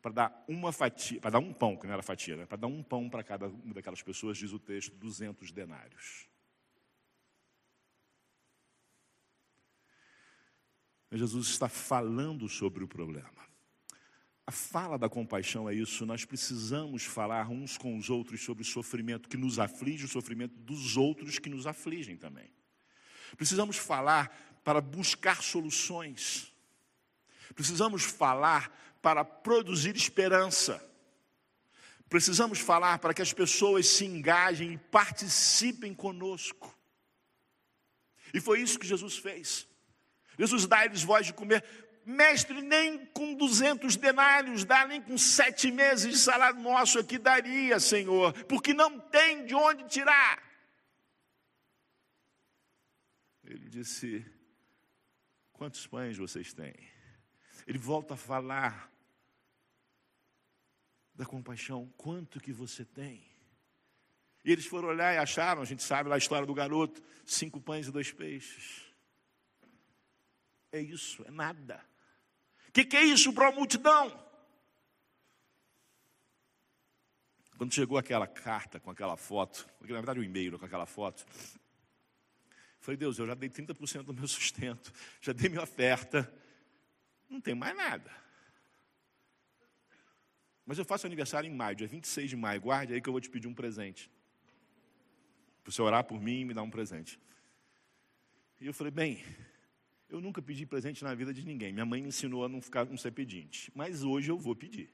para 0.01 0.12
dar 0.12 0.44
uma 0.48 0.72
fatia, 0.72 1.20
para 1.20 1.32
dar 1.32 1.38
um 1.38 1.53
pão, 1.53 1.76
que 1.76 1.86
não 1.86 1.92
era 1.92 2.03
fatia, 2.03 2.34
né? 2.34 2.46
para 2.46 2.57
dar 2.57 2.66
um 2.66 2.82
pão 2.82 3.11
para 3.11 3.22
cada 3.22 3.48
uma 3.48 3.74
daquelas 3.74 4.03
pessoas, 4.03 4.38
diz 4.38 4.51
o 4.51 4.59
texto, 4.59 4.96
200 4.96 5.53
denários. 5.53 6.26
Jesus 11.12 11.48
está 11.48 11.68
falando 11.68 12.48
sobre 12.48 12.82
o 12.82 12.88
problema. 12.88 13.49
A 14.51 14.53
fala 14.53 14.98
da 14.98 15.09
compaixão 15.09 15.70
é 15.70 15.74
isso, 15.74 16.05
nós 16.05 16.24
precisamos 16.24 17.05
falar 17.05 17.48
uns 17.48 17.78
com 17.78 17.96
os 17.96 18.11
outros 18.11 18.42
sobre 18.42 18.64
o 18.64 18.66
sofrimento 18.66 19.28
que 19.28 19.36
nos 19.36 19.61
aflige, 19.61 20.07
o 20.07 20.09
sofrimento 20.09 20.57
dos 20.57 20.96
outros 20.96 21.38
que 21.38 21.48
nos 21.48 21.68
afligem 21.68 22.16
também. 22.16 22.51
Precisamos 23.36 23.76
falar 23.76 24.61
para 24.64 24.80
buscar 24.80 25.40
soluções. 25.40 26.53
Precisamos 27.55 28.03
falar 28.03 28.76
para 29.01 29.24
produzir 29.24 29.94
esperança. 29.94 30.84
Precisamos 32.09 32.59
falar 32.59 32.98
para 32.98 33.14
que 33.14 33.22
as 33.22 33.32
pessoas 33.32 33.86
se 33.86 34.05
engajem 34.05 34.72
e 34.72 34.78
participem 34.78 35.94
conosco. 35.94 36.76
E 38.34 38.40
foi 38.40 38.61
isso 38.61 38.80
que 38.80 38.86
Jesus 38.88 39.16
fez. 39.16 39.68
Jesus 40.36 40.66
dá 40.66 40.78
a 40.78 40.86
eles 40.86 41.05
voz 41.05 41.26
de 41.26 41.32
comer. 41.32 41.64
Mestre, 42.11 42.61
nem 42.61 43.06
com 43.06 43.34
duzentos 43.34 43.96
denários 43.96 44.64
dá, 44.64 44.86
nem 44.86 45.00
com 45.00 45.16
sete 45.16 45.70
meses 45.70 46.12
de 46.12 46.18
salário 46.18 46.61
nosso 46.61 46.98
aqui 46.98 47.18
daria, 47.18 47.78
Senhor, 47.78 48.32
porque 48.44 48.74
não 48.74 48.98
tem 48.98 49.46
de 49.46 49.54
onde 49.54 49.84
tirar. 49.88 50.42
Ele 53.44 53.68
disse: 53.68 54.24
Quantos 55.52 55.86
pães 55.86 56.16
vocês 56.16 56.52
têm? 56.52 56.74
Ele 57.66 57.78
volta 57.78 58.14
a 58.14 58.16
falar 58.16 58.90
da 61.14 61.26
compaixão, 61.26 61.92
quanto 61.96 62.40
que 62.40 62.52
você 62.52 62.84
tem? 62.84 63.28
E 64.44 64.50
eles 64.50 64.66
foram 64.66 64.88
olhar 64.88 65.14
e 65.14 65.18
acharam, 65.18 65.61
a 65.61 65.66
gente 65.66 65.82
sabe 65.82 66.08
lá 66.08 66.14
a 66.14 66.18
história 66.18 66.46
do 66.46 66.54
garoto, 66.54 67.02
cinco 67.26 67.61
pães 67.61 67.86
e 67.86 67.92
dois 67.92 68.11
peixes. 68.11 68.90
É 70.72 70.80
isso, 70.80 71.22
é 71.26 71.30
nada. 71.30 71.84
O 72.70 72.72
que, 72.72 72.84
que 72.84 72.96
é 72.96 73.02
isso 73.02 73.32
para 73.32 73.48
a 73.48 73.52
multidão? 73.52 74.16
Quando 77.58 77.74
chegou 77.74 77.98
aquela 77.98 78.28
carta 78.28 78.78
com 78.78 78.92
aquela 78.92 79.16
foto, 79.16 79.68
na 79.80 79.88
verdade 79.88 80.20
o 80.20 80.22
um 80.22 80.24
e-mail 80.24 80.56
com 80.56 80.64
aquela 80.64 80.86
foto, 80.86 81.26
falei, 82.78 82.96
Deus, 82.96 83.18
eu 83.18 83.26
já 83.26 83.34
dei 83.34 83.50
30% 83.50 84.04
do 84.04 84.14
meu 84.14 84.28
sustento, 84.28 84.92
já 85.20 85.32
dei 85.32 85.48
minha 85.48 85.64
oferta, 85.64 86.32
não 87.28 87.40
tem 87.40 87.56
mais 87.56 87.76
nada. 87.76 88.08
Mas 90.64 90.78
eu 90.78 90.84
faço 90.84 91.08
aniversário 91.08 91.50
em 91.50 91.52
maio, 91.52 91.74
dia 91.74 91.88
26 91.88 92.30
de 92.30 92.36
maio, 92.36 92.60
guarde 92.60 92.94
aí 92.94 93.00
que 93.00 93.08
eu 93.08 93.12
vou 93.12 93.20
te 93.20 93.28
pedir 93.28 93.48
um 93.48 93.54
presente. 93.54 94.08
Para 95.64 95.72
você 95.72 95.82
orar 95.82 96.04
por 96.04 96.20
mim 96.20 96.42
e 96.42 96.44
me 96.44 96.54
dar 96.54 96.62
um 96.62 96.70
presente. 96.70 97.18
E 98.60 98.68
eu 98.68 98.72
falei, 98.72 98.92
bem, 98.92 99.24
eu 100.11 100.20
nunca 100.20 100.42
pedi 100.42 100.66
presente 100.66 101.04
na 101.04 101.14
vida 101.14 101.32
de 101.32 101.44
ninguém. 101.44 101.72
Minha 101.72 101.86
mãe 101.86 102.02
me 102.02 102.08
ensinou 102.08 102.44
a 102.44 102.48
não, 102.48 102.61
ficar, 102.61 102.84
não 102.86 102.96
ser 102.96 103.12
pedinte. 103.12 103.70
Mas 103.74 104.02
hoje 104.02 104.30
eu 104.30 104.36
vou 104.38 104.56
pedir. 104.56 104.92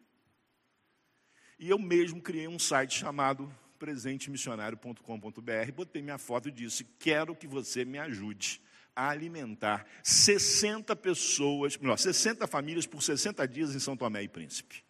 E 1.58 1.70
eu 1.70 1.78
mesmo 1.78 2.20
criei 2.20 2.46
um 2.46 2.58
site 2.58 2.98
chamado 2.98 3.50
presentemissionário.com.br, 3.78 5.72
botei 5.74 6.02
minha 6.02 6.18
foto 6.18 6.48
e 6.48 6.52
disse: 6.52 6.84
Quero 6.98 7.34
que 7.34 7.46
você 7.46 7.84
me 7.84 7.98
ajude 7.98 8.60
a 8.94 9.08
alimentar 9.10 9.86
60 10.02 10.94
pessoas, 10.96 11.76
melhor, 11.76 11.98
60 11.98 12.46
famílias 12.46 12.86
por 12.86 13.02
60 13.02 13.46
dias 13.48 13.74
em 13.74 13.78
São 13.78 13.96
Tomé 13.96 14.22
e 14.22 14.28
Príncipe. 14.28 14.84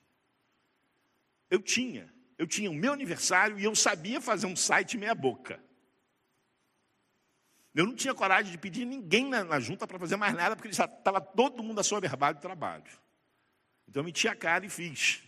Eu 1.49 1.61
tinha, 1.61 2.13
eu 2.37 2.47
tinha 2.47 2.71
o 2.71 2.75
meu 2.75 2.93
aniversário 2.93 3.59
e 3.59 3.65
eu 3.65 3.75
sabia 3.75 4.21
fazer 4.21 4.47
um 4.47 4.57
site 4.57 4.99
meia-boca. 4.99 5.61
Eu 7.77 7.85
não 7.85 7.95
tinha 7.95 8.15
coragem 8.15 8.51
de 8.51 8.57
pedir 8.57 8.87
ninguém 8.87 9.29
na, 9.29 9.45
na 9.45 9.61
junta 9.61 9.87
para 9.87 9.99
fazer 9.99 10.17
mais 10.17 10.35
nada, 10.35 10.57
porque 10.57 10.73
já 10.73 10.87
estava 10.87 11.21
todo 11.21 11.63
mundo 11.63 11.79
assoberbado 11.79 12.39
de 12.39 12.41
trabalho. 12.41 12.91
Então 13.87 14.01
eu 14.01 14.05
meti 14.05 14.27
a 14.27 14.35
cara 14.35 14.65
e 14.65 14.71
fiz. 14.71 15.23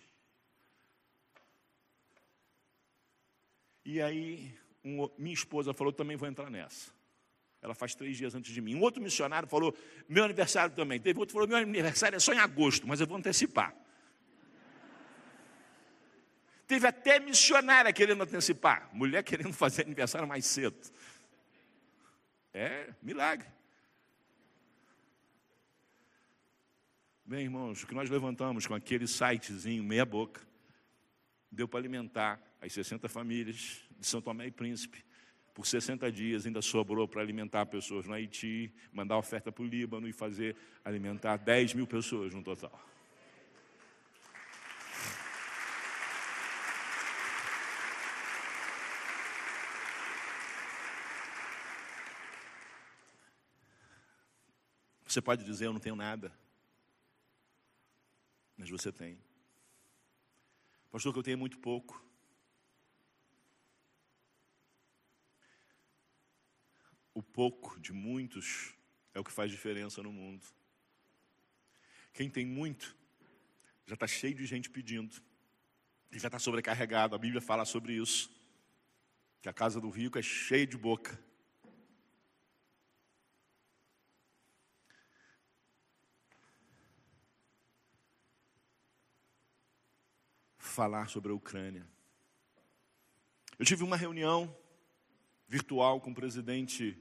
E 3.84 4.01
aí, 4.01 4.59
um, 4.82 5.11
minha 5.18 5.34
esposa 5.34 5.74
falou: 5.74 5.92
também 5.92 6.16
vou 6.16 6.26
entrar 6.26 6.51
nessa. 6.51 6.90
Ela 7.61 7.74
faz 7.74 7.94
três 7.94 8.16
dias 8.16 8.34
antes 8.34 8.51
de 8.51 8.62
mim. 8.62 8.74
Um 8.74 8.80
outro 8.80 9.03
missionário 9.03 9.46
falou: 9.46 9.76
meu 10.09 10.24
aniversário 10.24 10.74
também. 10.74 10.99
Teve 10.99 11.18
outro 11.18 11.34
que 11.34 11.34
falou: 11.34 11.49
meu 11.49 11.59
aniversário 11.59 12.16
é 12.16 12.18
só 12.18 12.32
em 12.32 12.38
agosto, 12.38 12.88
mas 12.88 12.99
eu 12.99 13.07
vou 13.07 13.18
antecipar. 13.18 13.76
Teve 16.66 16.86
até 16.86 17.20
missionária 17.20 17.92
querendo 17.92 18.22
antecipar, 18.22 18.88
mulher 18.94 19.22
querendo 19.22 19.53
fazer 19.53 19.82
aniversário 19.82 20.26
mais 20.26 20.46
cedo. 20.46 20.78
É 22.53 22.92
milagre. 23.03 23.46
Bem, 27.24 27.44
irmãos, 27.44 27.82
o 27.82 27.86
que 27.86 27.94
nós 27.94 28.09
levantamos 28.09 28.66
com 28.66 28.74
aquele 28.74 29.07
sitezinho, 29.07 29.84
meia 29.84 30.07
boca, 30.07 30.40
deu 31.51 31.68
para 31.68 31.78
alimentar 31.78 32.40
as 32.61 32.72
60 32.72 33.09
famílias 33.09 33.84
de 33.99 34.07
São 34.07 34.20
Tomé 34.20 34.46
e 34.46 34.51
Príncipe. 34.51 35.05
Por 35.53 35.66
60 35.66 36.11
dias 36.11 36.46
ainda 36.46 36.62
sobrou 36.62 37.07
para 37.07 37.20
alimentar 37.20 37.66
pessoas 37.66 38.07
no 38.07 38.14
Haiti, 38.14 38.72
mandar 38.92 39.18
oferta 39.18 39.51
para 39.51 39.62
o 39.62 39.66
Líbano 39.66 40.09
e 40.09 40.12
fazer 40.12 40.57
alimentar 40.84 41.36
10 41.36 41.74
mil 41.74 41.86
pessoas 41.86 42.32
no 42.32 42.42
total. 42.42 42.80
Você 55.18 55.22
pode 55.22 55.42
dizer: 55.42 55.66
Eu 55.66 55.72
não 55.72 55.80
tenho 55.80 55.96
nada. 55.96 56.32
Mas 58.56 58.70
você 58.70 58.92
tem. 58.92 59.20
Pastor, 60.92 61.12
que 61.12 61.18
eu 61.18 61.24
tenho 61.24 61.36
muito 61.36 61.58
pouco. 61.58 62.00
O 67.12 67.20
pouco 67.20 67.80
de 67.80 67.92
muitos 67.92 68.76
é 69.12 69.18
o 69.18 69.24
que 69.24 69.32
faz 69.32 69.50
diferença 69.50 70.00
no 70.04 70.12
mundo. 70.12 70.46
Quem 72.12 72.30
tem 72.30 72.46
muito 72.46 72.96
já 73.86 73.94
está 73.94 74.06
cheio 74.06 74.36
de 74.36 74.46
gente 74.46 74.70
pedindo, 74.70 75.20
e 76.12 76.18
já 76.20 76.28
está 76.28 76.38
sobrecarregado. 76.38 77.16
A 77.16 77.18
Bíblia 77.18 77.40
fala 77.40 77.64
sobre 77.64 77.94
isso. 77.94 78.30
Que 79.42 79.48
a 79.48 79.52
casa 79.52 79.80
do 79.80 79.90
rico 79.90 80.16
é 80.16 80.22
cheia 80.22 80.64
de 80.64 80.76
boca. 80.76 81.20
Falar 90.79 91.09
sobre 91.09 91.33
a 91.33 91.35
Ucrânia. 91.35 91.85
Eu 93.59 93.66
tive 93.66 93.83
uma 93.83 93.97
reunião 93.97 94.57
virtual 95.49 96.01
com 96.01 96.12
o 96.12 96.14
presidente 96.14 96.97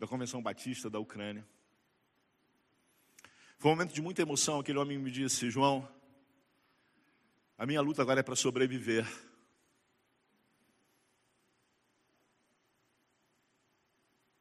da 0.00 0.06
Convenção 0.08 0.42
Batista 0.42 0.90
da 0.90 0.98
Ucrânia. 0.98 1.46
Foi 3.56 3.70
um 3.70 3.74
momento 3.76 3.94
de 3.94 4.02
muita 4.02 4.20
emoção. 4.20 4.58
Aquele 4.58 4.78
homem 4.78 4.98
me 4.98 5.12
disse: 5.12 5.48
João, 5.48 5.88
a 7.56 7.64
minha 7.64 7.80
luta 7.80 8.02
agora 8.02 8.18
é 8.18 8.22
para 8.24 8.34
sobreviver. 8.34 9.06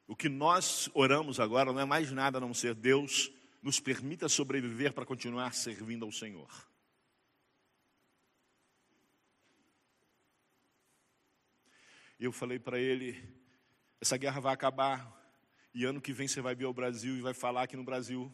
O 0.08 0.16
que 0.16 0.28
nós 0.28 0.90
oramos 0.96 1.40
agora 1.40 1.72
não 1.72 1.80
é 1.80 1.86
mais 1.86 2.12
nada 2.12 2.40
a 2.40 2.42
não 2.42 2.56
ser 2.56 2.74
Deus 2.74 3.32
nos 3.62 3.80
permita 3.80 4.28
sobreviver 4.28 4.94
para 4.94 5.06
continuar 5.06 5.54
servindo 5.54 6.06
ao 6.06 6.12
Senhor. 6.12 6.68
Eu 12.26 12.32
falei 12.32 12.59
para 12.59 12.80
ele: 12.80 13.17
essa 14.01 14.17
guerra 14.17 14.39
vai 14.39 14.53
acabar, 14.53 15.20
e 15.74 15.86
ano 15.86 16.01
que 16.01 16.13
vem 16.13 16.28
você 16.28 16.41
vai 16.41 16.55
vir 16.55 16.65
ao 16.65 16.74
Brasil 16.74 17.17
e 17.17 17.22
vai 17.22 17.34
falar 17.34 17.63
aqui 17.63 17.78
no 17.78 17.84
Brasil. 17.84 18.34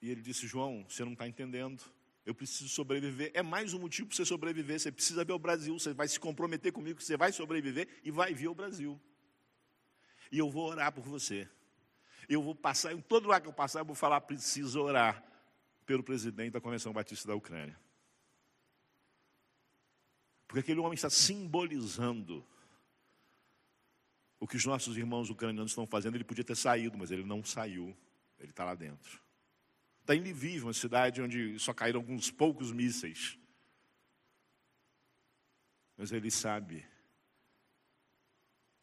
E 0.00 0.10
ele 0.10 0.22
disse: 0.22 0.46
João, 0.46 0.86
você 0.88 1.04
não 1.04 1.12
está 1.12 1.26
entendendo. 1.26 1.82
Eu 2.24 2.34
preciso 2.34 2.68
sobreviver. 2.68 3.30
É 3.34 3.42
mais 3.42 3.72
um 3.72 3.78
motivo 3.78 4.08
para 4.08 4.16
você 4.16 4.24
sobreviver. 4.24 4.78
Você 4.78 4.92
precisa 4.92 5.24
vir 5.24 5.32
ao 5.32 5.38
Brasil. 5.38 5.78
Você 5.78 5.92
vai 5.92 6.06
se 6.06 6.20
comprometer 6.20 6.72
comigo 6.72 6.98
que 6.98 7.04
você 7.04 7.16
vai 7.16 7.32
sobreviver 7.32 7.88
e 8.04 8.10
vai 8.10 8.34
vir 8.34 8.46
ao 8.46 8.54
Brasil. 8.54 9.00
E 10.30 10.38
eu 10.38 10.48
vou 10.50 10.68
orar 10.68 10.92
por 10.92 11.02
você. 11.02 11.48
Eu 12.28 12.42
vou 12.42 12.54
passar, 12.54 12.92
em 12.92 13.00
todo 13.00 13.24
lugar 13.24 13.40
que 13.40 13.48
eu 13.48 13.52
passar, 13.52 13.80
eu 13.80 13.84
vou 13.84 13.96
falar: 13.96 14.20
preciso 14.20 14.80
orar 14.80 15.24
pelo 15.84 16.02
presidente 16.02 16.52
da 16.52 16.60
Convenção 16.60 16.92
Batista 16.92 17.26
da 17.26 17.34
Ucrânia. 17.34 17.76
Porque 20.50 20.58
aquele 20.58 20.80
homem 20.80 20.94
está 20.94 21.08
simbolizando 21.08 22.44
o 24.40 24.48
que 24.48 24.56
os 24.56 24.64
nossos 24.64 24.96
irmãos 24.96 25.30
ucranianos 25.30 25.70
estão 25.70 25.86
fazendo. 25.86 26.16
Ele 26.16 26.24
podia 26.24 26.42
ter 26.42 26.56
saído, 26.56 26.98
mas 26.98 27.12
ele 27.12 27.22
não 27.24 27.44
saiu. 27.44 27.96
Ele 28.36 28.50
está 28.50 28.64
lá 28.64 28.74
dentro. 28.74 29.22
Está 30.00 30.12
em 30.12 30.18
Lviv, 30.18 30.64
uma 30.64 30.72
cidade 30.72 31.22
onde 31.22 31.56
só 31.60 31.72
caíram 31.72 32.00
alguns 32.00 32.32
poucos 32.32 32.72
mísseis. 32.72 33.38
Mas 35.96 36.10
ele 36.10 36.32
sabe 36.32 36.84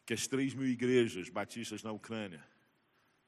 que 0.06 0.14
as 0.14 0.26
três 0.26 0.54
mil 0.54 0.66
igrejas 0.66 1.28
batistas 1.28 1.82
na 1.82 1.92
Ucrânia 1.92 2.42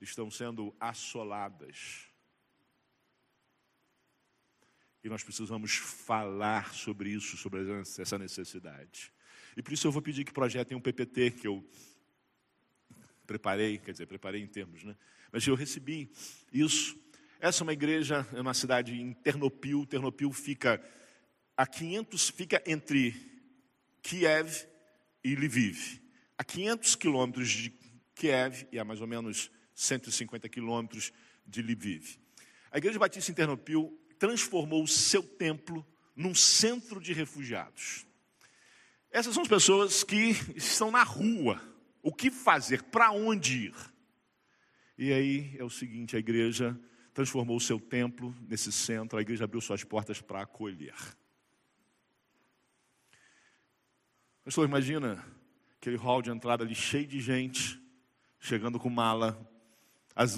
estão 0.00 0.30
sendo 0.30 0.74
assoladas 0.80 2.09
e 5.02 5.08
nós 5.08 5.22
precisamos 5.22 5.76
falar 5.76 6.74
sobre 6.74 7.10
isso, 7.10 7.36
sobre 7.36 7.60
essa 7.98 8.18
necessidade. 8.18 9.12
E 9.56 9.62
por 9.62 9.72
isso 9.72 9.86
eu 9.86 9.92
vou 9.92 10.02
pedir 10.02 10.24
que 10.24 10.32
projetem 10.32 10.76
um 10.76 10.80
PPT 10.80 11.32
que 11.32 11.46
eu 11.46 11.66
preparei, 13.26 13.78
quer 13.78 13.92
dizer, 13.92 14.06
preparei 14.06 14.42
em 14.42 14.46
termos, 14.46 14.84
né? 14.84 14.96
Mas 15.32 15.46
eu 15.46 15.54
recebi 15.54 16.10
isso 16.52 16.98
Essa 17.38 17.62
é 17.62 17.64
uma 17.64 17.72
igreja, 17.72 18.26
é 18.34 18.40
uma 18.40 18.52
cidade 18.52 18.92
em 18.92 19.14
Ternopil. 19.14 19.86
Ternopil 19.86 20.30
fica 20.30 20.82
a 21.56 21.66
500, 21.66 22.28
fica 22.28 22.62
entre 22.66 23.14
Kiev 24.02 24.66
e 25.24 25.34
Lviv. 25.34 26.02
A 26.36 26.44
500 26.44 26.96
quilômetros 26.96 27.48
de 27.48 27.70
Kiev 28.14 28.66
e 28.70 28.78
a 28.78 28.84
mais 28.84 29.00
ou 29.00 29.06
menos 29.06 29.50
150 29.74 30.48
quilômetros 30.50 31.12
de 31.46 31.62
Lviv. 31.62 32.18
A 32.70 32.78
Igreja 32.78 32.98
Batista 32.98 33.30
em 33.30 33.34
Ternopil 33.34 33.98
transformou 34.20 34.84
o 34.84 34.86
seu 34.86 35.22
templo 35.22 35.84
num 36.14 36.34
centro 36.34 37.00
de 37.00 37.14
refugiados. 37.14 38.06
Essas 39.10 39.32
são 39.32 39.42
as 39.42 39.48
pessoas 39.48 40.04
que 40.04 40.36
estão 40.54 40.90
na 40.90 41.02
rua. 41.02 41.60
O 42.02 42.12
que 42.12 42.30
fazer? 42.30 42.82
Para 42.82 43.10
onde 43.10 43.68
ir? 43.68 43.74
E 44.96 45.10
aí 45.10 45.56
é 45.58 45.64
o 45.64 45.70
seguinte: 45.70 46.14
a 46.14 46.18
igreja 46.18 46.78
transformou 47.14 47.56
o 47.56 47.60
seu 47.60 47.80
templo 47.80 48.36
nesse 48.46 48.70
centro, 48.70 49.18
a 49.18 49.22
igreja 49.22 49.44
abriu 49.44 49.60
suas 49.60 49.82
portas 49.82 50.20
para 50.20 50.42
acolher. 50.42 50.94
Pastor, 54.44 54.68
imagina 54.68 55.24
aquele 55.78 55.96
hall 55.96 56.20
de 56.20 56.30
entrada 56.30 56.62
ali 56.62 56.74
cheio 56.74 57.06
de 57.06 57.20
gente, 57.20 57.80
chegando 58.38 58.78
com 58.78 58.90
mala, 58.90 59.50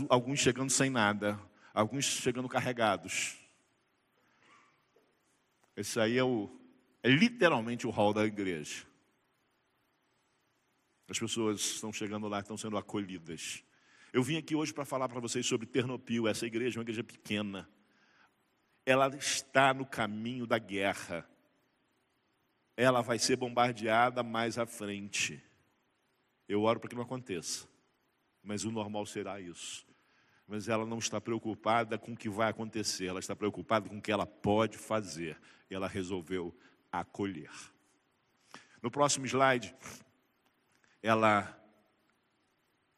alguns 0.09 0.39
chegando 0.39 0.71
sem 0.71 0.89
nada, 0.89 1.39
alguns 1.75 2.05
chegando 2.05 2.49
carregados. 2.49 3.42
Esse 5.77 5.99
aí 5.99 6.19
é, 6.19 6.25
o, 6.25 6.51
é 7.03 7.09
literalmente 7.09 7.87
o 7.87 7.91
hall 7.91 8.13
da 8.13 8.25
igreja. 8.25 8.87
As 11.09 11.19
pessoas 11.19 11.61
estão 11.61 11.93
chegando 11.93 12.29
lá, 12.29 12.41
estão 12.41 12.57
sendo 12.57 12.77
acolhidas. 12.77 13.65
Eu 14.13 14.23
vim 14.23 14.37
aqui 14.37 14.55
hoje 14.55 14.73
para 14.73 14.85
falar 14.85 15.09
para 15.09 15.21
vocês 15.21 15.47
sobre 15.47 15.67
Ternopil, 15.67 16.29
essa 16.29 16.47
igreja 16.47 16.77
é 16.77 16.79
uma 16.79 16.85
igreja 16.85 17.03
pequena. 17.03 17.69
Ela 18.85 19.09
está 19.17 19.73
no 19.73 19.87
caminho 19.87 20.47
da 20.47 20.59
guerra. 20.59 21.29
Ela 22.77 23.01
vai 23.01 23.19
ser 23.19 23.37
bombardeada 23.37 24.23
mais 24.23 24.59
à 24.59 24.67
frente. 24.67 25.43
Eu 26.49 26.63
oro 26.63 26.81
para 26.81 26.91
que 26.91 26.97
não 26.97 27.03
aconteça, 27.03 27.69
mas 28.43 28.65
o 28.65 28.71
normal 28.71 29.07
será 29.07 29.41
isso. 29.41 29.87
Mas 30.47 30.69
ela 30.69 30.85
não 30.85 30.99
está 30.99 31.21
preocupada 31.21 31.99
com 31.99 32.13
o 32.13 32.17
que 32.17 32.29
vai 32.29 32.51
acontecer, 32.51 33.07
ela 33.07 33.21
está 33.21 33.35
preocupada 33.35 33.89
com 33.89 33.99
o 33.99 34.03
que 34.03 34.13
ela 34.13 34.27
pode 34.27 34.77
fazer. 34.77 35.41
E 35.71 35.75
ela 35.75 35.89
resolveu 35.89 36.55
acolher. 36.91 37.51
No 38.83 38.91
próximo 38.91 39.25
slide, 39.27 39.75
ela 41.03 41.59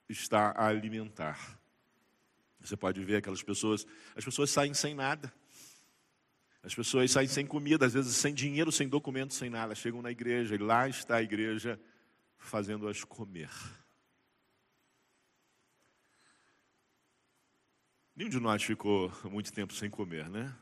está 0.09 0.51
a 0.57 0.67
alimentar. 0.67 1.59
Você 2.61 2.77
pode 2.77 3.03
ver 3.03 3.17
aquelas 3.17 3.43
pessoas, 3.43 3.87
as 4.17 4.25
pessoas 4.25 4.51
saem 4.51 4.73
sem 4.73 4.95
nada. 4.95 5.33
As 6.63 6.75
pessoas 6.75 7.11
saem 7.11 7.29
sem 7.29 7.47
comida, 7.47 7.85
às 7.85 7.93
vezes 7.93 8.17
sem 8.17 8.33
dinheiro, 8.33 8.73
sem 8.73 8.89
documento, 8.89 9.35
sem 9.35 9.51
nada. 9.51 9.75
Chegam 9.75 10.01
na 10.01 10.11
igreja 10.11 10.55
e 10.55 10.59
lá 10.59 10.89
está 10.89 11.17
a 11.17 11.23
igreja 11.23 11.79
fazendo-as 12.39 13.05
comer. 13.05 13.51
Nenhum 18.17 18.31
de 18.31 18.39
nós 18.39 18.63
ficou 18.63 19.13
muito 19.25 19.53
tempo 19.53 19.75
sem 19.75 19.91
comer, 19.91 20.31
né? 20.31 20.55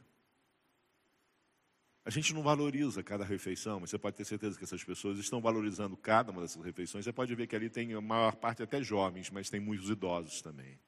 A 2.05 2.11
gente 2.11 2.33
não 2.33 2.43
valoriza 2.43 3.03
cada 3.03 3.25
refeição, 3.25 3.79
mas 3.79 3.91
você 3.91 3.99
pode 3.99 4.17
ter 4.17 4.25
certeza 4.25 4.59
que 4.59 4.65
essas 4.65 4.83
pessoas 4.83 5.19
estão 5.19 5.41
valorizando 5.41 5.97
cada 5.97 6.33
uma 6.33 6.41
dessas 6.41 6.65
refeições. 6.65 7.05
Você 7.05 7.13
pode 7.13 7.33
ver 7.35 7.47
que 7.47 7.55
ali 7.55 7.69
tem 7.69 7.93
a 7.93 8.01
maior 8.01 8.35
parte 8.35 8.63
até 8.63 8.83
jovens, 8.83 9.31
mas 9.31 9.51
tem 9.51 9.61
muitos 9.61 9.89
idosos 9.89 10.41
também. 10.41 10.81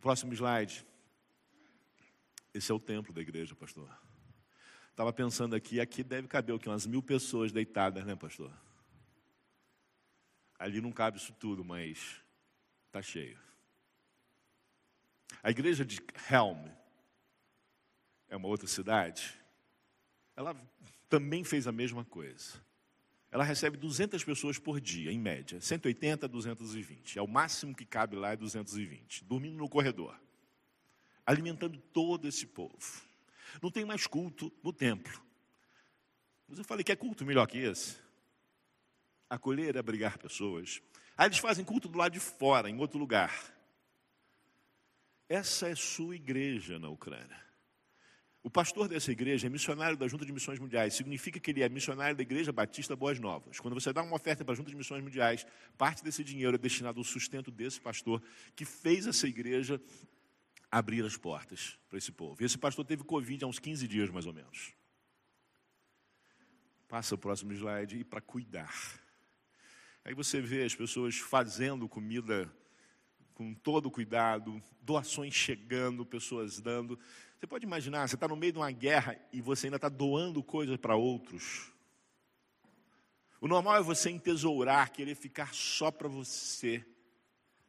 Próximo 0.00 0.32
slide. 0.32 0.84
Esse 2.52 2.72
é 2.72 2.74
o 2.74 2.80
templo 2.80 3.12
da 3.12 3.20
igreja, 3.20 3.54
pastor. 3.54 3.88
Estava 4.90 5.12
pensando 5.12 5.54
aqui, 5.54 5.78
aqui 5.78 6.02
deve 6.02 6.26
caber 6.26 6.54
o 6.54 6.58
que? 6.58 6.68
Umas 6.68 6.86
mil 6.86 7.02
pessoas 7.02 7.52
deitadas, 7.52 8.04
né, 8.04 8.16
pastor? 8.16 8.52
Ali 10.58 10.80
não 10.80 10.90
cabe 10.90 11.18
isso 11.18 11.32
tudo, 11.34 11.64
mas 11.64 12.20
está 12.88 13.00
cheio. 13.00 13.38
A 15.42 15.50
igreja 15.50 15.84
de 15.84 16.00
Helm 16.30 16.68
é 18.28 18.36
uma 18.36 18.48
outra 18.48 18.66
cidade 18.66 19.40
ela 20.40 20.56
também 21.08 21.44
fez 21.44 21.66
a 21.66 21.72
mesma 21.72 22.02
coisa. 22.02 22.64
Ela 23.30 23.44
recebe 23.44 23.76
200 23.76 24.24
pessoas 24.24 24.58
por 24.58 24.80
dia, 24.80 25.12
em 25.12 25.18
média, 25.18 25.60
180 25.60 26.24
a 26.24 26.28
220. 26.28 27.18
É 27.18 27.22
o 27.22 27.28
máximo 27.28 27.74
que 27.74 27.84
cabe 27.84 28.16
lá 28.16 28.32
é 28.32 28.36
220, 28.36 29.24
dormindo 29.24 29.56
no 29.56 29.68
corredor, 29.68 30.18
alimentando 31.26 31.78
todo 31.78 32.26
esse 32.26 32.46
povo. 32.46 33.02
Não 33.62 33.70
tem 33.70 33.84
mais 33.84 34.06
culto 34.06 34.50
no 34.62 34.72
templo. 34.72 35.22
Mas 36.48 36.58
eu 36.58 36.64
falei 36.64 36.82
que 36.82 36.90
é 36.90 36.96
culto 36.96 37.24
melhor 37.24 37.46
que 37.46 37.58
esse. 37.58 37.96
Acolher 39.28 39.76
é 39.76 39.78
abrigar 39.78 40.18
pessoas. 40.18 40.80
Aí 41.16 41.26
eles 41.26 41.38
fazem 41.38 41.64
culto 41.64 41.86
do 41.86 41.98
lado 41.98 42.12
de 42.12 42.20
fora, 42.20 42.70
em 42.70 42.78
outro 42.78 42.98
lugar. 42.98 43.30
Essa 45.30 45.68
é 45.68 45.76
sua 45.76 46.16
igreja 46.16 46.76
na 46.80 46.88
Ucrânia. 46.88 47.40
O 48.42 48.50
pastor 48.50 48.88
dessa 48.88 49.12
igreja 49.12 49.46
é 49.46 49.48
missionário 49.48 49.96
da 49.96 50.08
Junta 50.08 50.26
de 50.26 50.32
Missões 50.32 50.58
Mundiais. 50.58 50.94
Significa 50.94 51.38
que 51.38 51.52
ele 51.52 51.62
é 51.62 51.68
missionário 51.68 52.16
da 52.16 52.22
Igreja 52.22 52.50
Batista 52.50 52.96
Boas 52.96 53.20
Novas. 53.20 53.60
Quando 53.60 53.74
você 53.74 53.92
dá 53.92 54.02
uma 54.02 54.16
oferta 54.16 54.44
para 54.44 54.54
a 54.54 54.56
Junta 54.56 54.70
de 54.70 54.76
Missões 54.76 55.04
Mundiais, 55.04 55.46
parte 55.78 56.02
desse 56.02 56.24
dinheiro 56.24 56.56
é 56.56 56.58
destinado 56.58 56.98
ao 56.98 57.04
sustento 57.04 57.48
desse 57.52 57.80
pastor 57.80 58.20
que 58.56 58.64
fez 58.64 59.06
essa 59.06 59.28
igreja 59.28 59.80
abrir 60.68 61.04
as 61.04 61.16
portas 61.16 61.78
para 61.88 61.98
esse 61.98 62.10
povo. 62.10 62.42
E 62.42 62.44
esse 62.44 62.58
pastor 62.58 62.84
teve 62.84 63.04
Covid 63.04 63.44
há 63.44 63.46
uns 63.46 63.60
15 63.60 63.86
dias, 63.86 64.10
mais 64.10 64.26
ou 64.26 64.32
menos. 64.32 64.74
Passa 66.88 67.14
o 67.14 67.18
próximo 67.18 67.52
slide. 67.52 68.00
E 68.00 68.02
para 68.02 68.20
cuidar. 68.20 68.74
Aí 70.04 70.12
você 70.12 70.40
vê 70.40 70.64
as 70.64 70.74
pessoas 70.74 71.18
fazendo 71.18 71.88
comida 71.88 72.52
com 73.40 73.54
todo 73.54 73.90
cuidado, 73.90 74.62
doações 74.82 75.32
chegando, 75.32 76.04
pessoas 76.04 76.60
dando. 76.60 76.98
Você 77.38 77.46
pode 77.46 77.64
imaginar, 77.64 78.06
você 78.06 78.14
está 78.14 78.28
no 78.28 78.36
meio 78.36 78.52
de 78.52 78.58
uma 78.58 78.70
guerra 78.70 79.18
e 79.32 79.40
você 79.40 79.66
ainda 79.66 79.76
está 79.76 79.88
doando 79.88 80.42
coisas 80.42 80.76
para 80.76 80.94
outros. 80.94 81.72
O 83.40 83.48
normal 83.48 83.76
é 83.76 83.82
você 83.82 84.10
entesourar, 84.10 84.92
querer 84.92 85.14
ficar 85.14 85.54
só 85.54 85.90
para 85.90 86.06
você. 86.06 86.84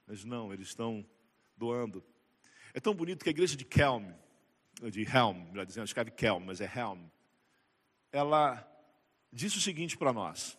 Mas 0.06 0.26
não, 0.26 0.54
eles 0.54 0.68
estão 0.68 1.06
doando. 1.56 2.04
É 2.74 2.82
tão 2.82 2.94
bonito 2.94 3.24
que 3.24 3.30
a 3.30 3.32
igreja 3.32 3.56
de 3.56 3.64
Kelm, 3.64 4.12
de 4.92 5.04
Helm, 5.04 5.52
melhor 5.52 5.66
dizendo, 5.66 5.86
escreve 5.86 6.12
Kelm, 6.12 6.44
mas 6.44 6.60
é 6.60 6.66
Helm, 6.66 7.00
ela 8.12 8.62
disse 9.32 9.58
o 9.58 9.62
seguinte 9.62 9.98
para 9.98 10.12
nós: 10.12 10.58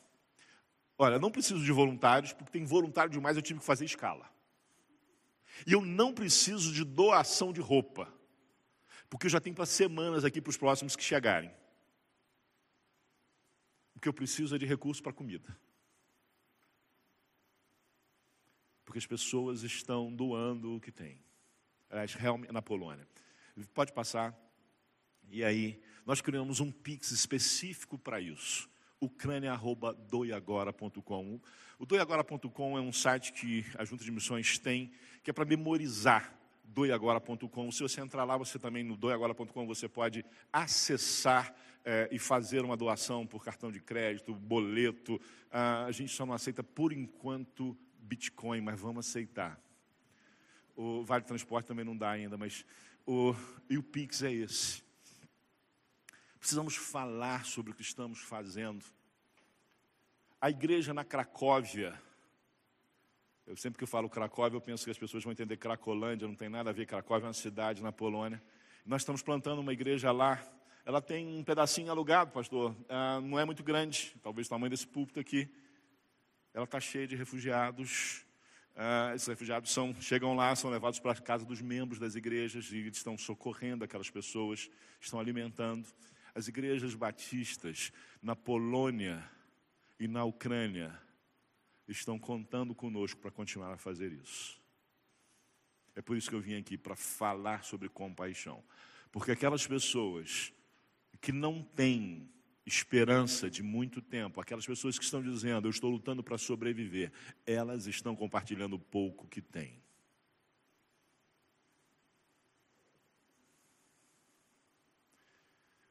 Olha, 0.96 1.18
não 1.18 1.30
preciso 1.30 1.62
de 1.62 1.70
voluntários, 1.70 2.32
porque 2.32 2.50
tem 2.50 2.64
voluntário 2.64 3.12
demais, 3.12 3.36
eu 3.36 3.42
tive 3.42 3.60
que 3.60 3.66
fazer 3.66 3.84
escala. 3.84 4.31
E 5.66 5.72
eu 5.72 5.82
não 5.82 6.12
preciso 6.12 6.72
de 6.72 6.84
doação 6.84 7.52
de 7.52 7.60
roupa 7.60 8.12
porque 9.12 9.26
eu 9.26 9.30
já 9.30 9.42
tenho 9.42 9.54
para 9.54 9.66
semanas 9.66 10.24
aqui 10.24 10.40
para 10.40 10.48
os 10.48 10.56
próximos 10.56 10.96
que 10.96 11.04
chegarem. 11.04 11.54
O 13.94 14.00
que 14.00 14.08
eu 14.08 14.12
preciso 14.14 14.56
é 14.56 14.58
de 14.58 14.64
recursos 14.64 15.02
para 15.02 15.12
comida. 15.12 15.54
Porque 18.86 18.96
as 18.98 19.04
pessoas 19.04 19.64
estão 19.64 20.10
doando 20.10 20.76
o 20.76 20.80
que 20.80 20.90
têm. 20.90 21.22
Aliás, 21.90 22.16
na 22.50 22.62
Polônia. 22.62 23.06
Pode 23.74 23.92
passar. 23.92 24.34
E 25.28 25.44
aí, 25.44 25.82
nós 26.06 26.22
criamos 26.22 26.58
um 26.58 26.72
Pix 26.72 27.10
específico 27.10 27.98
para 27.98 28.18
isso. 28.18 28.66
ucrânia.doiagora.com. 29.02 31.40
O 31.78 31.84
doiagora.com 31.84 32.78
é 32.78 32.80
um 32.80 32.92
site 32.92 33.32
que 33.32 33.66
a 33.76 33.84
Junta 33.84 34.04
de 34.04 34.12
Missões 34.12 34.58
tem, 34.58 34.92
que 35.22 35.30
é 35.30 35.32
para 35.32 35.44
memorizar 35.44 36.38
doiagora.com. 36.62 37.72
Se 37.72 37.82
você 37.82 38.00
entrar 38.00 38.24
lá, 38.24 38.36
você 38.36 38.58
também 38.58 38.84
no 38.84 38.96
doiagora.com, 38.96 39.66
você 39.66 39.88
pode 39.88 40.24
acessar 40.52 41.54
é, 41.84 42.08
e 42.12 42.18
fazer 42.18 42.64
uma 42.64 42.76
doação 42.76 43.26
por 43.26 43.44
cartão 43.44 43.72
de 43.72 43.80
crédito, 43.80 44.32
boleto. 44.32 45.20
Ah, 45.50 45.84
a 45.84 45.92
gente 45.92 46.12
só 46.12 46.24
não 46.24 46.34
aceita 46.34 46.62
por 46.62 46.92
enquanto 46.92 47.76
Bitcoin, 47.98 48.60
mas 48.60 48.80
vamos 48.80 49.08
aceitar. 49.08 49.60
O 50.76 51.02
Vale 51.02 51.24
Transporte 51.24 51.66
também 51.66 51.84
não 51.84 51.96
dá 51.96 52.10
ainda, 52.10 52.38
mas 52.38 52.64
o, 53.04 53.34
e 53.68 53.76
o 53.76 53.82
Pix 53.82 54.22
é 54.22 54.32
esse. 54.32 54.84
Precisamos 56.42 56.74
falar 56.74 57.44
sobre 57.44 57.70
o 57.70 57.74
que 57.74 57.82
estamos 57.82 58.18
fazendo. 58.18 58.84
A 60.40 60.50
igreja 60.50 60.92
na 60.92 61.04
Cracóvia, 61.04 61.96
eu 63.46 63.56
sempre 63.56 63.78
que 63.78 63.84
eu 63.84 63.88
falo 63.88 64.10
Cracóvia, 64.10 64.56
eu 64.56 64.60
penso 64.60 64.84
que 64.84 64.90
as 64.90 64.98
pessoas 64.98 65.22
vão 65.22 65.30
entender 65.30 65.56
Cracolândia, 65.56 66.26
não 66.26 66.34
tem 66.34 66.48
nada 66.48 66.70
a 66.70 66.72
ver, 66.72 66.84
Cracóvia 66.84 67.26
é 67.26 67.28
uma 67.28 67.32
cidade 67.32 67.80
na 67.80 67.92
Polônia. 67.92 68.42
Nós 68.84 69.02
estamos 69.02 69.22
plantando 69.22 69.60
uma 69.60 69.72
igreja 69.72 70.10
lá, 70.10 70.44
ela 70.84 71.00
tem 71.00 71.28
um 71.28 71.44
pedacinho 71.44 71.92
alugado, 71.92 72.32
pastor, 72.32 72.74
ah, 72.88 73.20
não 73.20 73.38
é 73.38 73.44
muito 73.44 73.62
grande, 73.62 74.12
talvez 74.20 74.48
o 74.48 74.50
tamanho 74.50 74.70
desse 74.70 74.88
púlpito 74.88 75.20
aqui. 75.20 75.48
Ela 76.52 76.64
está 76.64 76.80
cheia 76.80 77.06
de 77.06 77.14
refugiados, 77.14 78.26
Uh, 78.74 79.14
esses 79.14 79.28
refugiados 79.28 79.70
são, 79.70 79.94
chegam 80.00 80.34
lá, 80.34 80.56
são 80.56 80.70
levados 80.70 80.98
para 80.98 81.12
a 81.12 81.14
casa 81.14 81.44
dos 81.44 81.60
membros 81.60 81.98
das 81.98 82.14
igrejas 82.14 82.72
e 82.72 82.78
estão 82.88 83.18
socorrendo 83.18 83.84
aquelas 83.84 84.08
pessoas, 84.08 84.70
estão 84.98 85.20
alimentando. 85.20 85.86
As 86.34 86.48
igrejas 86.48 86.94
batistas 86.94 87.92
na 88.22 88.34
Polônia 88.34 89.22
e 89.98 90.08
na 90.08 90.24
Ucrânia 90.24 90.98
estão 91.86 92.18
contando 92.18 92.74
conosco 92.74 93.20
para 93.20 93.30
continuar 93.30 93.72
a 93.72 93.78
fazer 93.78 94.12
isso. 94.12 94.60
É 95.94 96.00
por 96.00 96.16
isso 96.16 96.30
que 96.30 96.34
eu 96.34 96.40
vim 96.40 96.56
aqui 96.56 96.78
para 96.78 96.96
falar 96.96 97.64
sobre 97.64 97.88
compaixão. 97.88 98.64
Porque 99.10 99.32
aquelas 99.32 99.66
pessoas 99.66 100.52
que 101.20 101.32
não 101.32 101.62
têm 101.62 102.28
esperança 102.64 103.50
de 103.50 103.62
muito 103.62 104.00
tempo, 104.00 104.40
aquelas 104.40 104.64
pessoas 104.64 104.98
que 104.98 105.04
estão 105.04 105.22
dizendo, 105.22 105.66
eu 105.66 105.70
estou 105.70 105.90
lutando 105.90 106.22
para 106.22 106.38
sobreviver, 106.38 107.12
elas 107.44 107.86
estão 107.86 108.16
compartilhando 108.16 108.76
o 108.76 108.78
pouco 108.78 109.26
que 109.26 109.42
têm. 109.42 109.81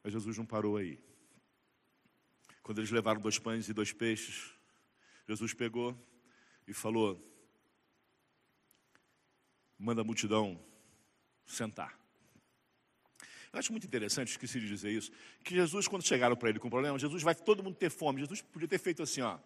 Mas 0.03 0.13
Jesus 0.13 0.37
não 0.37 0.45
parou 0.45 0.77
aí. 0.77 0.99
Quando 2.63 2.79
eles 2.79 2.91
levaram 2.91 3.21
dois 3.21 3.39
pães 3.39 3.67
e 3.69 3.73
dois 3.73 3.91
peixes, 3.91 4.53
Jesus 5.27 5.53
pegou 5.53 5.97
e 6.67 6.73
falou: 6.73 7.19
manda 9.77 10.01
a 10.01 10.03
multidão 10.03 10.63
sentar. 11.45 11.99
Eu 13.51 13.59
acho 13.59 13.71
muito 13.71 13.85
interessante, 13.85 14.29
esqueci 14.29 14.59
de 14.59 14.67
dizer 14.67 14.91
isso, 14.91 15.11
que 15.43 15.53
Jesus, 15.53 15.87
quando 15.87 16.05
chegaram 16.05 16.37
para 16.37 16.49
ele 16.49 16.59
com 16.59 16.69
problema, 16.69 16.97
Jesus 16.97 17.21
vai 17.21 17.35
todo 17.35 17.61
mundo 17.61 17.75
ter 17.75 17.89
fome. 17.89 18.21
Jesus 18.21 18.41
podia 18.41 18.67
ter 18.67 18.79
feito 18.79 19.03
assim, 19.03 19.21
ó. 19.21 19.37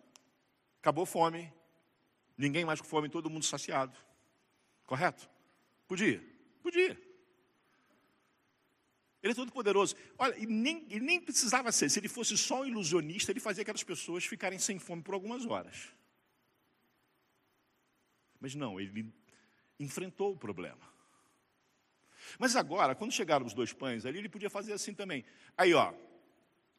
Acabou 0.80 1.06
fome, 1.06 1.52
ninguém 2.38 2.64
mais 2.64 2.80
com 2.80 2.88
fome, 2.88 3.10
todo 3.10 3.30
mundo 3.30 3.44
saciado. 3.44 3.98
Correto? 4.86 5.28
Podia? 5.88 6.24
Podia. 6.62 6.96
Ele 9.26 9.32
é 9.32 9.36
todo 9.36 9.52
poderoso. 9.52 9.96
Olha, 10.20 10.38
e 10.38 10.46
nem, 10.46 10.86
nem 11.02 11.20
precisava 11.20 11.72
ser. 11.72 11.90
Se 11.90 11.98
ele 11.98 12.08
fosse 12.08 12.38
só 12.38 12.62
um 12.62 12.66
ilusionista, 12.66 13.32
ele 13.32 13.40
fazia 13.40 13.64
aquelas 13.64 13.84
pessoas 13.84 14.24
ficarem 14.24 14.60
sem 14.60 14.78
fome 14.78 15.02
por 15.02 15.16
algumas 15.16 15.48
horas. 15.48 15.92
Mas 18.40 18.54
não, 18.54 18.80
ele 18.80 19.12
enfrentou 19.80 20.34
o 20.34 20.38
problema. 20.38 20.94
Mas 22.38 22.56
agora, 22.56 22.94
quando 22.94 23.14
chegaram 23.14 23.48
os 23.48 23.54
dois 23.56 23.74
pães 23.74 24.06
ali, 24.06 24.20
ele 24.20 24.30
podia 24.30 24.48
fazer 24.48 24.74
assim 24.74 24.94
também. 24.94 25.26
Aí, 25.58 25.74
ó, 25.74 25.92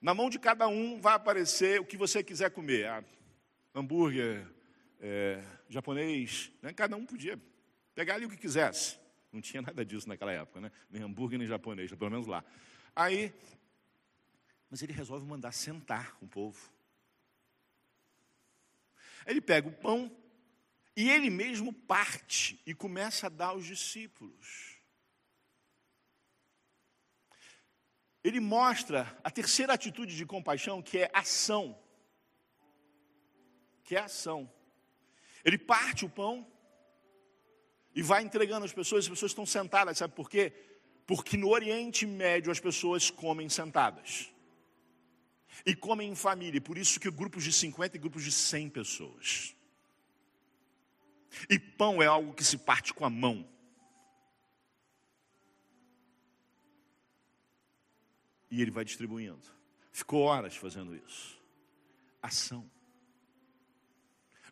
na 0.01 0.15
mão 0.15 0.31
de 0.31 0.39
cada 0.39 0.69
um 0.69 1.01
vai 1.01 1.15
aparecer 1.15 1.81
o 1.81 1.85
que 1.85 1.97
você 1.97 2.23
quiser 2.23 2.53
comer. 2.53 2.87
Ah, 2.87 3.05
hambúrguer, 3.75 4.47
é, 5.01 5.43
japonês, 5.69 6.53
né? 6.63 6.73
cada 6.73 6.95
um 6.95 7.05
podia 7.05 7.43
pegar 7.93 8.15
ali 8.15 8.25
o 8.25 8.31
que 8.31 8.37
quisesse. 8.37 9.05
Não 9.37 9.43
tinha 9.43 9.61
nada 9.63 9.85
disso 9.85 10.09
naquela 10.09 10.33
época, 10.33 10.61
né? 10.61 10.73
nem 10.91 11.03
hambúrguer, 11.03 11.39
nem 11.39 11.47
japonês, 11.47 11.91
pelo 11.95 12.11
menos 12.11 12.27
lá. 12.27 12.45
Aí, 12.95 13.33
mas 14.71 14.83
ele 14.83 14.93
resolve 14.93 15.27
mandar 15.27 15.53
sentar 15.53 16.17
o 16.23 16.27
povo. 16.27 16.73
Ele 19.27 19.41
pega 19.41 19.69
o 19.69 19.73
pão 19.73 20.11
e 20.97 21.11
ele 21.11 21.29
mesmo 21.29 21.73
parte 21.73 22.61
e 22.67 22.75
começa 22.75 23.27
a 23.27 23.31
dar 23.31 23.49
aos 23.49 23.67
discípulos. 23.67 24.77
ele 28.29 28.41
mostra 28.41 29.17
a 29.23 29.31
terceira 29.31 29.73
atitude 29.73 30.17
de 30.17 30.27
compaixão, 30.27 30.83
que 30.83 30.99
é 30.99 31.11
ação. 31.13 31.79
Que 33.85 33.95
é 33.95 34.01
ação. 34.01 34.53
Ele 35.45 35.57
parte 35.57 36.05
o 36.05 36.11
pão 36.11 36.45
e 37.97 38.03
vai 38.03 38.23
entregando 38.23 38.67
às 38.67 38.75
pessoas, 38.75 39.07
as 39.07 39.09
pessoas 39.09 39.31
estão 39.31 39.47
sentadas, 39.47 39.97
sabe 39.97 40.15
por 40.15 40.29
quê? 40.29 40.53
Porque 41.07 41.35
no 41.35 41.49
Oriente 41.49 42.05
Médio 42.05 42.53
as 42.53 42.61
pessoas 42.61 43.09
comem 43.09 43.49
sentadas. 43.49 44.31
E 45.65 45.75
comem 45.75 46.11
em 46.11 46.15
família, 46.15 46.61
por 46.61 46.77
isso 46.77 47.01
que 47.01 47.11
grupos 47.11 47.43
de 47.43 47.51
50 47.55 47.97
e 47.97 47.99
grupos 47.99 48.23
de 48.23 48.31
100 48.31 48.69
pessoas. 48.69 49.57
E 51.49 51.59
pão 51.59 52.03
é 52.03 52.07
algo 52.07 52.35
que 52.35 52.45
se 52.45 52.59
parte 52.59 52.93
com 52.93 53.07
a 53.07 53.09
mão. 53.09 53.49
E 58.51 58.61
ele 58.61 58.71
vai 58.71 58.85
distribuindo. 58.85 59.49
Ficou 59.91 60.25
horas 60.25 60.55
fazendo 60.55 60.95
isso. 60.95 61.41
Ação. 62.23 62.71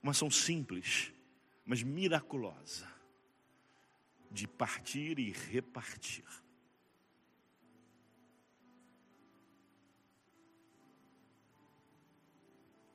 Uma 0.03 0.13
ação 0.13 0.31
simples, 0.31 1.13
mas 1.67 1.83
miraculosa. 1.83 2.94
De 4.35 4.49
partir 4.49 5.21
e 5.21 5.31
repartir. 5.31 6.25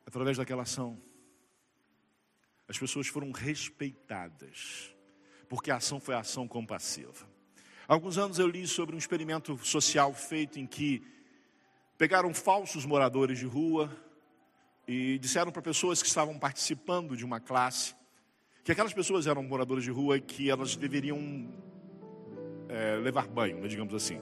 Através 0.05 0.35
daquela 0.35 0.63
ação, 0.63 1.01
as 2.67 2.77
pessoas 2.77 3.07
foram 3.07 3.31
respeitadas, 3.31 4.93
porque 5.47 5.71
a 5.71 5.77
ação 5.77 5.97
foi 5.97 6.13
a 6.13 6.19
ação 6.19 6.45
compassiva. 6.45 7.25
Alguns 7.87 8.17
anos 8.17 8.37
eu 8.37 8.47
li 8.47 8.67
sobre 8.67 8.93
um 8.93 8.99
experimento 8.99 9.57
social 9.65 10.13
feito 10.13 10.59
em 10.59 10.67
que 10.67 11.01
pegaram 11.97 12.33
falsos 12.33 12.85
moradores 12.85 13.39
de 13.39 13.45
rua 13.45 13.89
e 14.85 15.17
disseram 15.19 15.53
para 15.53 15.61
pessoas 15.61 16.01
que 16.01 16.09
estavam 16.09 16.37
participando 16.37 17.15
de 17.15 17.23
uma 17.23 17.39
classe 17.39 17.95
que 18.63 18.71
aquelas 18.71 18.93
pessoas 18.93 19.27
eram 19.27 19.43
moradores 19.43 19.83
de 19.83 19.91
rua 19.91 20.17
e 20.17 20.21
que 20.21 20.49
elas 20.49 20.75
deveriam 20.75 21.47
é, 22.67 22.97
levar 22.97 23.27
banho, 23.27 23.67
digamos 23.67 23.93
assim. 23.93 24.19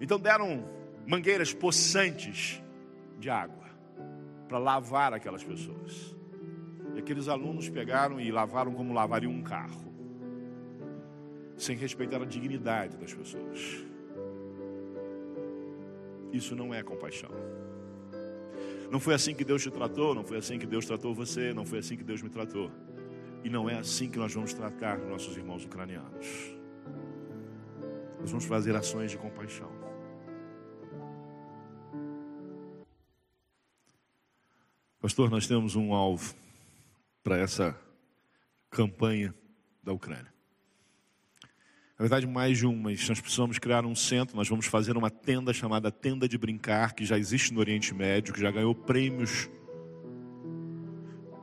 Então 0.00 0.18
deram 0.18 0.68
mangueiras 1.06 1.52
possantes 1.52 2.62
de 3.18 3.28
água 3.30 3.64
para 4.48 4.58
lavar 4.58 5.12
aquelas 5.12 5.44
pessoas. 5.44 6.16
E 6.94 6.98
aqueles 6.98 7.28
alunos 7.28 7.68
pegaram 7.68 8.20
e 8.20 8.30
lavaram 8.30 8.72
como 8.74 8.92
lavariam 8.92 9.32
um 9.32 9.42
carro 9.42 9.92
sem 11.56 11.76
respeitar 11.76 12.20
a 12.20 12.24
dignidade 12.24 12.96
das 12.96 13.14
pessoas. 13.14 13.84
Isso 16.32 16.56
não 16.56 16.74
é 16.74 16.82
compaixão. 16.82 17.30
Não 18.90 18.98
foi 18.98 19.14
assim 19.14 19.34
que 19.34 19.44
Deus 19.44 19.62
te 19.62 19.70
tratou, 19.70 20.14
não 20.14 20.24
foi 20.24 20.38
assim 20.38 20.58
que 20.58 20.66
Deus 20.66 20.84
tratou 20.84 21.14
você, 21.14 21.54
não 21.54 21.64
foi 21.64 21.78
assim 21.78 21.96
que 21.96 22.04
Deus 22.04 22.20
me 22.20 22.28
tratou. 22.28 22.70
E 23.44 23.50
não 23.50 23.68
é 23.68 23.78
assim 23.78 24.08
que 24.08 24.18
nós 24.18 24.32
vamos 24.32 24.54
tratar 24.54 24.98
nossos 24.98 25.36
irmãos 25.36 25.64
ucranianos. 25.64 26.26
Nós 28.20 28.30
vamos 28.30 28.44
fazer 28.44 28.74
ações 28.76 29.10
de 29.10 29.18
compaixão. 29.18 29.70
Pastor, 35.00 35.28
nós 35.28 35.48
temos 35.48 35.74
um 35.74 35.92
alvo 35.92 36.32
para 37.24 37.36
essa 37.36 37.76
campanha 38.70 39.34
da 39.82 39.92
Ucrânia. 39.92 40.32
Na 41.98 42.04
verdade, 42.04 42.26
mais 42.26 42.58
de 42.58 42.66
um, 42.66 42.76
mas 42.76 43.08
nós 43.08 43.20
precisamos 43.20 43.58
criar 43.58 43.84
um 43.84 43.94
centro. 43.94 44.36
Nós 44.36 44.48
vamos 44.48 44.66
fazer 44.66 44.96
uma 44.96 45.10
tenda 45.10 45.52
chamada 45.52 45.90
Tenda 45.90 46.28
de 46.28 46.38
Brincar, 46.38 46.94
que 46.94 47.04
já 47.04 47.18
existe 47.18 47.52
no 47.52 47.58
Oriente 47.58 47.92
Médio, 47.92 48.32
que 48.32 48.40
já 48.40 48.52
ganhou 48.52 48.74
prêmios 48.74 49.50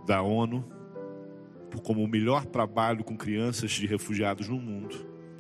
da 0.06 0.22
ONU 0.22 0.79
como 1.84 2.04
o 2.04 2.08
melhor 2.08 2.46
trabalho 2.46 3.04
com 3.04 3.16
crianças 3.16 3.72
de 3.72 3.86
refugiados 3.86 4.48
no 4.48 4.58
mundo. 4.58 4.96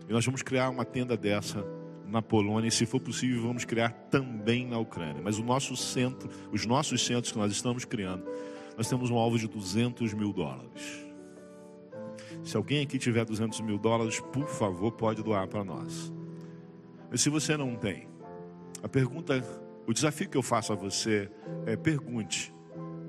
E 0.07 0.13
nós 0.13 0.25
vamos 0.25 0.41
criar 0.41 0.69
uma 0.69 0.85
tenda 0.85 1.15
dessa 1.15 1.65
na 2.07 2.21
Polônia 2.21 2.67
e, 2.67 2.71
se 2.71 2.85
for 2.85 2.99
possível, 2.99 3.41
vamos 3.43 3.65
criar 3.65 3.89
também 4.09 4.65
na 4.65 4.79
Ucrânia. 4.79 5.21
Mas 5.23 5.37
o 5.37 5.43
nosso 5.43 5.75
centro, 5.75 6.29
os 6.51 6.65
nossos 6.65 7.05
centros 7.05 7.31
que 7.31 7.37
nós 7.37 7.51
estamos 7.51 7.85
criando, 7.85 8.23
nós 8.75 8.89
temos 8.89 9.09
um 9.09 9.17
alvo 9.17 9.37
de 9.37 9.47
200 9.47 10.13
mil 10.13 10.33
dólares. 10.33 11.05
Se 12.43 12.57
alguém 12.57 12.81
aqui 12.81 12.97
tiver 12.97 13.25
200 13.25 13.61
mil 13.61 13.77
dólares, 13.77 14.19
por 14.19 14.47
favor, 14.47 14.91
pode 14.91 15.21
doar 15.21 15.47
para 15.47 15.63
nós. 15.63 16.11
Mas 17.11 17.21
se 17.21 17.29
você 17.29 17.55
não 17.57 17.75
tem, 17.75 18.07
a 18.81 18.87
pergunta, 18.87 19.43
o 19.85 19.93
desafio 19.93 20.29
que 20.29 20.37
eu 20.37 20.41
faço 20.41 20.71
a 20.73 20.75
você 20.75 21.29
é: 21.65 21.75
pergunte, 21.75 22.53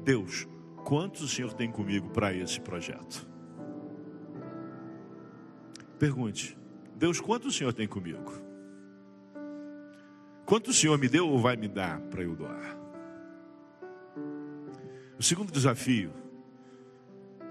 Deus, 0.05 0.47
quantos 0.85 1.23
o 1.23 1.29
Senhor 1.29 1.53
tem 1.53 1.71
comigo 1.71 2.11
para 2.11 2.33
esse 2.33 2.61
projeto? 2.61 3.29
Pergunte, 5.99 6.57
Deus, 6.97 7.21
quanto 7.21 7.49
o 7.49 7.53
Senhor 7.53 7.73
tem 7.73 7.87
comigo? 7.87 8.33
Quanto 10.47 10.69
o 10.69 10.73
Senhor 10.73 10.99
me 10.99 11.09
deu 11.09 11.29
ou 11.29 11.39
vai 11.39 11.57
me 11.57 11.69
dar 11.69 12.01
para 12.03 12.23
eu 12.23 12.35
doar? 12.35 12.79
O 15.19 15.23
segundo 15.23 15.53
desafio 15.53 16.11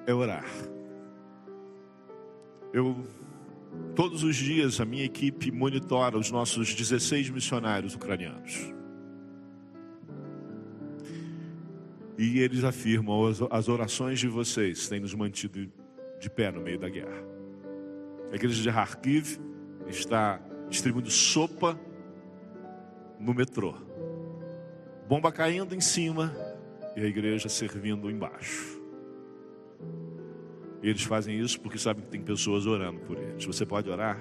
é 0.05 0.13
orar. 0.13 0.45
Eu 2.73 3.07
todos 3.95 4.23
os 4.23 4.35
dias 4.35 4.81
a 4.81 4.85
minha 4.85 5.03
equipe 5.03 5.51
monitora 5.51 6.17
os 6.17 6.31
nossos 6.31 6.73
16 6.73 7.29
missionários 7.29 7.95
ucranianos. 7.95 8.78
E 12.19 12.41
eles 12.41 12.65
afirmam: 12.65 13.21
as 13.49 13.69
orações 13.69 14.19
de 14.19 14.27
vocês 14.27 14.89
têm 14.89 14.99
nos 14.99 15.13
mantido 15.13 15.71
de 16.19 16.29
pé 16.29 16.51
no 16.51 16.59
meio 16.59 16.77
da 16.77 16.89
guerra. 16.89 17.23
A 18.29 18.35
igreja 18.35 18.61
de 18.61 18.69
Kharkiv 18.69 19.39
está 19.87 20.41
distribuindo 20.69 21.09
sopa 21.09 21.79
no 23.17 23.33
metrô. 23.33 23.73
Bomba 25.07 25.31
caindo 25.31 25.73
em 25.73 25.79
cima 25.79 26.35
e 26.93 27.01
a 27.01 27.05
igreja 27.05 27.47
servindo 27.47 28.11
embaixo. 28.11 28.77
Eles 30.83 31.03
fazem 31.03 31.39
isso 31.39 31.59
porque 31.61 31.77
sabem 31.77 32.03
que 32.03 32.11
tem 32.11 32.21
pessoas 32.21 32.65
orando 32.65 32.99
por 32.99 33.17
eles. 33.17 33.45
Você 33.45 33.65
pode 33.65 33.89
orar? 33.89 34.19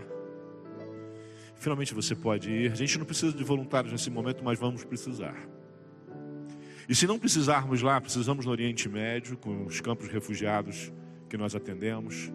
Finalmente 1.57 1.93
você 1.93 2.15
pode 2.15 2.49
ir. 2.49 2.71
A 2.71 2.77
gente 2.77 2.97
não 2.97 3.05
precisa 3.05 3.37
de 3.37 3.43
voluntários 3.43 3.91
nesse 3.91 4.09
momento, 4.09 4.45
mas 4.45 4.57
vamos 4.57 4.85
precisar. 4.85 5.58
E 6.89 6.95
se 6.95 7.07
não 7.07 7.19
precisarmos 7.19 7.83
lá, 7.83 8.01
precisamos 8.01 8.47
no 8.47 8.51
Oriente 8.51 8.89
Médio, 8.89 9.37
com 9.37 9.67
os 9.67 9.79
campos 9.79 10.09
refugiados 10.09 10.91
que 11.29 11.37
nós 11.37 11.55
atendemos. 11.55 12.33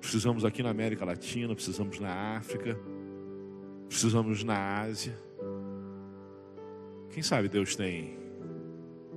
Precisamos 0.00 0.44
aqui 0.44 0.64
na 0.64 0.70
América 0.70 1.04
Latina, 1.04 1.54
precisamos 1.54 2.00
na 2.00 2.36
África, 2.36 2.76
precisamos 3.88 4.42
na 4.42 4.80
Ásia. 4.80 5.16
Quem 7.10 7.22
sabe 7.22 7.48
Deus 7.48 7.76
tem 7.76 8.18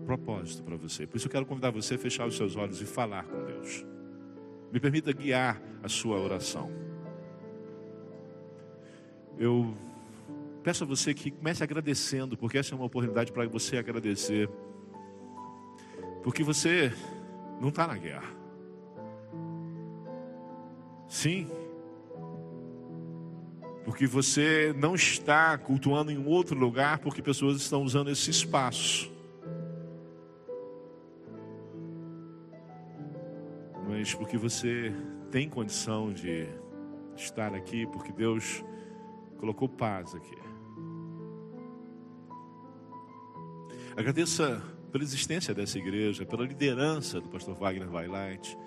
propósito 0.06 0.62
para 0.62 0.76
você. 0.76 1.08
Por 1.08 1.18
isso 1.18 1.26
eu 1.26 1.32
quero 1.32 1.46
convidar 1.48 1.72
você 1.72 1.96
a 1.96 1.98
fechar 1.98 2.28
os 2.28 2.38
seus 2.38 2.56
olhos 2.56 2.80
e 2.80 2.86
falar 2.86 3.24
com 3.24 3.44
Deus. 3.46 3.84
Me 4.72 4.80
permita 4.80 5.12
guiar 5.12 5.60
a 5.82 5.90
sua 5.90 6.20
oração. 6.20 6.70
Eu 9.40 9.76
peço 10.66 10.84
a 10.84 10.88
você 10.88 11.14
que 11.14 11.30
comece 11.30 11.64
agradecendo, 11.64 12.36
porque 12.36 12.58
essa 12.58 12.74
é 12.74 12.76
uma 12.76 12.88
oportunidade 12.88 13.32
para 13.32 13.48
você 13.48 13.78
agradecer. 13.78 14.50
Porque 16.24 16.44
você 16.44 16.92
não 17.62 17.70
está 17.70 17.86
na 17.86 17.96
guerra. 17.96 18.28
Sim. 21.08 21.48
Porque 23.84 24.08
você 24.08 24.74
não 24.76 24.96
está 24.96 25.56
cultuando 25.56 26.12
em 26.12 26.26
outro 26.26 26.58
lugar 26.58 26.98
porque 26.98 27.22
pessoas 27.22 27.58
estão 27.58 27.84
usando 27.84 28.10
esse 28.10 28.32
espaço. 28.32 29.14
Mas 33.88 34.16
porque 34.16 34.36
você 34.36 34.92
tem 35.30 35.48
condição 35.48 36.12
de 36.12 36.48
estar 37.16 37.54
aqui, 37.54 37.86
porque 37.86 38.12
Deus 38.12 38.66
colocou 39.38 39.70
paz 39.70 40.16
aqui. 40.16 40.55
Agradeça 43.98 44.62
pela 44.92 45.06
existência 45.06 45.54
dessa 45.54 45.78
igreja, 45.78 46.26
pela 46.26 46.46
liderança 46.46 47.22
do 47.22 47.30
pastor 47.30 47.56
Wagner 47.56 47.90
Weilheit, 47.90 48.58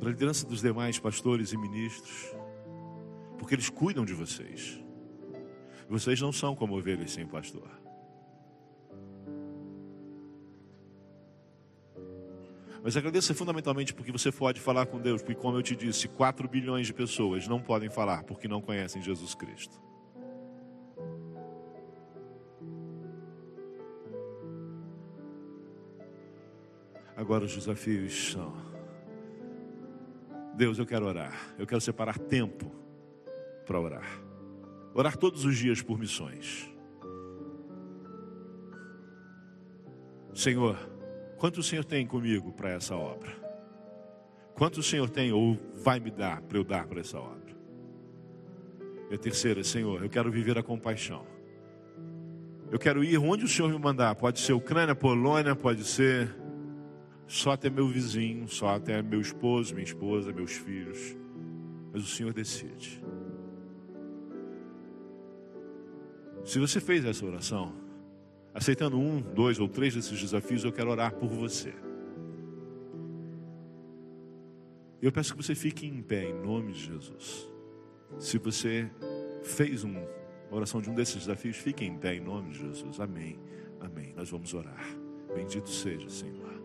pela 0.00 0.10
liderança 0.10 0.44
dos 0.44 0.60
demais 0.60 0.98
pastores 0.98 1.52
e 1.52 1.56
ministros, 1.56 2.34
porque 3.38 3.54
eles 3.54 3.70
cuidam 3.70 4.04
de 4.04 4.14
vocês. 4.14 4.82
Vocês 5.88 6.20
não 6.20 6.32
são 6.32 6.56
como 6.56 6.76
ovelhas 6.76 7.12
sem 7.12 7.24
pastor. 7.24 7.68
Mas 12.82 12.96
agradeça 12.96 13.32
fundamentalmente 13.32 13.94
porque 13.94 14.10
você 14.10 14.32
pode 14.32 14.60
falar 14.60 14.86
com 14.86 15.00
Deus, 15.00 15.22
porque, 15.22 15.40
como 15.40 15.56
eu 15.56 15.62
te 15.62 15.76
disse, 15.76 16.08
4 16.08 16.48
bilhões 16.48 16.88
de 16.88 16.92
pessoas 16.92 17.46
não 17.46 17.60
podem 17.60 17.88
falar 17.88 18.24
porque 18.24 18.48
não 18.48 18.60
conhecem 18.60 19.00
Jesus 19.00 19.36
Cristo. 19.36 19.80
Agora 27.22 27.44
os 27.44 27.54
desafios 27.54 28.32
são: 28.32 28.52
Deus, 30.56 30.76
eu 30.76 30.84
quero 30.84 31.06
orar, 31.06 31.54
eu 31.56 31.64
quero 31.64 31.80
separar 31.80 32.18
tempo 32.18 32.68
para 33.64 33.78
orar, 33.78 34.20
orar 34.92 35.16
todos 35.16 35.44
os 35.44 35.56
dias 35.56 35.80
por 35.80 35.96
missões. 35.96 36.68
Senhor, 40.34 40.76
quanto 41.38 41.60
o 41.60 41.62
Senhor 41.62 41.84
tem 41.84 42.04
comigo 42.04 42.50
para 42.50 42.70
essa 42.70 42.96
obra? 42.96 43.30
Quanto 44.56 44.80
o 44.80 44.82
Senhor 44.82 45.08
tem 45.08 45.30
ou 45.30 45.56
vai 45.74 46.00
me 46.00 46.10
dar 46.10 46.42
para 46.42 46.58
eu 46.58 46.64
dar 46.64 46.88
para 46.88 46.98
essa 46.98 47.20
obra? 47.20 47.54
E 49.12 49.14
a 49.14 49.18
terceira, 49.18 49.62
Senhor, 49.62 50.02
eu 50.02 50.10
quero 50.10 50.28
viver 50.28 50.58
a 50.58 50.62
compaixão. 50.62 51.24
Eu 52.68 52.80
quero 52.80 53.04
ir 53.04 53.16
onde 53.16 53.44
o 53.44 53.48
Senhor 53.48 53.70
me 53.70 53.78
mandar. 53.78 54.12
Pode 54.16 54.40
ser 54.40 54.54
Ucrânia, 54.54 54.94
Polônia, 54.94 55.54
pode 55.54 55.84
ser 55.84 56.41
só 57.32 57.52
até 57.52 57.70
meu 57.70 57.88
vizinho, 57.88 58.46
só 58.46 58.76
até 58.76 59.00
meu 59.00 59.18
esposo, 59.18 59.72
minha 59.72 59.86
esposa, 59.86 60.30
meus 60.34 60.52
filhos. 60.52 61.16
Mas 61.90 62.02
o 62.02 62.06
Senhor 62.06 62.30
decide. 62.34 63.02
Se 66.44 66.58
você 66.58 66.78
fez 66.78 67.06
essa 67.06 67.24
oração, 67.24 67.72
aceitando 68.52 68.98
um, 68.98 69.22
dois 69.22 69.58
ou 69.58 69.66
três 69.66 69.94
desses 69.94 70.20
desafios, 70.20 70.62
eu 70.62 70.70
quero 70.70 70.90
orar 70.90 71.14
por 71.14 71.30
você. 71.30 71.72
Eu 75.00 75.10
peço 75.10 75.34
que 75.34 75.42
você 75.42 75.54
fique 75.54 75.86
em 75.86 76.02
pé 76.02 76.28
em 76.28 76.34
nome 76.34 76.72
de 76.74 76.80
Jesus. 76.80 77.50
Se 78.18 78.36
você 78.36 78.90
fez 79.42 79.84
uma 79.84 80.06
oração 80.50 80.82
de 80.82 80.90
um 80.90 80.94
desses 80.94 81.16
desafios, 81.16 81.56
fique 81.56 81.82
em 81.82 81.96
pé 81.96 82.14
em 82.14 82.20
nome 82.20 82.50
de 82.50 82.58
Jesus. 82.58 83.00
Amém. 83.00 83.40
Amém. 83.80 84.12
Nós 84.14 84.28
vamos 84.28 84.52
orar. 84.52 84.84
Bendito 85.34 85.70
seja, 85.70 86.10
Senhor. 86.10 86.61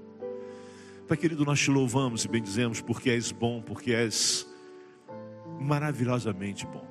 Pai 1.08 1.16
querido, 1.16 1.46
nós 1.46 1.62
te 1.62 1.72
louvamos 1.72 2.26
e 2.26 2.28
bendizemos 2.28 2.82
porque 2.82 3.10
és 3.10 3.32
bom, 3.32 3.62
porque 3.62 3.94
és 3.94 4.46
maravilhosamente 5.58 6.68
bom. 6.68 6.86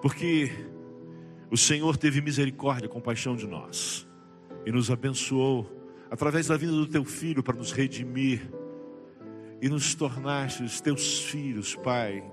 Porque 0.00 0.50
o 1.50 1.56
Senhor 1.58 1.98
teve 1.98 2.22
misericórdia, 2.22 2.88
compaixão 2.88 3.36
de 3.36 3.46
nós 3.46 4.08
e 4.64 4.72
nos 4.72 4.90
abençoou 4.90 5.70
através 6.10 6.46
da 6.46 6.56
vida 6.56 6.72
do 6.72 6.86
teu 6.86 7.04
filho 7.04 7.42
para 7.42 7.54
nos 7.54 7.70
redimir 7.70 8.50
e 9.60 9.68
nos 9.68 9.94
tornaste 9.94 10.62
os 10.62 10.80
teus 10.80 11.20
filhos, 11.20 11.76
Pai. 11.76 12.24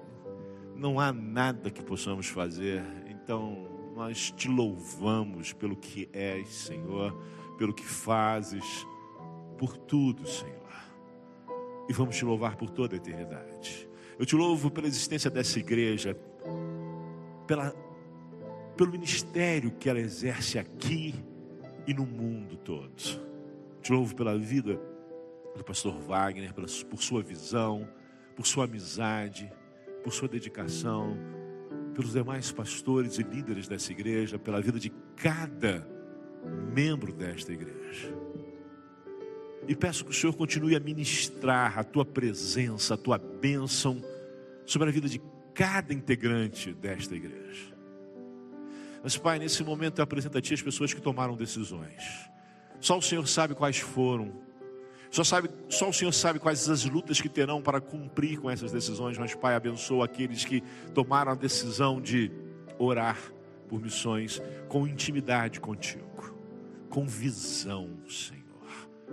Não 0.78 0.98
há 0.98 1.12
nada 1.12 1.70
que 1.70 1.84
possamos 1.84 2.28
fazer, 2.28 2.82
então 3.10 3.92
nós 3.98 4.32
te 4.32 4.48
louvamos 4.48 5.52
pelo 5.52 5.76
que 5.76 6.08
és, 6.14 6.48
Senhor, 6.48 7.22
pelo 7.58 7.74
que 7.74 7.84
fazes, 7.84 8.88
por 9.58 9.76
tudo, 9.76 10.26
Senhor 10.26 10.59
e 11.90 11.94
vamos 11.94 12.16
te 12.16 12.24
louvar 12.24 12.56
por 12.56 12.70
toda 12.70 12.96
a 12.96 12.98
eternidade. 12.98 13.90
Eu 14.20 14.26
te 14.26 14.36
louvo 14.36 14.70
pela 14.70 14.86
existência 14.86 15.30
dessa 15.30 15.58
igreja, 15.58 16.16
pela, 17.48 17.72
pelo 18.78 18.92
ministério 18.92 19.72
que 19.72 19.90
ela 19.90 20.00
exerce 20.00 20.60
aqui 20.60 21.16
e 21.88 21.94
no 21.94 22.06
mundo 22.06 22.56
todo. 22.58 22.94
Te 23.82 23.92
louvo 23.92 24.16
pela 24.16 24.38
vida 24.38 24.80
do 25.56 25.64
pastor 25.64 26.00
Wagner, 26.00 26.54
por 26.54 27.02
sua 27.02 27.24
visão, 27.24 27.90
por 28.36 28.46
sua 28.46 28.66
amizade, 28.66 29.52
por 30.04 30.14
sua 30.14 30.28
dedicação, 30.28 31.18
pelos 31.96 32.14
demais 32.14 32.52
pastores 32.52 33.18
e 33.18 33.24
líderes 33.24 33.68
dessa 33.68 33.92
igreja, 33.92 34.38
pela 34.38 34.62
vida 34.62 34.80
de 34.80 34.92
cada 35.16 35.88
membro 36.74 37.12
desta 37.12 37.52
igreja. 37.52 38.14
E 39.70 39.76
peço 39.76 40.04
que 40.04 40.10
o 40.10 40.14
Senhor 40.14 40.34
continue 40.34 40.76
a 40.76 40.80
ministrar 40.80 41.78
a 41.78 41.84
tua 41.84 42.04
presença, 42.04 42.96
a 42.96 42.98
tua 42.98 43.20
bênção 43.20 44.04
sobre 44.66 44.90
a 44.90 44.92
vida 44.92 45.08
de 45.08 45.22
cada 45.54 45.94
integrante 45.94 46.74
desta 46.74 47.16
igreja. 47.16 47.72
Mas, 49.04 49.16
Pai, 49.16 49.38
nesse 49.38 49.64
momento 49.64 50.00
eu 50.00 50.04
apresento 50.04 50.40
a 50.40 50.42
Ti 50.42 50.56
as 50.56 50.62
pessoas 50.64 50.92
que 50.92 51.00
tomaram 51.00 51.38
decisões. 51.38 52.02
Só 52.80 52.98
o 52.98 53.02
Senhor 53.02 53.28
sabe 53.28 53.54
quais 53.54 53.78
foram. 53.78 54.34
Só, 55.12 55.24
sabe, 55.24 55.52
só 55.70 55.90
o 55.90 55.94
Senhor 55.94 56.14
sabe 56.14 56.40
quais 56.40 56.68
as 56.68 56.86
lutas 56.86 57.22
que 57.22 57.30
terão 57.30 57.62
para 57.62 57.80
cumprir 57.80 58.40
com 58.40 58.50
essas 58.50 58.72
decisões. 58.72 59.20
Mas, 59.20 59.36
Pai, 59.36 59.54
abençoa 59.54 60.06
aqueles 60.06 60.44
que 60.44 60.64
tomaram 60.96 61.34
a 61.34 61.36
decisão 61.36 62.02
de 62.02 62.32
orar 62.80 63.20
por 63.68 63.80
missões 63.80 64.42
com 64.68 64.88
intimidade 64.88 65.60
contigo, 65.60 66.36
com 66.90 67.06
visão, 67.06 68.00
Senhor 68.10 68.39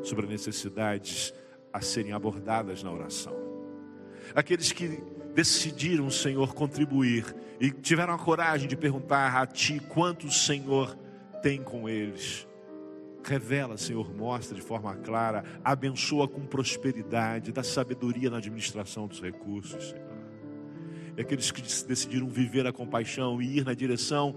sobre 0.03 0.27
necessidades 0.27 1.33
a 1.73 1.81
serem 1.81 2.13
abordadas 2.13 2.83
na 2.83 2.91
oração. 2.91 3.35
Aqueles 4.35 4.73
que 4.73 5.03
decidiram, 5.35 6.11
Senhor, 6.11 6.55
contribuir 6.55 7.35
e 7.61 7.71
tiveram 7.71 8.15
a 8.15 8.19
coragem 8.19 8.67
de 8.67 8.77
perguntar 8.77 9.37
a 9.37 9.47
Ti 9.47 9.81
quanto 9.81 10.27
o 10.27 10.33
Senhor 10.33 10.97
tem 11.43 11.63
com 11.63 11.89
eles. 11.89 12.47
Revela, 13.23 13.77
Senhor, 13.77 14.15
mostra 14.15 14.55
de 14.55 14.63
forma 14.63 14.95
clara, 14.97 15.45
abençoa 15.65 16.29
com 16.29 16.47
prosperidade, 16.47 17.53
dá 17.53 17.63
sabedoria 17.63 18.31
na 18.31 18.39
administração 18.39 19.07
dos 19.07 19.21
recursos, 19.21 19.91
Senhor. 19.91 20.07
E 21.17 21.21
aqueles 21.21 21.51
que 21.51 21.61
decidiram 21.61 22.29
viver 22.29 22.67
a 22.67 22.73
compaixão 22.73 23.41
e 23.41 23.59
ir 23.59 23.65
na 23.65 23.75
direção 23.75 24.35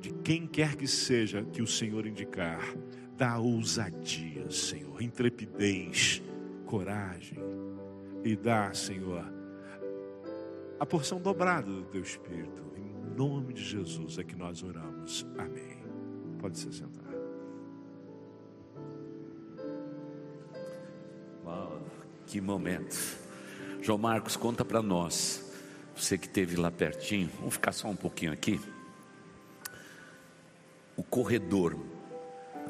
de 0.00 0.10
quem 0.10 0.46
quer 0.46 0.76
que 0.76 0.86
seja 0.86 1.44
que 1.44 1.62
o 1.62 1.66
Senhor 1.66 2.06
indicar, 2.06 2.74
dá 3.16 3.38
ousadia, 3.38 4.50
Senhor, 4.50 5.02
intrepidez, 5.02 6.22
coragem. 6.66 7.38
e 8.24 8.36
dá, 8.36 8.72
Senhor, 8.72 9.24
a 10.78 10.86
porção 10.86 11.20
dobrada 11.20 11.66
do 11.70 11.84
teu 11.84 12.02
espírito. 12.02 12.62
Em 12.76 13.16
nome 13.16 13.52
de 13.52 13.62
Jesus 13.64 14.18
é 14.18 14.24
que 14.24 14.36
nós 14.36 14.62
oramos. 14.62 15.26
Amém. 15.36 15.82
Pode 16.38 16.58
se 16.58 16.72
sentar. 16.72 17.12
Que 22.32 22.40
momento. 22.40 22.96
João 23.82 23.98
Marcos, 23.98 24.36
conta 24.36 24.64
para 24.64 24.80
nós. 24.80 25.52
Você 25.94 26.16
que 26.16 26.26
esteve 26.26 26.56
lá 26.56 26.70
pertinho, 26.70 27.28
vamos 27.38 27.52
ficar 27.52 27.72
só 27.72 27.88
um 27.88 27.94
pouquinho 27.94 28.32
aqui. 28.32 28.58
O 30.96 31.02
corredor, 31.02 31.76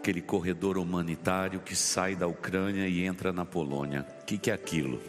aquele 0.03 0.21
corredor 0.21 0.79
humanitário 0.79 1.61
que 1.61 1.77
sai 1.77 2.17
da 2.17 2.27
Ucrânia 2.27 2.89
e 2.89 3.05
entra 3.05 3.33
na 3.33 3.45
Polônia. 3.45 4.05
O 4.21 4.25
que, 4.25 4.37
que 4.37 4.51
é 4.51 4.55
aquilo? 4.55 5.01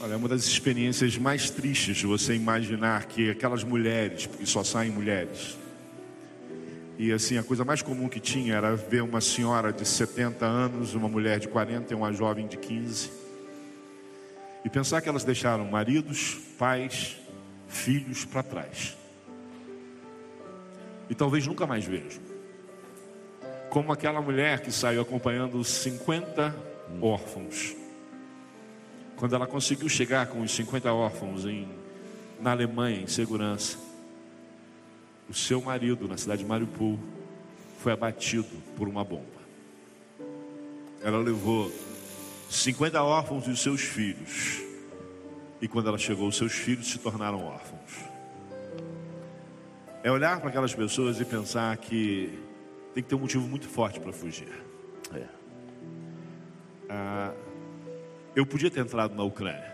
Olha, 0.00 0.14
é 0.14 0.16
uma 0.16 0.28
das 0.28 0.46
experiências 0.46 1.18
mais 1.18 1.50
tristes 1.50 1.98
de 1.98 2.06
você 2.06 2.34
imaginar 2.34 3.04
que 3.04 3.28
aquelas 3.28 3.62
mulheres, 3.62 4.24
porque 4.24 4.46
só 4.46 4.64
saem 4.64 4.90
mulheres, 4.90 5.58
e 6.98 7.12
assim, 7.12 7.36
a 7.36 7.42
coisa 7.42 7.62
mais 7.62 7.82
comum 7.82 8.08
que 8.08 8.18
tinha 8.18 8.54
era 8.54 8.74
ver 8.74 9.02
uma 9.02 9.20
senhora 9.20 9.70
de 9.70 9.86
70 9.86 10.46
anos, 10.46 10.94
uma 10.94 11.08
mulher 11.08 11.38
de 11.38 11.48
40 11.48 11.92
e 11.92 11.96
uma 11.96 12.14
jovem 12.14 12.46
de 12.46 12.56
15. 12.56 13.10
E 14.64 14.70
pensar 14.70 15.02
que 15.02 15.08
elas 15.08 15.22
deixaram 15.22 15.66
maridos, 15.66 16.38
pais, 16.58 17.18
filhos 17.68 18.24
para 18.24 18.42
trás. 18.42 18.96
E 21.10 21.14
talvez 21.14 21.46
nunca 21.46 21.66
mais 21.66 21.84
vejam. 21.84 22.29
Como 23.70 23.92
aquela 23.92 24.20
mulher 24.20 24.60
que 24.60 24.72
saiu 24.72 25.00
acompanhando 25.00 25.62
50 25.62 26.54
órfãos 27.00 27.76
quando 29.14 29.34
ela 29.34 29.46
conseguiu 29.46 29.86
chegar 29.86 30.26
com 30.28 30.40
os 30.40 30.50
50 30.50 30.92
órfãos 30.92 31.44
em, 31.44 31.68
na 32.40 32.52
Alemanha, 32.52 33.02
em 33.02 33.06
segurança, 33.06 33.78
o 35.28 35.34
seu 35.34 35.60
marido, 35.60 36.08
na 36.08 36.16
cidade 36.16 36.42
de 36.42 36.48
Mariupol, 36.48 36.98
foi 37.78 37.92
abatido 37.92 38.48
por 38.76 38.88
uma 38.88 39.04
bomba. 39.04 39.40
Ela 41.02 41.18
levou 41.18 41.70
50 42.48 43.02
órfãos 43.02 43.46
e 43.46 43.50
os 43.50 43.60
seus 43.60 43.82
filhos. 43.82 44.62
E 45.60 45.68
quando 45.68 45.88
ela 45.88 45.98
chegou, 45.98 46.26
os 46.26 46.36
seus 46.36 46.52
filhos 46.52 46.90
se 46.90 46.98
tornaram 46.98 47.44
órfãos. 47.44 47.92
É 50.02 50.10
olhar 50.10 50.40
para 50.40 50.48
aquelas 50.48 50.74
pessoas 50.74 51.20
e 51.20 51.24
pensar 51.26 51.76
que 51.76 52.49
tem 52.94 53.02
que 53.02 53.08
ter 53.08 53.14
um 53.14 53.20
motivo 53.20 53.46
muito 53.46 53.68
forte 53.68 54.00
para 54.00 54.12
fugir. 54.12 54.52
É. 55.14 55.26
Ah, 56.88 57.32
eu 58.34 58.44
podia 58.46 58.70
ter 58.70 58.80
entrado 58.80 59.14
na 59.14 59.22
Ucrânia, 59.22 59.72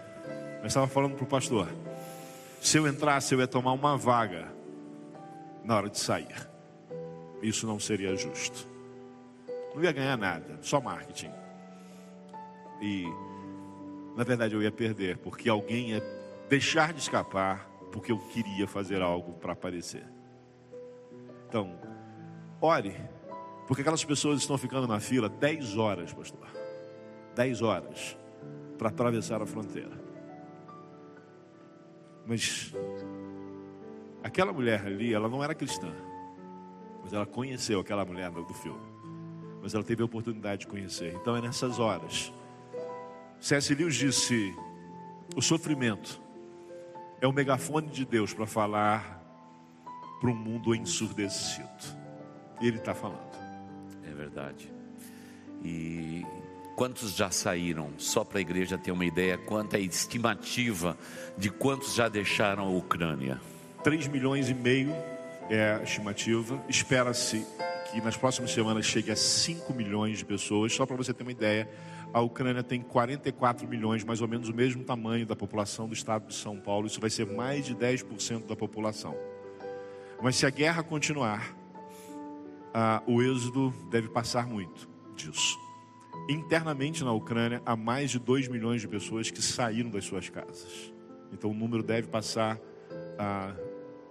mas 0.58 0.66
estava 0.66 0.86
falando 0.86 1.14
para 1.14 1.24
o 1.24 1.26
pastor: 1.26 1.68
se 2.60 2.76
eu 2.78 2.86
entrasse, 2.86 3.34
eu 3.34 3.40
ia 3.40 3.46
tomar 3.46 3.72
uma 3.72 3.96
vaga 3.96 4.48
na 5.64 5.76
hora 5.76 5.88
de 5.88 5.98
sair. 5.98 6.48
Isso 7.42 7.66
não 7.66 7.78
seria 7.78 8.14
justo. 8.16 8.68
Não 9.74 9.82
ia 9.82 9.92
ganhar 9.92 10.16
nada, 10.16 10.58
só 10.62 10.80
marketing. 10.80 11.30
E, 12.80 13.04
na 14.16 14.24
verdade, 14.24 14.54
eu 14.54 14.62
ia 14.62 14.72
perder, 14.72 15.18
porque 15.18 15.48
alguém 15.48 15.90
ia 15.90 16.02
deixar 16.48 16.92
de 16.92 17.00
escapar, 17.00 17.68
porque 17.92 18.10
eu 18.10 18.18
queria 18.18 18.66
fazer 18.66 19.02
algo 19.02 19.34
para 19.34 19.52
aparecer. 19.52 20.06
Então, 21.48 21.78
ore, 22.66 22.94
porque 23.66 23.82
aquelas 23.82 24.04
pessoas 24.04 24.40
estão 24.40 24.58
ficando 24.58 24.86
na 24.86 25.00
fila 25.00 25.28
10 25.28 25.76
horas, 25.76 26.12
pastor. 26.12 26.46
10 27.34 27.62
horas 27.62 28.16
para 28.76 28.88
atravessar 28.88 29.40
a 29.40 29.46
fronteira. 29.46 30.04
Mas 32.26 32.74
aquela 34.22 34.52
mulher 34.52 34.84
ali, 34.84 35.14
ela 35.14 35.28
não 35.28 35.42
era 35.42 35.54
cristã, 35.54 35.92
mas 37.02 37.12
ela 37.12 37.24
conheceu 37.26 37.80
aquela 37.80 38.04
mulher 38.04 38.30
do 38.30 38.54
filme. 38.54 38.84
Mas 39.62 39.74
ela 39.74 39.84
teve 39.84 40.02
a 40.02 40.04
oportunidade 40.04 40.60
de 40.60 40.66
conhecer. 40.66 41.14
Então 41.14 41.36
é 41.36 41.40
nessas 41.40 41.78
horas. 41.78 42.32
C.S. 43.40 43.74
Lewis 43.74 43.94
disse: 43.94 44.54
o 45.34 45.42
sofrimento 45.42 46.20
é 47.20 47.26
o 47.26 47.32
megafone 47.32 47.88
de 47.88 48.04
Deus 48.04 48.32
para 48.32 48.46
falar 48.46 49.22
para 50.20 50.30
um 50.30 50.34
mundo 50.34 50.74
ensurdecido. 50.74 52.05
Ele 52.60 52.78
está 52.78 52.94
falando. 52.94 53.36
É 54.04 54.14
verdade. 54.14 54.70
E 55.64 56.24
Quantos 56.76 57.16
já 57.16 57.30
saíram? 57.30 57.88
Só 57.96 58.22
para 58.22 58.36
a 58.36 58.40
igreja 58.42 58.76
ter 58.76 58.92
uma 58.92 59.06
ideia, 59.06 59.38
quanta 59.38 59.78
é 59.78 59.80
a 59.80 59.82
estimativa 59.82 60.94
de 61.38 61.48
quantos 61.48 61.94
já 61.94 62.06
deixaram 62.06 62.64
a 62.64 62.68
Ucrânia? 62.68 63.40
3 63.82 64.08
milhões 64.08 64.50
e 64.50 64.54
meio 64.54 64.92
é 65.48 65.78
a 65.80 65.82
estimativa. 65.82 66.62
Espera-se 66.68 67.46
que 67.90 67.98
nas 68.02 68.14
próximas 68.14 68.50
semanas 68.50 68.84
chegue 68.84 69.10
a 69.10 69.16
5 69.16 69.72
milhões 69.72 70.18
de 70.18 70.26
pessoas. 70.26 70.74
Só 70.74 70.84
para 70.84 70.96
você 70.96 71.14
ter 71.14 71.22
uma 71.22 71.32
ideia, 71.32 71.66
a 72.12 72.20
Ucrânia 72.20 72.62
tem 72.62 72.82
44 72.82 73.66
milhões, 73.66 74.04
mais 74.04 74.20
ou 74.20 74.28
menos 74.28 74.50
o 74.50 74.54
mesmo 74.54 74.84
tamanho 74.84 75.24
da 75.24 75.34
população 75.34 75.88
do 75.88 75.94
estado 75.94 76.26
de 76.26 76.34
São 76.34 76.60
Paulo. 76.60 76.86
Isso 76.86 77.00
vai 77.00 77.08
ser 77.08 77.24
mais 77.24 77.64
de 77.64 77.74
10% 77.74 78.46
da 78.46 78.54
população. 78.54 79.16
Mas 80.20 80.36
se 80.36 80.44
a 80.44 80.50
guerra 80.50 80.82
continuar, 80.82 81.56
ah, 82.78 83.02
o 83.06 83.22
êxodo 83.22 83.72
deve 83.88 84.06
passar 84.06 84.46
muito 84.46 84.86
disso. 85.16 85.58
Internamente 86.28 87.02
na 87.02 87.10
Ucrânia, 87.10 87.62
há 87.64 87.74
mais 87.74 88.10
de 88.10 88.18
2 88.18 88.48
milhões 88.48 88.82
de 88.82 88.88
pessoas 88.88 89.30
que 89.30 89.40
saíram 89.40 89.88
das 89.88 90.04
suas 90.04 90.28
casas. 90.28 90.92
Então 91.32 91.52
o 91.52 91.54
número 91.54 91.82
deve 91.82 92.06
passar 92.08 92.60
a, 93.18 93.54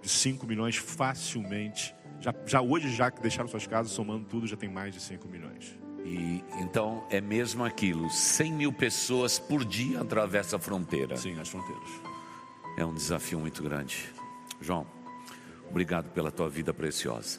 de 0.02 0.08
5 0.08 0.44
milhões 0.48 0.74
facilmente. 0.74 1.94
Já, 2.18 2.34
já 2.44 2.60
hoje, 2.60 2.92
já 2.92 3.08
que 3.08 3.22
deixaram 3.22 3.48
suas 3.48 3.68
casas, 3.68 3.92
somando 3.92 4.24
tudo, 4.24 4.48
já 4.48 4.56
tem 4.56 4.68
mais 4.68 4.92
de 4.92 5.00
5 5.00 5.28
milhões. 5.28 5.78
E 6.04 6.42
então 6.58 7.06
é 7.08 7.20
mesmo 7.20 7.64
aquilo: 7.64 8.10
100 8.10 8.52
mil 8.52 8.72
pessoas 8.72 9.38
por 9.38 9.64
dia 9.64 10.00
atravessam 10.00 10.56
a 10.56 10.60
fronteira. 10.60 11.16
Sim, 11.16 11.38
as 11.38 11.48
fronteiras. 11.48 11.88
É 12.76 12.84
um 12.84 12.94
desafio 12.94 13.38
muito 13.38 13.62
grande. 13.62 14.12
João, 14.60 14.84
obrigado 15.70 16.10
pela 16.10 16.32
tua 16.32 16.48
vida 16.48 16.74
preciosa. 16.74 17.38